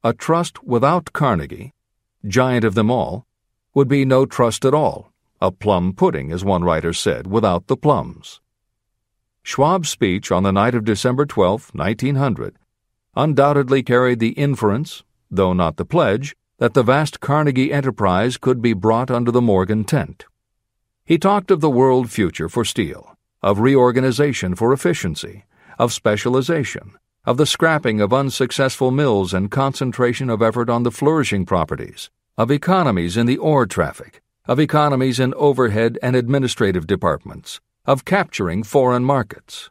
A 0.02 0.12
trust 0.12 0.64
without 0.64 1.12
Carnegie, 1.12 1.72
giant 2.26 2.64
of 2.64 2.74
them 2.74 2.90
all, 2.90 3.26
would 3.72 3.86
be 3.86 4.04
no 4.04 4.26
trust 4.26 4.64
at 4.64 4.74
all, 4.74 5.12
a 5.40 5.52
plum 5.52 5.92
pudding, 5.92 6.32
as 6.32 6.44
one 6.44 6.64
writer 6.64 6.92
said, 6.92 7.28
without 7.28 7.68
the 7.68 7.76
plums. 7.76 8.40
Schwab's 9.44 9.88
speech 9.88 10.32
on 10.32 10.42
the 10.42 10.50
night 10.50 10.74
of 10.74 10.84
December 10.84 11.24
12, 11.24 11.70
1900, 11.72 12.56
undoubtedly 13.14 13.84
carried 13.84 14.18
the 14.18 14.30
inference, 14.30 15.04
though 15.30 15.52
not 15.52 15.76
the 15.76 15.84
pledge, 15.84 16.34
that 16.58 16.74
the 16.74 16.82
vast 16.82 17.20
Carnegie 17.20 17.72
enterprise 17.72 18.36
could 18.36 18.60
be 18.60 18.72
brought 18.72 19.12
under 19.12 19.30
the 19.30 19.40
Morgan 19.40 19.84
tent. 19.84 20.24
He 21.04 21.18
talked 21.18 21.52
of 21.52 21.60
the 21.60 21.70
world 21.70 22.10
future 22.10 22.48
for 22.48 22.64
steel, 22.64 23.16
of 23.42 23.60
reorganization 23.60 24.54
for 24.54 24.72
efficiency, 24.72 25.44
of 25.78 25.92
specialization, 25.92 26.92
of 27.24 27.36
the 27.36 27.46
scrapping 27.46 28.00
of 28.00 28.12
unsuccessful 28.12 28.90
mills 28.90 29.32
and 29.32 29.50
concentration 29.50 30.28
of 30.28 30.42
effort 30.42 30.68
on 30.68 30.82
the 30.82 30.90
flourishing 30.90 31.46
properties, 31.46 32.10
of 32.36 32.50
economies 32.50 33.16
in 33.16 33.26
the 33.26 33.38
ore 33.38 33.66
traffic, 33.66 34.22
of 34.46 34.58
economies 34.58 35.20
in 35.20 35.34
overhead 35.34 35.98
and 36.02 36.16
administrative 36.16 36.86
departments, 36.86 37.60
of 37.86 38.04
capturing 38.04 38.62
foreign 38.62 39.04
markets. 39.04 39.70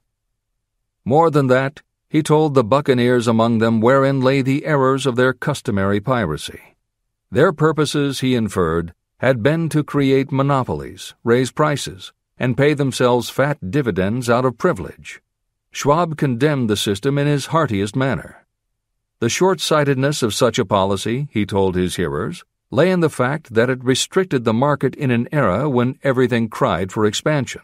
More 1.06 1.30
than 1.30 1.48
that, 1.48 1.82
he 2.10 2.24
told 2.24 2.54
the 2.54 2.64
buccaneers 2.64 3.28
among 3.28 3.60
them 3.60 3.82
wherein 3.82 4.22
lay 4.22 4.42
the 4.42 4.66
errors 4.66 5.06
of 5.06 5.16
their 5.16 5.34
customary 5.34 6.00
piracy. 6.00 6.76
Their 7.32 7.54
purposes, 7.54 8.22
he 8.22 8.34
inferred, 8.34 8.94
had 9.18 9.44
been 9.44 9.70
to 9.70 9.84
create 9.84 10.32
monopolies, 10.32 11.14
raise 11.24 11.52
prices, 11.52 12.14
and 12.40 12.58
pay 12.58 12.74
themselves 12.74 13.30
fat 13.30 13.70
dividends 13.70 14.30
out 14.30 14.46
of 14.46 14.58
privilege. 14.58 15.22
Schwab 15.72 16.18
condemned 16.18 16.70
the 16.70 16.78
system 16.78 17.18
in 17.18 17.28
his 17.28 17.48
heartiest 17.48 17.96
manner. 17.96 18.48
The 19.20 19.30
short 19.30 19.60
sightedness 19.60 20.24
of 20.24 20.34
such 20.34 20.58
a 20.58 20.66
policy, 20.66 21.28
he 21.30 21.46
told 21.46 21.76
his 21.76 21.98
hearers, 21.98 22.46
lay 22.72 22.90
in 22.90 23.02
the 23.02 23.10
fact 23.10 23.54
that 23.54 23.70
it 23.70 23.84
restricted 23.84 24.46
the 24.46 24.54
market 24.54 24.96
in 24.96 25.12
an 25.12 25.28
era 25.32 25.70
when 25.70 26.00
everything 26.04 26.48
cried 26.48 26.92
for 26.92 27.06
expansion. 27.06 27.62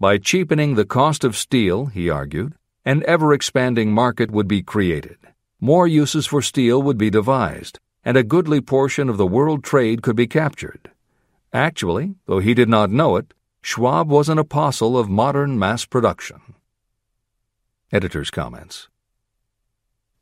By 0.00 0.18
cheapening 0.18 0.74
the 0.74 0.84
cost 0.84 1.22
of 1.22 1.36
steel, 1.36 1.86
he 1.86 2.10
argued, 2.10 2.54
an 2.84 3.04
ever 3.06 3.32
expanding 3.32 3.92
market 3.92 4.32
would 4.32 4.48
be 4.48 4.62
created. 4.62 5.18
More 5.60 5.86
uses 5.86 6.26
for 6.26 6.42
steel 6.42 6.82
would 6.82 6.98
be 6.98 7.10
devised, 7.10 7.78
and 8.04 8.16
a 8.16 8.24
goodly 8.24 8.60
portion 8.60 9.08
of 9.08 9.16
the 9.16 9.26
world 9.26 9.62
trade 9.62 10.02
could 10.02 10.16
be 10.16 10.26
captured. 10.26 10.90
Actually, 11.52 12.16
though 12.26 12.40
he 12.40 12.54
did 12.54 12.68
not 12.68 12.90
know 12.90 13.14
it, 13.14 13.32
Schwab 13.62 14.08
was 14.08 14.28
an 14.28 14.38
apostle 14.38 14.98
of 14.98 15.08
modern 15.08 15.58
mass 15.58 15.84
production. 15.84 16.40
Editor's 17.90 18.30
comments. 18.30 18.88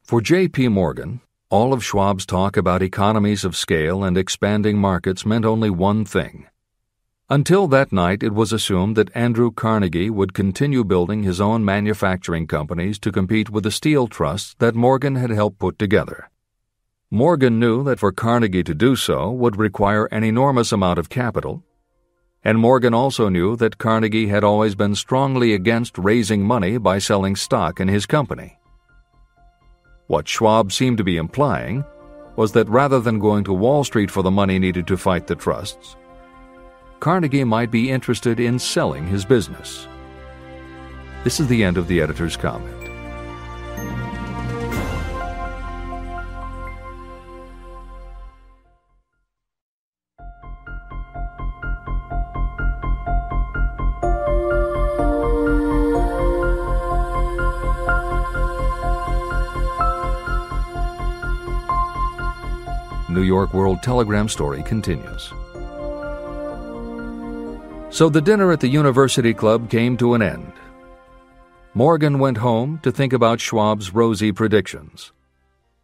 For 0.03 0.21
J.P. 0.21 0.69
Morgan, 0.69 1.21
all 1.49 1.73
of 1.73 1.85
Schwab's 1.85 2.27
talk 2.27 2.57
about 2.57 2.83
economies 2.83 3.45
of 3.45 3.57
scale 3.57 4.05
and 4.05 4.17
expanding 4.17 4.79
markets 4.79 5.27
meant 5.27 5.45
only 5.45 5.71
one 5.71 6.05
thing 6.05 6.47
until 7.33 7.69
that 7.69 7.93
night, 7.93 8.25
it 8.25 8.35
was 8.35 8.53
assumed 8.53 8.97
that 8.97 9.15
Andrew 9.15 9.53
Carnegie 9.53 10.11
would 10.11 10.35
continue 10.35 10.83
building 10.83 11.23
his 11.23 11.41
own 11.41 11.65
manufacturing 11.65 12.49
companies 12.49 12.99
to 12.99 13.13
compete 13.13 13.49
with 13.49 13.63
the 13.63 13.71
steel 13.71 14.09
trusts 14.09 14.57
that 14.59 14.75
Morgan 14.75 15.15
had 15.15 15.31
helped 15.31 15.61
put 15.61 15.79
together. 15.79 16.29
Morgan 17.09 17.61
knew 17.61 17.85
that 17.85 18.01
for 18.01 18.11
Carnegie 18.11 18.65
to 18.65 18.75
do 18.75 18.97
so 18.97 19.31
would 19.31 19.55
require 19.55 20.07
an 20.07 20.25
enormous 20.25 20.73
amount 20.73 20.99
of 20.99 21.09
capital, 21.09 21.63
and 22.45 22.59
Morgan 22.59 22.95
also 22.95 23.29
knew 23.29 23.57
that 23.57 23.79
Carnegie 23.79 24.29
had 24.29 24.45
always 24.45 24.75
been 24.75 24.95
strongly 24.95 25.53
against 25.53 25.99
raising 25.99 26.43
money 26.43 26.79
by 26.79 26.99
selling 26.99 27.37
stock 27.37 27.81
in 27.81 27.89
his 27.89 28.07
company. 28.07 28.59
What 30.07 30.27
Schwab 30.27 30.73
seemed 30.73 30.99
to 30.99 31.05
be 31.05 31.19
implying 31.19 31.85
was 32.37 32.53
that 32.53 32.69
rather 32.69 33.01
than 33.01 33.19
going 33.19 33.45
to 33.45 33.53
Wall 33.53 33.85
Street 33.85 34.11
for 34.11 34.23
the 34.23 34.31
money 34.31 34.59
needed 34.59 34.87
to 34.87 34.97
fight 34.97 35.27
the 35.27 35.35
trusts, 35.35 35.97
Carnegie 36.99 37.45
might 37.45 37.71
be 37.71 37.91
interested 37.91 38.41
in 38.41 38.59
selling 38.59 39.07
his 39.07 39.25
business. 39.25 39.87
This 41.25 41.41
is 41.41 41.47
the 41.49 41.63
end 41.63 41.77
of 41.77 41.87
the 41.89 42.01
editor's 42.01 42.37
comment. 42.37 42.80
New 63.11 63.23
York 63.23 63.53
World 63.53 63.83
Telegram 63.83 64.29
story 64.29 64.63
continues. 64.63 65.33
So 67.91 68.09
the 68.09 68.21
dinner 68.21 68.53
at 68.53 68.61
the 68.61 68.69
University 68.69 69.35
Club 69.35 69.69
came 69.69 69.97
to 69.97 70.15
an 70.15 70.23
end. 70.23 70.53
Morgan 71.75 72.19
went 72.19 72.39
home 72.39 72.79
to 72.83 72.93
think 72.93 73.13
about 73.13 73.41
Schwab's 73.41 73.93
rosy 73.93 74.31
predictions. 74.33 75.13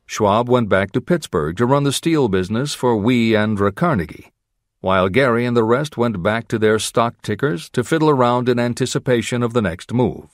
Schwab 0.07 0.49
went 0.49 0.69
back 0.69 0.93
to 0.93 1.01
Pittsburgh 1.01 1.57
to 1.57 1.67
run 1.67 1.83
the 1.83 1.93
steel 1.93 2.29
business 2.29 2.75
for 2.75 2.97
Wee 2.97 3.35
Andra 3.35 3.73
Carnegie, 3.73 4.33
while 4.81 5.09
Gary 5.09 5.45
and 5.45 5.57
the 5.57 5.65
rest 5.65 5.97
went 5.97 6.23
back 6.23 6.47
to 6.49 6.61
their 6.61 6.79
stock 6.79 7.21
tickers 7.23 7.69
to 7.71 7.83
fiddle 7.83 8.09
around 8.09 8.49
in 8.49 8.61
anticipation 8.61 9.43
of 9.43 9.53
the 9.53 9.63
next 9.63 9.93
move. 9.93 10.29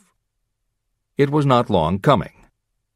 It 1.17 1.31
was 1.31 1.47
not 1.47 1.71
long 1.71 1.99
coming. 2.01 2.42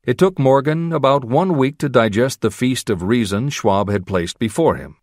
It 0.07 0.19
took 0.19 0.39
Morgan 0.39 0.93
about 0.93 1.25
one 1.25 1.57
week 1.59 1.79
to 1.79 1.89
digest 1.89 2.41
the 2.41 2.53
feast 2.53 2.91
of 2.91 3.03
reason 3.03 3.49
Schwab 3.49 3.91
had 3.91 4.07
placed 4.07 4.39
before 4.39 4.77
him. 4.77 4.99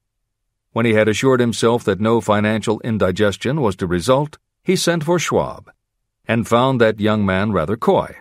When 0.72 0.86
he 0.86 0.94
had 0.94 1.10
assured 1.10 1.42
himself 1.42 1.84
that 1.84 2.00
no 2.00 2.22
financial 2.22 2.80
indigestion 2.86 3.60
was 3.60 3.76
to 3.76 3.86
result, 3.86 4.38
he 4.64 4.78
sent 4.78 5.04
for 5.04 5.20
Schwab, 5.20 5.70
and 6.26 6.48
found 6.48 6.80
that 6.80 7.02
young 7.02 7.26
man 7.26 7.52
rather 7.52 7.76
coy. 7.76 8.16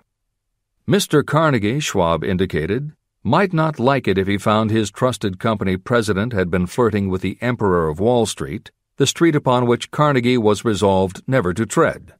Mr. 0.88 1.24
Carnegie, 1.24 1.78
Schwab 1.78 2.24
indicated, 2.24 2.90
might 3.22 3.52
not 3.52 3.78
like 3.78 4.08
it 4.08 4.18
if 4.18 4.26
he 4.26 4.36
found 4.36 4.72
his 4.72 4.90
trusted 4.90 5.38
company 5.38 5.76
president 5.76 6.32
had 6.32 6.50
been 6.50 6.66
flirting 6.66 7.08
with 7.08 7.22
the 7.22 7.38
Emperor 7.40 7.88
of 7.88 8.00
Wall 8.00 8.26
Street, 8.26 8.72
the 8.96 9.06
street 9.06 9.36
upon 9.36 9.66
which 9.66 9.92
Carnegie 9.92 10.36
was 10.36 10.64
resolved 10.64 11.22
never 11.28 11.54
to 11.54 11.64
tread. 11.64 12.14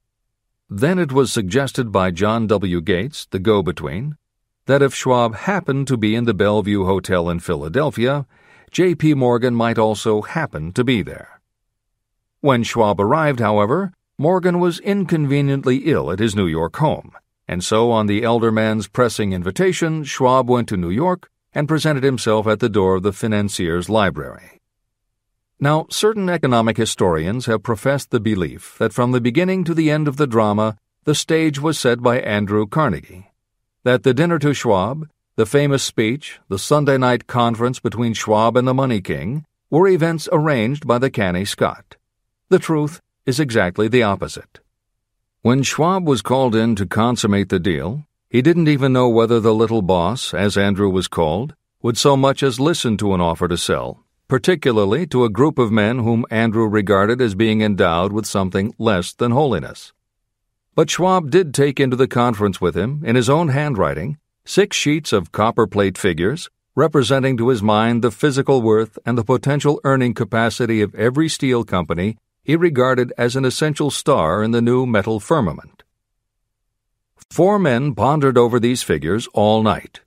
Then 0.70 1.00
it 1.00 1.10
was 1.10 1.32
suggested 1.32 1.90
by 1.90 2.12
John 2.12 2.46
W. 2.46 2.80
Gates, 2.80 3.26
the 3.26 3.40
go 3.40 3.64
between, 3.64 4.16
that 4.66 4.82
if 4.82 4.94
Schwab 4.94 5.34
happened 5.34 5.88
to 5.88 5.96
be 5.96 6.14
in 6.14 6.24
the 6.24 6.34
Bellevue 6.34 6.84
Hotel 6.84 7.28
in 7.28 7.40
Philadelphia, 7.40 8.26
J.P. 8.70 9.14
Morgan 9.14 9.54
might 9.54 9.78
also 9.78 10.22
happen 10.22 10.72
to 10.72 10.84
be 10.84 11.02
there. 11.02 11.40
When 12.40 12.62
Schwab 12.62 13.00
arrived, 13.00 13.40
however, 13.40 13.92
Morgan 14.18 14.60
was 14.60 14.80
inconveniently 14.80 15.78
ill 15.84 16.10
at 16.10 16.20
his 16.20 16.36
New 16.36 16.46
York 16.46 16.76
home, 16.76 17.12
and 17.48 17.64
so 17.64 17.90
on 17.90 18.06
the 18.06 18.22
elder 18.22 18.52
man's 18.52 18.88
pressing 18.88 19.32
invitation, 19.32 20.04
Schwab 20.04 20.48
went 20.48 20.68
to 20.68 20.76
New 20.76 20.90
York 20.90 21.28
and 21.52 21.68
presented 21.68 22.02
himself 22.02 22.46
at 22.46 22.60
the 22.60 22.68
door 22.68 22.94
of 22.94 23.02
the 23.02 23.12
financier's 23.12 23.88
library. 23.88 24.60
Now, 25.60 25.86
certain 25.90 26.28
economic 26.28 26.76
historians 26.76 27.46
have 27.46 27.62
professed 27.62 28.10
the 28.10 28.20
belief 28.20 28.76
that 28.78 28.92
from 28.92 29.12
the 29.12 29.20
beginning 29.20 29.64
to 29.64 29.74
the 29.74 29.90
end 29.90 30.08
of 30.08 30.16
the 30.16 30.26
drama, 30.26 30.76
the 31.04 31.14
stage 31.14 31.60
was 31.60 31.78
set 31.78 32.00
by 32.00 32.20
Andrew 32.20 32.66
Carnegie, 32.66 33.31
that 33.84 34.04
the 34.04 34.14
dinner 34.14 34.38
to 34.38 34.54
Schwab, 34.54 35.08
the 35.36 35.46
famous 35.46 35.82
speech, 35.82 36.38
the 36.48 36.58
Sunday 36.58 36.98
night 36.98 37.26
conference 37.26 37.80
between 37.80 38.14
Schwab 38.14 38.56
and 38.56 38.68
the 38.68 38.74
Money 38.74 39.00
King 39.00 39.44
were 39.70 39.88
events 39.88 40.28
arranged 40.30 40.86
by 40.86 40.98
the 40.98 41.10
canny 41.10 41.44
Scot. 41.44 41.96
The 42.48 42.58
truth 42.58 43.00
is 43.26 43.40
exactly 43.40 43.88
the 43.88 44.02
opposite. 44.02 44.60
When 45.40 45.64
Schwab 45.64 46.06
was 46.06 46.22
called 46.22 46.54
in 46.54 46.76
to 46.76 46.86
consummate 46.86 47.48
the 47.48 47.58
deal, 47.58 48.06
he 48.30 48.42
didn't 48.42 48.68
even 48.68 48.92
know 48.92 49.08
whether 49.08 49.40
the 49.40 49.54
little 49.54 49.82
boss, 49.82 50.32
as 50.32 50.56
Andrew 50.56 50.88
was 50.88 51.08
called, 51.08 51.54
would 51.82 51.98
so 51.98 52.16
much 52.16 52.42
as 52.42 52.60
listen 52.60 52.96
to 52.98 53.14
an 53.14 53.20
offer 53.20 53.48
to 53.48 53.56
sell, 53.56 54.04
particularly 54.28 55.06
to 55.08 55.24
a 55.24 55.30
group 55.30 55.58
of 55.58 55.72
men 55.72 55.98
whom 55.98 56.24
Andrew 56.30 56.68
regarded 56.68 57.20
as 57.20 57.34
being 57.34 57.60
endowed 57.60 58.12
with 58.12 58.26
something 58.26 58.72
less 58.78 59.12
than 59.12 59.32
holiness. 59.32 59.92
But 60.74 60.88
Schwab 60.88 61.30
did 61.30 61.52
take 61.52 61.78
into 61.78 61.96
the 61.96 62.08
conference 62.08 62.60
with 62.60 62.74
him, 62.74 63.02
in 63.04 63.14
his 63.14 63.28
own 63.28 63.48
handwriting, 63.48 64.18
six 64.44 64.76
sheets 64.76 65.12
of 65.12 65.32
copperplate 65.32 65.98
figures 65.98 66.48
representing 66.74 67.36
to 67.36 67.48
his 67.48 67.62
mind 67.62 68.02
the 68.02 68.10
physical 68.10 68.62
worth 68.62 68.98
and 69.04 69.18
the 69.18 69.24
potential 69.24 69.80
earning 69.84 70.14
capacity 70.14 70.80
of 70.80 70.94
every 70.94 71.28
steel 71.28 71.64
company 71.64 72.16
he 72.42 72.56
regarded 72.56 73.12
as 73.18 73.36
an 73.36 73.44
essential 73.44 73.90
star 73.90 74.42
in 74.42 74.50
the 74.50 74.62
new 74.62 74.86
metal 74.86 75.20
firmament. 75.20 75.82
Four 77.30 77.58
men 77.58 77.94
pondered 77.94 78.38
over 78.38 78.58
these 78.58 78.82
figures 78.82 79.28
all 79.34 79.62
night. 79.62 80.00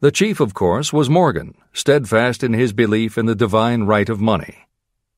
The 0.00 0.10
chief, 0.10 0.40
of 0.40 0.54
course, 0.54 0.92
was 0.92 1.10
Morgan, 1.10 1.54
steadfast 1.72 2.42
in 2.42 2.52
his 2.52 2.72
belief 2.72 3.18
in 3.18 3.26
the 3.26 3.34
divine 3.34 3.82
right 3.84 4.08
of 4.08 4.20
money. 4.20 4.66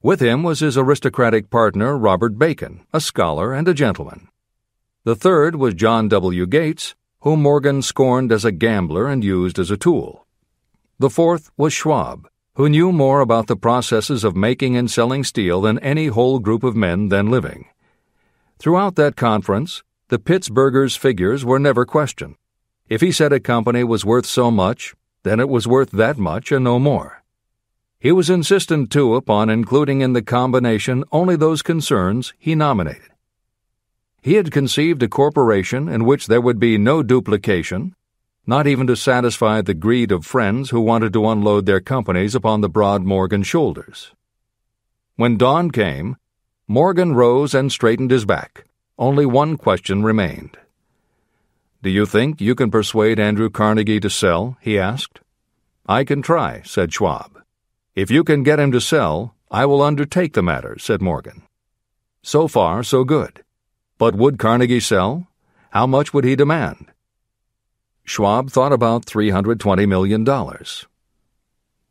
With 0.03 0.21
him 0.21 0.43
was 0.43 0.61
his 0.61 0.79
aristocratic 0.79 1.51
partner, 1.51 1.97
Robert 1.97 2.39
Bacon, 2.39 2.85
a 2.93 3.01
scholar 3.01 3.53
and 3.53 3.69
a 3.69 3.75
gentleman. 3.75 4.30
The 5.03 5.17
third 5.17 5.57
was 5.57 5.73
John 5.73 6.09
W. 6.09 6.47
Gates, 6.47 6.95
whom 7.21 7.41
Morgan 7.41 7.81
scorned 7.81 8.31
as 8.31 8.45
a 8.45 8.53
gambler 8.53 9.09
and 9.09 9.25
used 9.25 9.59
as 9.59 9.71
a 9.71 9.79
tool. 9.79 10.27
The 10.99 11.09
fourth 11.09 11.51
was 11.57 11.73
Schwab, 11.73 12.29
who 12.57 12.69
knew 12.69 12.93
more 12.93 13.21
about 13.21 13.47
the 13.47 13.57
processes 13.57 14.25
of 14.25 14.37
making 14.37 14.77
and 14.77 14.91
selling 14.91 15.25
steel 15.25 15.63
than 15.63 15.79
any 15.79 16.09
whole 16.09 16.39
group 16.39 16.63
of 16.63 16.77
men 16.77 17.09
then 17.09 17.31
living. 17.31 17.69
Throughout 18.59 18.97
that 18.97 19.17
conference, 19.17 19.83
the 20.09 20.19
Pittsburghers' 20.19 20.99
figures 20.99 21.47
were 21.47 21.59
never 21.59 21.87
questioned. 21.87 22.35
If 22.87 23.01
he 23.01 23.11
said 23.11 23.33
a 23.33 23.41
company 23.41 23.83
was 23.83 24.05
worth 24.05 24.27
so 24.27 24.51
much, 24.51 24.95
then 25.23 25.41
it 25.41 25.49
was 25.49 25.67
worth 25.67 25.93
that 25.93 26.19
much 26.19 26.53
and 26.53 26.63
no 26.63 26.79
more. 26.79 27.23
He 27.99 28.13
was 28.13 28.29
insistent, 28.29 28.91
too, 28.91 29.15
upon 29.15 29.49
including 29.49 30.03
in 30.03 30.13
the 30.13 30.21
combination 30.21 31.05
only 31.11 31.37
those 31.37 31.63
concerns 31.63 32.35
he 32.39 32.55
nominated. 32.55 33.10
He 34.23 34.35
had 34.35 34.53
conceived 34.53 35.03
a 35.03 35.09
corporation 35.09 35.89
in 35.89 36.05
which 36.05 36.27
there 36.27 36.41
would 36.41 36.59
be 36.59 36.77
no 36.77 37.03
duplication, 37.03 37.95
not 38.47 38.67
even 38.67 38.87
to 38.87 38.97
satisfy 38.97 39.63
the 39.63 39.75
greed 39.75 40.13
of 40.13 40.27
friends 40.27 40.71
who 40.71 40.81
wanted 40.81 41.13
to 41.15 41.29
unload 41.29 41.67
their 41.67 41.81
companies 41.81 42.35
upon 42.35 42.61
the 42.61 42.69
broad 42.69 43.03
Morgan 43.03 43.43
shoulders. 43.43 44.13
When 45.17 45.39
dawn 45.39 45.71
came, 45.71 46.17
Morgan 46.69 47.15
rose 47.15 47.55
and 47.55 47.73
straightened 47.73 48.11
his 48.11 48.25
back. 48.25 48.65
Only 48.99 49.25
one 49.25 49.57
question 49.57 50.03
remained. 50.03 50.59
Do 51.83 51.89
you 51.89 52.05
think 52.05 52.41
you 52.41 52.55
can 52.55 52.71
persuade 52.71 53.19
Andrew 53.19 53.49
Carnegie 53.49 54.01
to 54.01 54.11
sell? 54.11 54.59
he 54.61 54.79
asked. 54.79 55.21
I 55.87 56.05
can 56.05 56.21
try, 56.21 56.61
said 56.63 56.93
Schwab. 56.93 57.43
If 57.95 58.11
you 58.11 58.23
can 58.23 58.43
get 58.43 58.61
him 58.61 58.71
to 58.73 58.81
sell, 58.81 59.35
I 59.51 59.65
will 59.65 59.81
undertake 59.81 60.35
the 60.35 60.43
matter, 60.43 60.77
said 60.79 61.01
Morgan. 61.01 61.43
So 62.23 62.47
far, 62.47 62.83
so 62.83 63.05
good. 63.05 63.43
But 64.01 64.15
would 64.15 64.39
Carnegie 64.39 64.81
sell? 64.81 65.29
How 65.73 65.87
much 65.87 66.15
would 66.15 66.25
he 66.25 66.35
demand? 66.35 66.87
Schwab 68.03 68.51
thought 68.51 68.73
about 68.73 69.05
$320 69.05 69.87
million. 69.87 70.25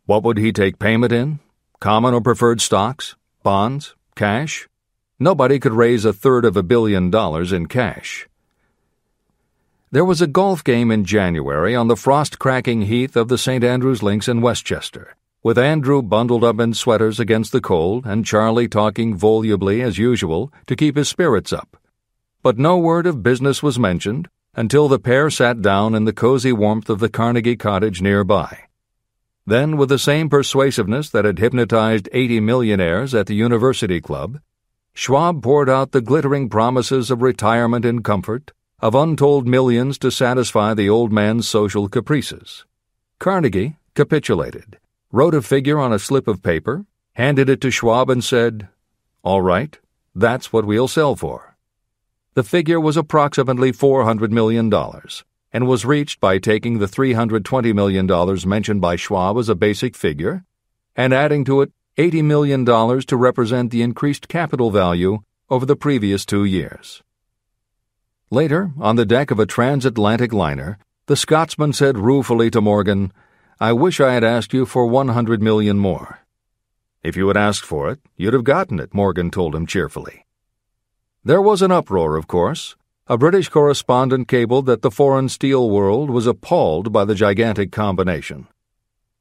What 0.07 0.23
would 0.23 0.39
he 0.39 0.51
take 0.51 0.79
payment 0.79 1.11
in? 1.11 1.39
Common 1.79 2.15
or 2.15 2.21
preferred 2.21 2.61
stocks? 2.61 3.15
Bonds? 3.43 3.93
Cash? 4.15 4.67
Nobody 5.19 5.59
could 5.59 5.73
raise 5.73 6.03
a 6.03 6.11
third 6.11 6.45
of 6.45 6.57
a 6.57 6.63
billion 6.63 7.11
dollars 7.11 7.53
in 7.53 7.67
cash. 7.67 8.27
There 9.91 10.03
was 10.03 10.19
a 10.19 10.25
golf 10.25 10.63
game 10.63 10.89
in 10.89 11.05
January 11.05 11.75
on 11.75 11.89
the 11.89 11.95
frost 11.95 12.39
cracking 12.39 12.81
heath 12.87 13.15
of 13.15 13.27
the 13.27 13.37
St. 13.37 13.63
Andrews 13.63 14.01
Links 14.01 14.27
in 14.27 14.41
Westchester, 14.41 15.15
with 15.43 15.59
Andrew 15.59 16.01
bundled 16.01 16.43
up 16.43 16.59
in 16.59 16.73
sweaters 16.73 17.19
against 17.19 17.51
the 17.51 17.61
cold 17.61 18.07
and 18.07 18.25
Charlie 18.25 18.67
talking 18.67 19.15
volubly 19.15 19.83
as 19.83 19.99
usual 19.99 20.51
to 20.65 20.75
keep 20.75 20.95
his 20.95 21.07
spirits 21.07 21.53
up 21.53 21.78
but 22.41 22.57
no 22.57 22.77
word 22.77 23.05
of 23.05 23.23
business 23.23 23.61
was 23.61 23.77
mentioned 23.77 24.29
until 24.55 24.87
the 24.87 24.99
pair 24.99 25.29
sat 25.29 25.61
down 25.61 25.93
in 25.93 26.05
the 26.05 26.13
cozy 26.13 26.51
warmth 26.51 26.89
of 26.89 26.99
the 26.99 27.09
Carnegie 27.09 27.55
cottage 27.55 28.01
nearby. 28.01 28.65
Then, 29.45 29.77
with 29.77 29.89
the 29.89 29.99
same 29.99 30.29
persuasiveness 30.29 31.09
that 31.09 31.25
had 31.25 31.39
hypnotized 31.39 32.09
80 32.11 32.39
millionaires 32.39 33.15
at 33.15 33.25
the 33.25 33.35
University 33.35 33.99
Club, 33.99 34.39
Schwab 34.93 35.41
poured 35.41 35.69
out 35.69 35.91
the 35.91 36.01
glittering 36.01 36.49
promises 36.49 37.09
of 37.09 37.21
retirement 37.21 37.85
and 37.85 38.03
comfort, 38.03 38.51
of 38.79 38.95
untold 38.95 39.47
millions 39.47 39.97
to 39.99 40.11
satisfy 40.11 40.73
the 40.73 40.89
old 40.89 41.11
man's 41.11 41.47
social 41.47 41.89
caprices. 41.89 42.65
Carnegie 43.17 43.77
capitulated, 43.95 44.77
wrote 45.11 45.35
a 45.35 45.41
figure 45.41 45.79
on 45.79 45.91
a 45.91 45.99
slip 45.99 46.27
of 46.27 46.43
paper, 46.43 46.85
handed 47.13 47.49
it 47.49 47.59
to 47.61 47.71
Schwab, 47.71 48.09
and 48.09 48.23
said, 48.23 48.69
All 49.23 49.41
right, 49.41 49.77
that's 50.15 50.53
what 50.53 50.65
we'll 50.65 50.87
sell 50.87 51.15
for. 51.15 51.48
The 52.35 52.43
figure 52.43 52.79
was 52.79 52.95
approximately 52.95 53.71
$400 53.71 54.29
million 54.31 54.71
and 55.51 55.67
was 55.67 55.85
reached 55.85 56.19
by 56.19 56.37
taking 56.37 56.77
the 56.77 56.85
$320 56.85 57.73
million 57.73 58.47
mentioned 58.47 58.81
by 58.81 58.95
Schwab 58.95 59.37
as 59.37 59.49
a 59.49 59.55
basic 59.55 59.95
figure 59.95 60.45
and 60.95 61.13
adding 61.13 61.43
to 61.45 61.61
it 61.61 61.71
$80 61.97 62.23
million 62.23 62.65
to 62.65 63.17
represent 63.17 63.71
the 63.71 63.81
increased 63.81 64.27
capital 64.27 64.69
value 64.71 65.19
over 65.49 65.65
the 65.65 65.75
previous 65.75 66.25
two 66.25 66.45
years. 66.45 67.01
Later, 68.29 68.71
on 68.79 68.95
the 68.95 69.05
deck 69.05 69.31
of 69.31 69.39
a 69.39 69.45
transatlantic 69.45 70.31
liner, 70.31 70.77
the 71.07 71.15
Scotsman 71.15 71.73
said 71.73 71.97
ruefully 71.97 72.51
to 72.51 72.61
Morgan, 72.61 73.11
I 73.59 73.73
wish 73.73 73.99
I 73.99 74.13
had 74.13 74.23
asked 74.23 74.53
you 74.53 74.65
for 74.65 74.85
100 74.85 75.41
million 75.41 75.79
more. 75.79 76.19
If 77.01 77.17
you 77.17 77.27
had 77.27 77.37
asked 77.37 77.65
for 77.65 77.89
it, 77.89 77.99
you'd 78.15 78.33
have 78.33 78.43
gotten 78.43 78.79
it, 78.79 78.93
Morgan 78.93 79.31
told 79.31 79.55
him 79.55 79.65
cheerfully. 79.65 80.25
There 81.21 81.41
was 81.41 81.61
an 81.61 81.69
uproar, 81.69 82.15
of 82.15 82.27
course. 82.27 82.77
A 83.07 83.17
British 83.17 83.49
correspondent 83.49 84.29
cabled 84.29 84.67
that 84.67 84.81
the 84.81 84.89
foreign 84.89 85.27
steel 85.27 85.69
world 85.69 86.09
was 86.09 86.25
appalled 86.25 86.93
by 86.93 87.03
the 87.03 87.13
gigantic 87.13 87.73
combination. 87.73 88.47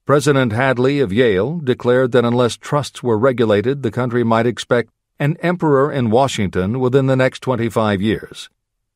President 0.06 0.52
Hadley 0.52 1.00
of 1.00 1.12
Yale 1.12 1.58
declared 1.58 2.12
that 2.12 2.24
unless 2.24 2.56
trusts 2.56 3.02
were 3.02 3.18
regulated, 3.18 3.82
the 3.82 3.90
country 3.90 4.22
might 4.22 4.46
expect 4.46 4.90
an 5.18 5.36
emperor 5.40 5.90
in 5.90 6.08
Washington 6.08 6.78
within 6.78 7.06
the 7.06 7.16
next 7.16 7.40
25 7.40 8.00
years. 8.00 8.48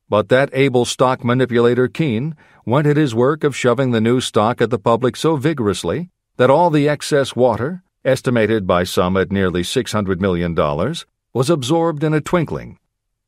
But 0.08 0.28
that 0.28 0.50
able 0.52 0.84
stock 0.84 1.24
manipulator 1.24 1.88
Keene 1.88 2.36
went 2.64 2.86
at 2.86 2.96
his 2.96 3.16
work 3.16 3.42
of 3.42 3.56
shoving 3.56 3.90
the 3.90 4.00
new 4.00 4.20
stock 4.20 4.62
at 4.62 4.70
the 4.70 4.78
public 4.78 5.16
so 5.16 5.34
vigorously 5.34 6.10
that 6.36 6.50
all 6.50 6.70
the 6.70 6.88
excess 6.88 7.34
water, 7.34 7.82
estimated 8.04 8.64
by 8.64 8.84
some 8.84 9.16
at 9.16 9.32
nearly 9.32 9.62
$600 9.62 10.20
million, 10.20 10.54
was 11.34 11.50
absorbed 11.50 12.04
in 12.04 12.14
a 12.14 12.20
twinkling. 12.20 12.78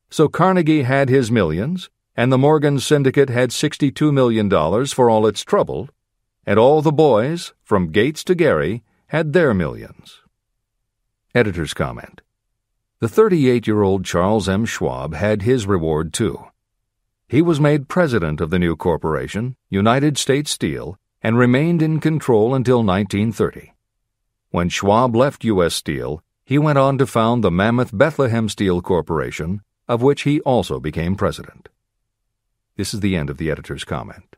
So 0.09 0.27
Carnegie 0.27 0.83
had 0.83 1.09
his 1.09 1.31
millions, 1.31 1.89
and 2.15 2.31
the 2.31 2.37
Morgan 2.37 2.79
Syndicate 2.79 3.29
had 3.29 3.49
$62 3.49 4.13
million 4.13 4.49
for 4.87 5.09
all 5.09 5.27
its 5.27 5.43
trouble, 5.43 5.89
and 6.45 6.57
all 6.57 6.81
the 6.81 6.91
boys, 6.91 7.53
from 7.63 7.91
Gates 7.91 8.23
to 8.25 8.35
Gary, 8.35 8.83
had 9.07 9.33
their 9.33 9.53
millions. 9.53 10.21
Editor's 11.33 11.73
comment 11.73 12.21
The 12.99 13.09
38 13.09 13.67
year 13.67 13.81
old 13.81 14.05
Charles 14.05 14.47
M. 14.47 14.65
Schwab 14.65 15.13
had 15.13 15.41
his 15.41 15.67
reward 15.67 16.13
too. 16.13 16.45
He 17.27 17.41
was 17.41 17.59
made 17.59 17.89
president 17.89 18.39
of 18.39 18.51
the 18.51 18.59
new 18.59 18.75
corporation, 18.75 19.57
United 19.69 20.17
States 20.17 20.51
Steel, 20.51 20.97
and 21.21 21.37
remained 21.37 21.81
in 21.81 21.99
control 21.99 22.53
until 22.53 22.83
1930. 22.83 23.73
When 24.51 24.69
Schwab 24.69 25.15
left 25.15 25.43
U.S. 25.43 25.73
Steel, 25.73 26.21
he 26.45 26.59
went 26.59 26.77
on 26.77 26.99
to 26.99 27.07
found 27.07 27.43
the 27.43 27.49
Mammoth 27.49 27.89
Bethlehem 27.91 28.47
Steel 28.47 28.81
Corporation, 28.81 29.61
of 29.87 30.01
which 30.01 30.23
he 30.23 30.41
also 30.41 30.79
became 30.79 31.15
president. 31.15 31.69
This 32.77 32.93
is 32.93 32.99
the 32.99 33.15
end 33.15 33.29
of 33.29 33.37
the 33.37 33.51
editor's 33.51 33.83
comment. 33.83 34.35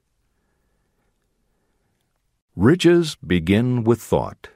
Riches 2.56 3.16
begin 3.26 3.84
with 3.84 4.02
thought. 4.02 4.50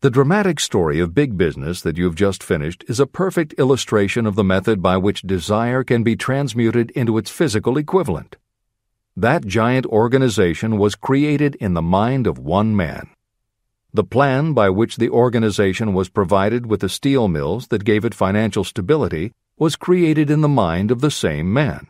The 0.00 0.10
dramatic 0.10 0.60
story 0.60 1.00
of 1.00 1.14
big 1.14 1.38
business 1.38 1.80
that 1.80 1.96
you've 1.96 2.14
just 2.14 2.42
finished 2.42 2.84
is 2.88 3.00
a 3.00 3.06
perfect 3.06 3.54
illustration 3.54 4.26
of 4.26 4.34
the 4.34 4.44
method 4.44 4.82
by 4.82 4.98
which 4.98 5.22
desire 5.22 5.82
can 5.82 6.02
be 6.02 6.16
transmuted 6.16 6.90
into 6.90 7.16
its 7.16 7.30
physical 7.30 7.78
equivalent. 7.78 8.36
That 9.16 9.46
giant 9.46 9.86
organization 9.86 10.76
was 10.76 10.94
created 10.94 11.54
in 11.54 11.72
the 11.72 11.80
mind 11.80 12.26
of 12.26 12.38
one 12.38 12.76
man. 12.76 13.13
The 13.94 14.02
plan 14.02 14.54
by 14.54 14.70
which 14.70 14.96
the 14.96 15.08
organization 15.08 15.94
was 15.94 16.08
provided 16.08 16.66
with 16.66 16.80
the 16.80 16.88
steel 16.88 17.28
mills 17.28 17.68
that 17.68 17.84
gave 17.84 18.04
it 18.04 18.12
financial 18.12 18.64
stability 18.64 19.32
was 19.56 19.76
created 19.76 20.30
in 20.30 20.40
the 20.40 20.48
mind 20.48 20.90
of 20.90 21.00
the 21.00 21.12
same 21.12 21.52
man. 21.52 21.86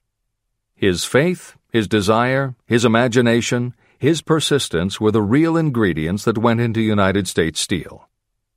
His 0.75 1.07
faith, 1.07 1.57
his 1.73 1.89
desire, 1.89 2.57
his 2.67 2.85
imagination, 2.85 3.75
his 3.99 4.21
persistence 4.21 5.01
were 5.01 5.13
the 5.13 5.23
real 5.23 5.57
ingredients 5.57 6.25
that 6.25 6.37
went 6.37 6.61
into 6.61 6.83
United 6.83 7.27
States 7.27 7.59
Steel. 7.59 8.07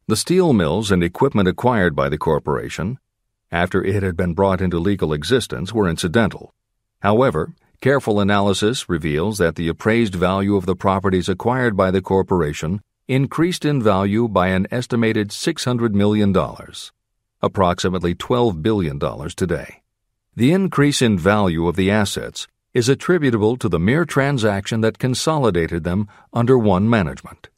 The 0.08 0.18
steel 0.18 0.52
mills 0.52 0.92
and 0.92 1.02
equipment 1.02 1.48
acquired 1.48 1.96
by 1.96 2.10
the 2.10 2.18
corporation, 2.18 3.00
after 3.50 3.82
it 3.82 4.04
had 4.04 4.18
been 4.18 4.34
brought 4.34 4.60
into 4.60 4.78
legal 4.78 5.14
existence, 5.14 5.72
were 5.72 5.88
incidental. 5.88 6.54
However, 7.00 7.54
careful 7.80 8.20
analysis 8.20 8.90
reveals 8.90 9.38
that 9.38 9.56
the 9.56 9.70
appraised 9.70 10.16
value 10.16 10.58
of 10.58 10.66
the 10.66 10.76
properties 10.76 11.30
acquired 11.30 11.78
by 11.78 11.92
the 11.92 12.02
corporation 12.02 12.82
increased 13.08 13.64
in 13.64 13.82
value 13.82 14.28
by 14.28 14.48
an 14.50 14.68
estimated 14.70 15.30
$600 15.30 15.94
million, 15.94 16.36
approximately 17.42 18.14
$12 18.14 18.62
billion 18.62 19.00
today. 19.30 19.82
The 20.36 20.52
increase 20.52 21.02
in 21.02 21.18
value 21.18 21.68
of 21.68 21.76
the 21.76 21.90
assets 21.90 22.48
is 22.74 22.90
attributable 22.90 23.58
to 23.58 23.70
the 23.70 23.80
mere 23.80 24.06
transaction 24.06 24.82
that 24.82 25.00
consolidated 25.00 25.84
them 25.84 26.08
under 26.34 26.58
one 26.58 26.90
management. 26.90 27.50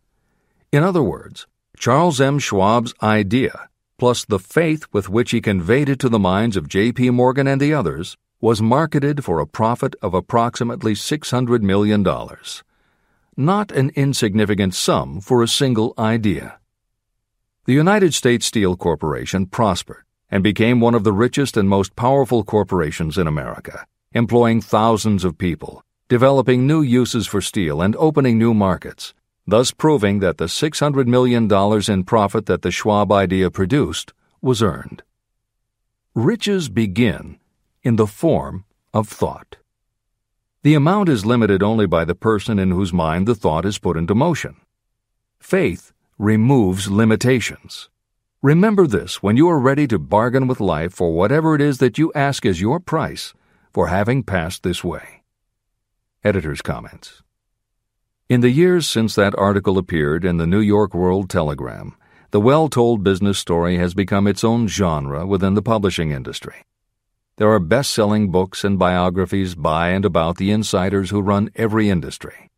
In 0.71 0.83
other 0.83 1.03
words, 1.03 1.47
Charles 1.77 2.21
M. 2.21 2.39
Schwab's 2.39 2.93
idea, 3.01 3.69
plus 3.97 4.23
the 4.25 4.39
faith 4.39 4.85
with 4.93 5.09
which 5.09 5.31
he 5.31 5.41
conveyed 5.41 5.89
it 5.89 5.99
to 5.99 6.09
the 6.09 6.19
minds 6.19 6.55
of 6.55 6.69
J.P. 6.69 7.09
Morgan 7.09 7.47
and 7.47 7.59
the 7.59 7.73
others, 7.73 8.15
was 8.39 8.61
marketed 8.61 9.25
for 9.25 9.39
a 9.39 9.47
profit 9.47 9.95
of 10.01 10.13
approximately 10.13 10.93
$600 10.93 11.61
million. 11.61 12.05
Not 13.39 13.71
an 13.71 13.91
insignificant 13.95 14.75
sum 14.75 15.21
for 15.21 15.41
a 15.41 15.47
single 15.47 15.93
idea. 15.97 16.59
The 17.63 17.71
United 17.71 18.13
States 18.13 18.45
Steel 18.45 18.75
Corporation 18.75 19.45
prospered 19.45 20.03
and 20.29 20.43
became 20.43 20.81
one 20.81 20.93
of 20.93 21.05
the 21.05 21.13
richest 21.13 21.55
and 21.55 21.69
most 21.69 21.95
powerful 21.95 22.43
corporations 22.43 23.17
in 23.17 23.27
America 23.27 23.87
employing 24.11 24.59
thousands 24.59 25.23
of 25.23 25.37
people, 25.37 25.85
developing 26.09 26.67
new 26.67 26.81
uses 26.81 27.27
for 27.27 27.39
steel, 27.39 27.81
and 27.81 27.95
opening 27.95 28.37
new 28.37 28.53
markets, 28.53 29.13
thus 29.47 29.71
proving 29.71 30.19
that 30.19 30.37
the 30.37 30.47
$600 30.47 31.07
million 31.07 31.49
in 31.89 32.03
profit 32.03 32.45
that 32.45 32.61
the 32.61 32.71
Schwab 32.71 33.09
idea 33.09 33.49
produced 33.49 34.11
was 34.41 34.61
earned. 34.61 35.01
Riches 36.13 36.67
begin 36.67 37.39
in 37.83 37.95
the 37.95 38.07
form 38.07 38.65
of 38.93 39.07
thought. 39.07 39.58
The 40.69 40.75
amount 40.75 41.09
is 41.09 41.25
limited 41.25 41.63
only 41.63 41.87
by 41.87 42.05
the 42.05 42.13
person 42.13 42.59
in 42.59 42.69
whose 42.69 42.93
mind 42.93 43.27
the 43.27 43.33
thought 43.33 43.65
is 43.65 43.79
put 43.79 43.97
into 43.97 44.13
motion. 44.13 44.55
Faith 45.39 45.93
removes 46.19 46.91
limitations. 46.91 47.89
Remember 48.43 48.85
this 48.85 49.23
when 49.23 49.35
you 49.35 49.49
are 49.49 49.57
ready 49.57 49.87
to 49.87 49.97
bargain 49.97 50.45
with 50.45 50.59
life 50.59 50.93
for 50.93 51.11
whatever 51.11 51.55
it 51.55 51.61
is 51.61 51.79
that 51.79 51.97
you 51.97 52.13
ask 52.13 52.45
as 52.45 52.61
your 52.61 52.79
price 52.79 53.33
for 53.73 53.87
having 53.87 54.21
passed 54.21 54.61
this 54.61 54.83
way. 54.83 55.23
Editor's 56.23 56.61
comments. 56.61 57.23
In 58.29 58.41
the 58.41 58.51
years 58.51 58.87
since 58.87 59.15
that 59.15 59.33
article 59.39 59.79
appeared 59.79 60.23
in 60.23 60.37
the 60.37 60.45
New 60.45 60.61
York 60.61 60.93
World 60.93 61.31
Telegram, 61.31 61.95
the 62.29 62.39
well 62.39 62.69
told 62.69 63.03
business 63.03 63.39
story 63.39 63.79
has 63.79 63.95
become 63.95 64.27
its 64.27 64.43
own 64.43 64.67
genre 64.67 65.25
within 65.25 65.55
the 65.55 65.63
publishing 65.63 66.11
industry. 66.11 66.57
There 67.39 67.53
are 67.53 67.59
best 67.59 67.93
selling 67.93 68.31
books 68.31 68.65
and 68.65 68.77
biographies 68.77 69.55
by 69.55 69.91
and 69.91 70.03
about 70.03 70.35
the 70.35 70.51
insiders 70.51 71.09
who 71.09 71.21
run 71.21 71.49
every 71.55 71.89
industry. 71.89 72.49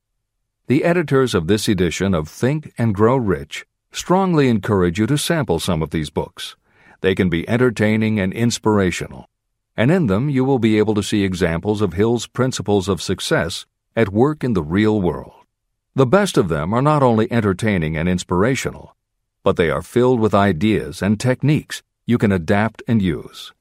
The 0.66 0.84
editors 0.84 1.36
of 1.36 1.46
this 1.46 1.68
edition 1.68 2.16
of 2.16 2.28
Think 2.28 2.74
and 2.80 2.96
Grow 2.96 3.16
Rich 3.16 3.68
strongly 3.92 4.50
encourage 4.50 4.98
you 4.98 5.06
to 5.06 5.20
sample 5.20 5.60
some 5.60 5.84
of 5.84 5.92
these 5.92 6.10
books. 6.10 6.56
They 7.02 7.14
can 7.14 7.30
be 7.30 7.48
entertaining 7.48 8.20
and 8.20 8.34
inspirational, 8.34 9.30
and 9.78 9.92
in 9.92 10.08
them 10.08 10.32
you 10.32 10.44
will 10.44 10.58
be 10.58 10.80
able 10.80 10.96
to 10.96 11.04
see 11.04 11.24
examples 11.24 11.84
of 11.84 11.94
Hill's 11.94 12.26
principles 12.26 12.90
of 12.90 13.04
success 13.04 13.68
at 13.96 14.10
work 14.10 14.44
in 14.44 14.54
the 14.54 14.64
real 14.64 15.00
world. 15.00 15.46
The 15.94 16.08
best 16.08 16.38
of 16.38 16.50
them 16.50 16.74
are 16.74 16.82
not 16.82 17.04
only 17.04 17.32
entertaining 17.32 17.96
and 17.96 18.10
inspirational, 18.10 18.96
but 19.44 19.58
they 19.58 19.70
are 19.70 19.84
filled 19.84 20.20
with 20.20 20.34
ideas 20.34 21.04
and 21.04 21.20
techniques 21.20 21.84
you 22.08 22.18
can 22.18 22.32
adapt 22.32 22.82
and 22.88 23.00
use. 23.00 23.54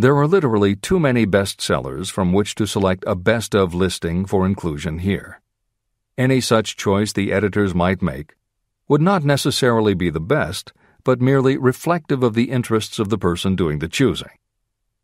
There 0.00 0.16
are 0.16 0.28
literally 0.28 0.76
too 0.76 1.00
many 1.00 1.26
bestsellers 1.26 2.08
from 2.08 2.32
which 2.32 2.54
to 2.54 2.68
select 2.68 3.02
a 3.04 3.16
best 3.16 3.52
of 3.52 3.74
listing 3.74 4.26
for 4.26 4.46
inclusion 4.46 5.00
here. 5.00 5.40
Any 6.16 6.40
such 6.40 6.76
choice 6.76 7.12
the 7.12 7.32
editors 7.32 7.74
might 7.74 8.00
make 8.00 8.36
would 8.86 9.02
not 9.02 9.24
necessarily 9.24 9.94
be 9.94 10.08
the 10.08 10.20
best, 10.20 10.72
but 11.02 11.20
merely 11.20 11.56
reflective 11.56 12.22
of 12.22 12.34
the 12.34 12.52
interests 12.52 13.00
of 13.00 13.08
the 13.08 13.18
person 13.18 13.56
doing 13.56 13.80
the 13.80 13.88
choosing. 13.88 14.30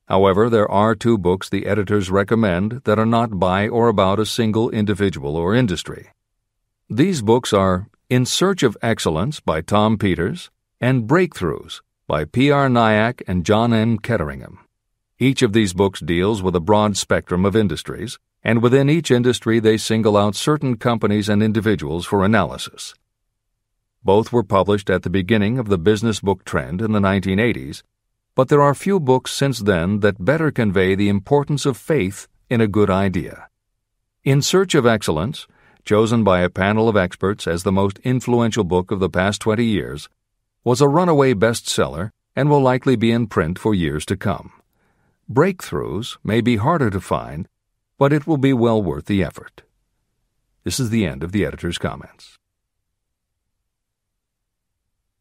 However, 0.07 0.49
there 0.49 0.71
are 0.71 0.95
two 0.95 1.19
books 1.19 1.49
the 1.49 1.67
editors 1.67 2.09
recommend 2.09 2.83
that 2.85 2.99
are 2.99 3.05
not 3.05 3.41
by 3.41 3.67
or 3.67 3.89
about 3.89 4.21
a 4.21 4.27
single 4.27 4.71
individual 4.71 5.35
or 5.35 5.57
industry. 5.57 6.11
These 6.89 7.21
books 7.21 7.53
are 7.53 7.89
In 8.09 8.25
Search 8.25 8.63
of 8.63 8.77
Excellence 8.81 9.41
by 9.41 9.61
Tom 9.61 9.99
Peters 9.99 10.53
and 10.81 11.09
Breakthroughs 11.09 11.81
by 12.07 12.25
P.R. 12.27 12.69
Nayak 12.69 13.23
and 13.27 13.45
John 13.45 13.73
M. 13.73 13.99
Ketteringham. 13.99 14.64
Each 15.19 15.43
of 15.43 15.53
these 15.53 15.73
books 15.73 16.01
deals 16.01 16.43
with 16.43 16.57
a 16.57 16.61
broad 16.61 16.97
spectrum 16.97 17.45
of 17.45 17.57
industries, 17.57 18.19
and 18.43 18.63
within 18.63 18.91
each 18.91 19.11
industry 19.11 19.61
they 19.61 19.77
single 19.77 20.17
out 20.17 20.35
certain 20.35 20.77
companies 20.77 21.29
and 21.29 21.43
individuals 21.43 22.07
for 22.07 22.25
analysis. 22.25 22.95
Both 24.03 24.33
were 24.33 24.43
published 24.43 24.91
at 24.91 25.03
the 25.03 25.11
beginning 25.11 25.59
of 25.59 25.69
the 25.69 25.79
business 25.79 26.21
book 26.21 26.45
trend 26.45 26.83
in 26.83 26.93
the 26.93 27.01
1980s 27.01 27.83
but 28.35 28.49
there 28.49 28.63
are 28.63 28.75
few 28.75 28.99
books 28.99 29.33
since 29.33 29.61
then 29.61 30.01
that 30.01 30.25
better 30.25 30.51
convey 30.51 30.95
the 30.95 31.09
importance 31.09 31.65
of 31.67 31.77
faith 31.77 32.27
in 32.51 32.61
a 32.61 32.67
good 32.67 32.91
idea. 32.91 33.49
In 34.25 34.43
Search 34.43 34.75
of 34.75 34.87
Excellence, 34.87 35.47
chosen 35.85 36.25
by 36.25 36.41
a 36.41 36.51
panel 36.51 36.89
of 36.89 36.97
experts 36.97 37.47
as 37.47 37.63
the 37.63 37.73
most 37.73 37.99
influential 38.01 38.65
book 38.65 38.91
of 38.91 38.99
the 38.99 39.11
past 39.11 39.41
20 39.43 39.65
years, 39.65 40.09
was 40.65 40.81
a 40.81 40.89
runaway 40.89 41.35
bestseller 41.35 42.11
and 42.35 42.51
will 42.51 42.61
likely 42.61 42.97
be 42.97 43.13
in 43.13 43.29
print 43.29 43.59
for 43.59 43.75
years 43.75 44.05
to 44.07 44.17
come. 44.17 44.54
Breakthroughs 45.31 46.19
may 46.23 46.43
be 46.43 46.57
harder 46.57 46.91
to 46.91 47.01
find, 47.01 47.49
but 47.99 48.13
it 48.13 48.27
will 48.27 48.37
be 48.37 48.53
well 48.53 48.83
worth 48.83 49.07
the 49.07 49.25
effort. 49.25 49.63
This 50.65 50.79
is 50.79 50.91
the 50.91 51.07
end 51.07 51.23
of 51.23 51.33
the 51.33 51.47
editor's 51.47 51.79
comments. 51.79 52.37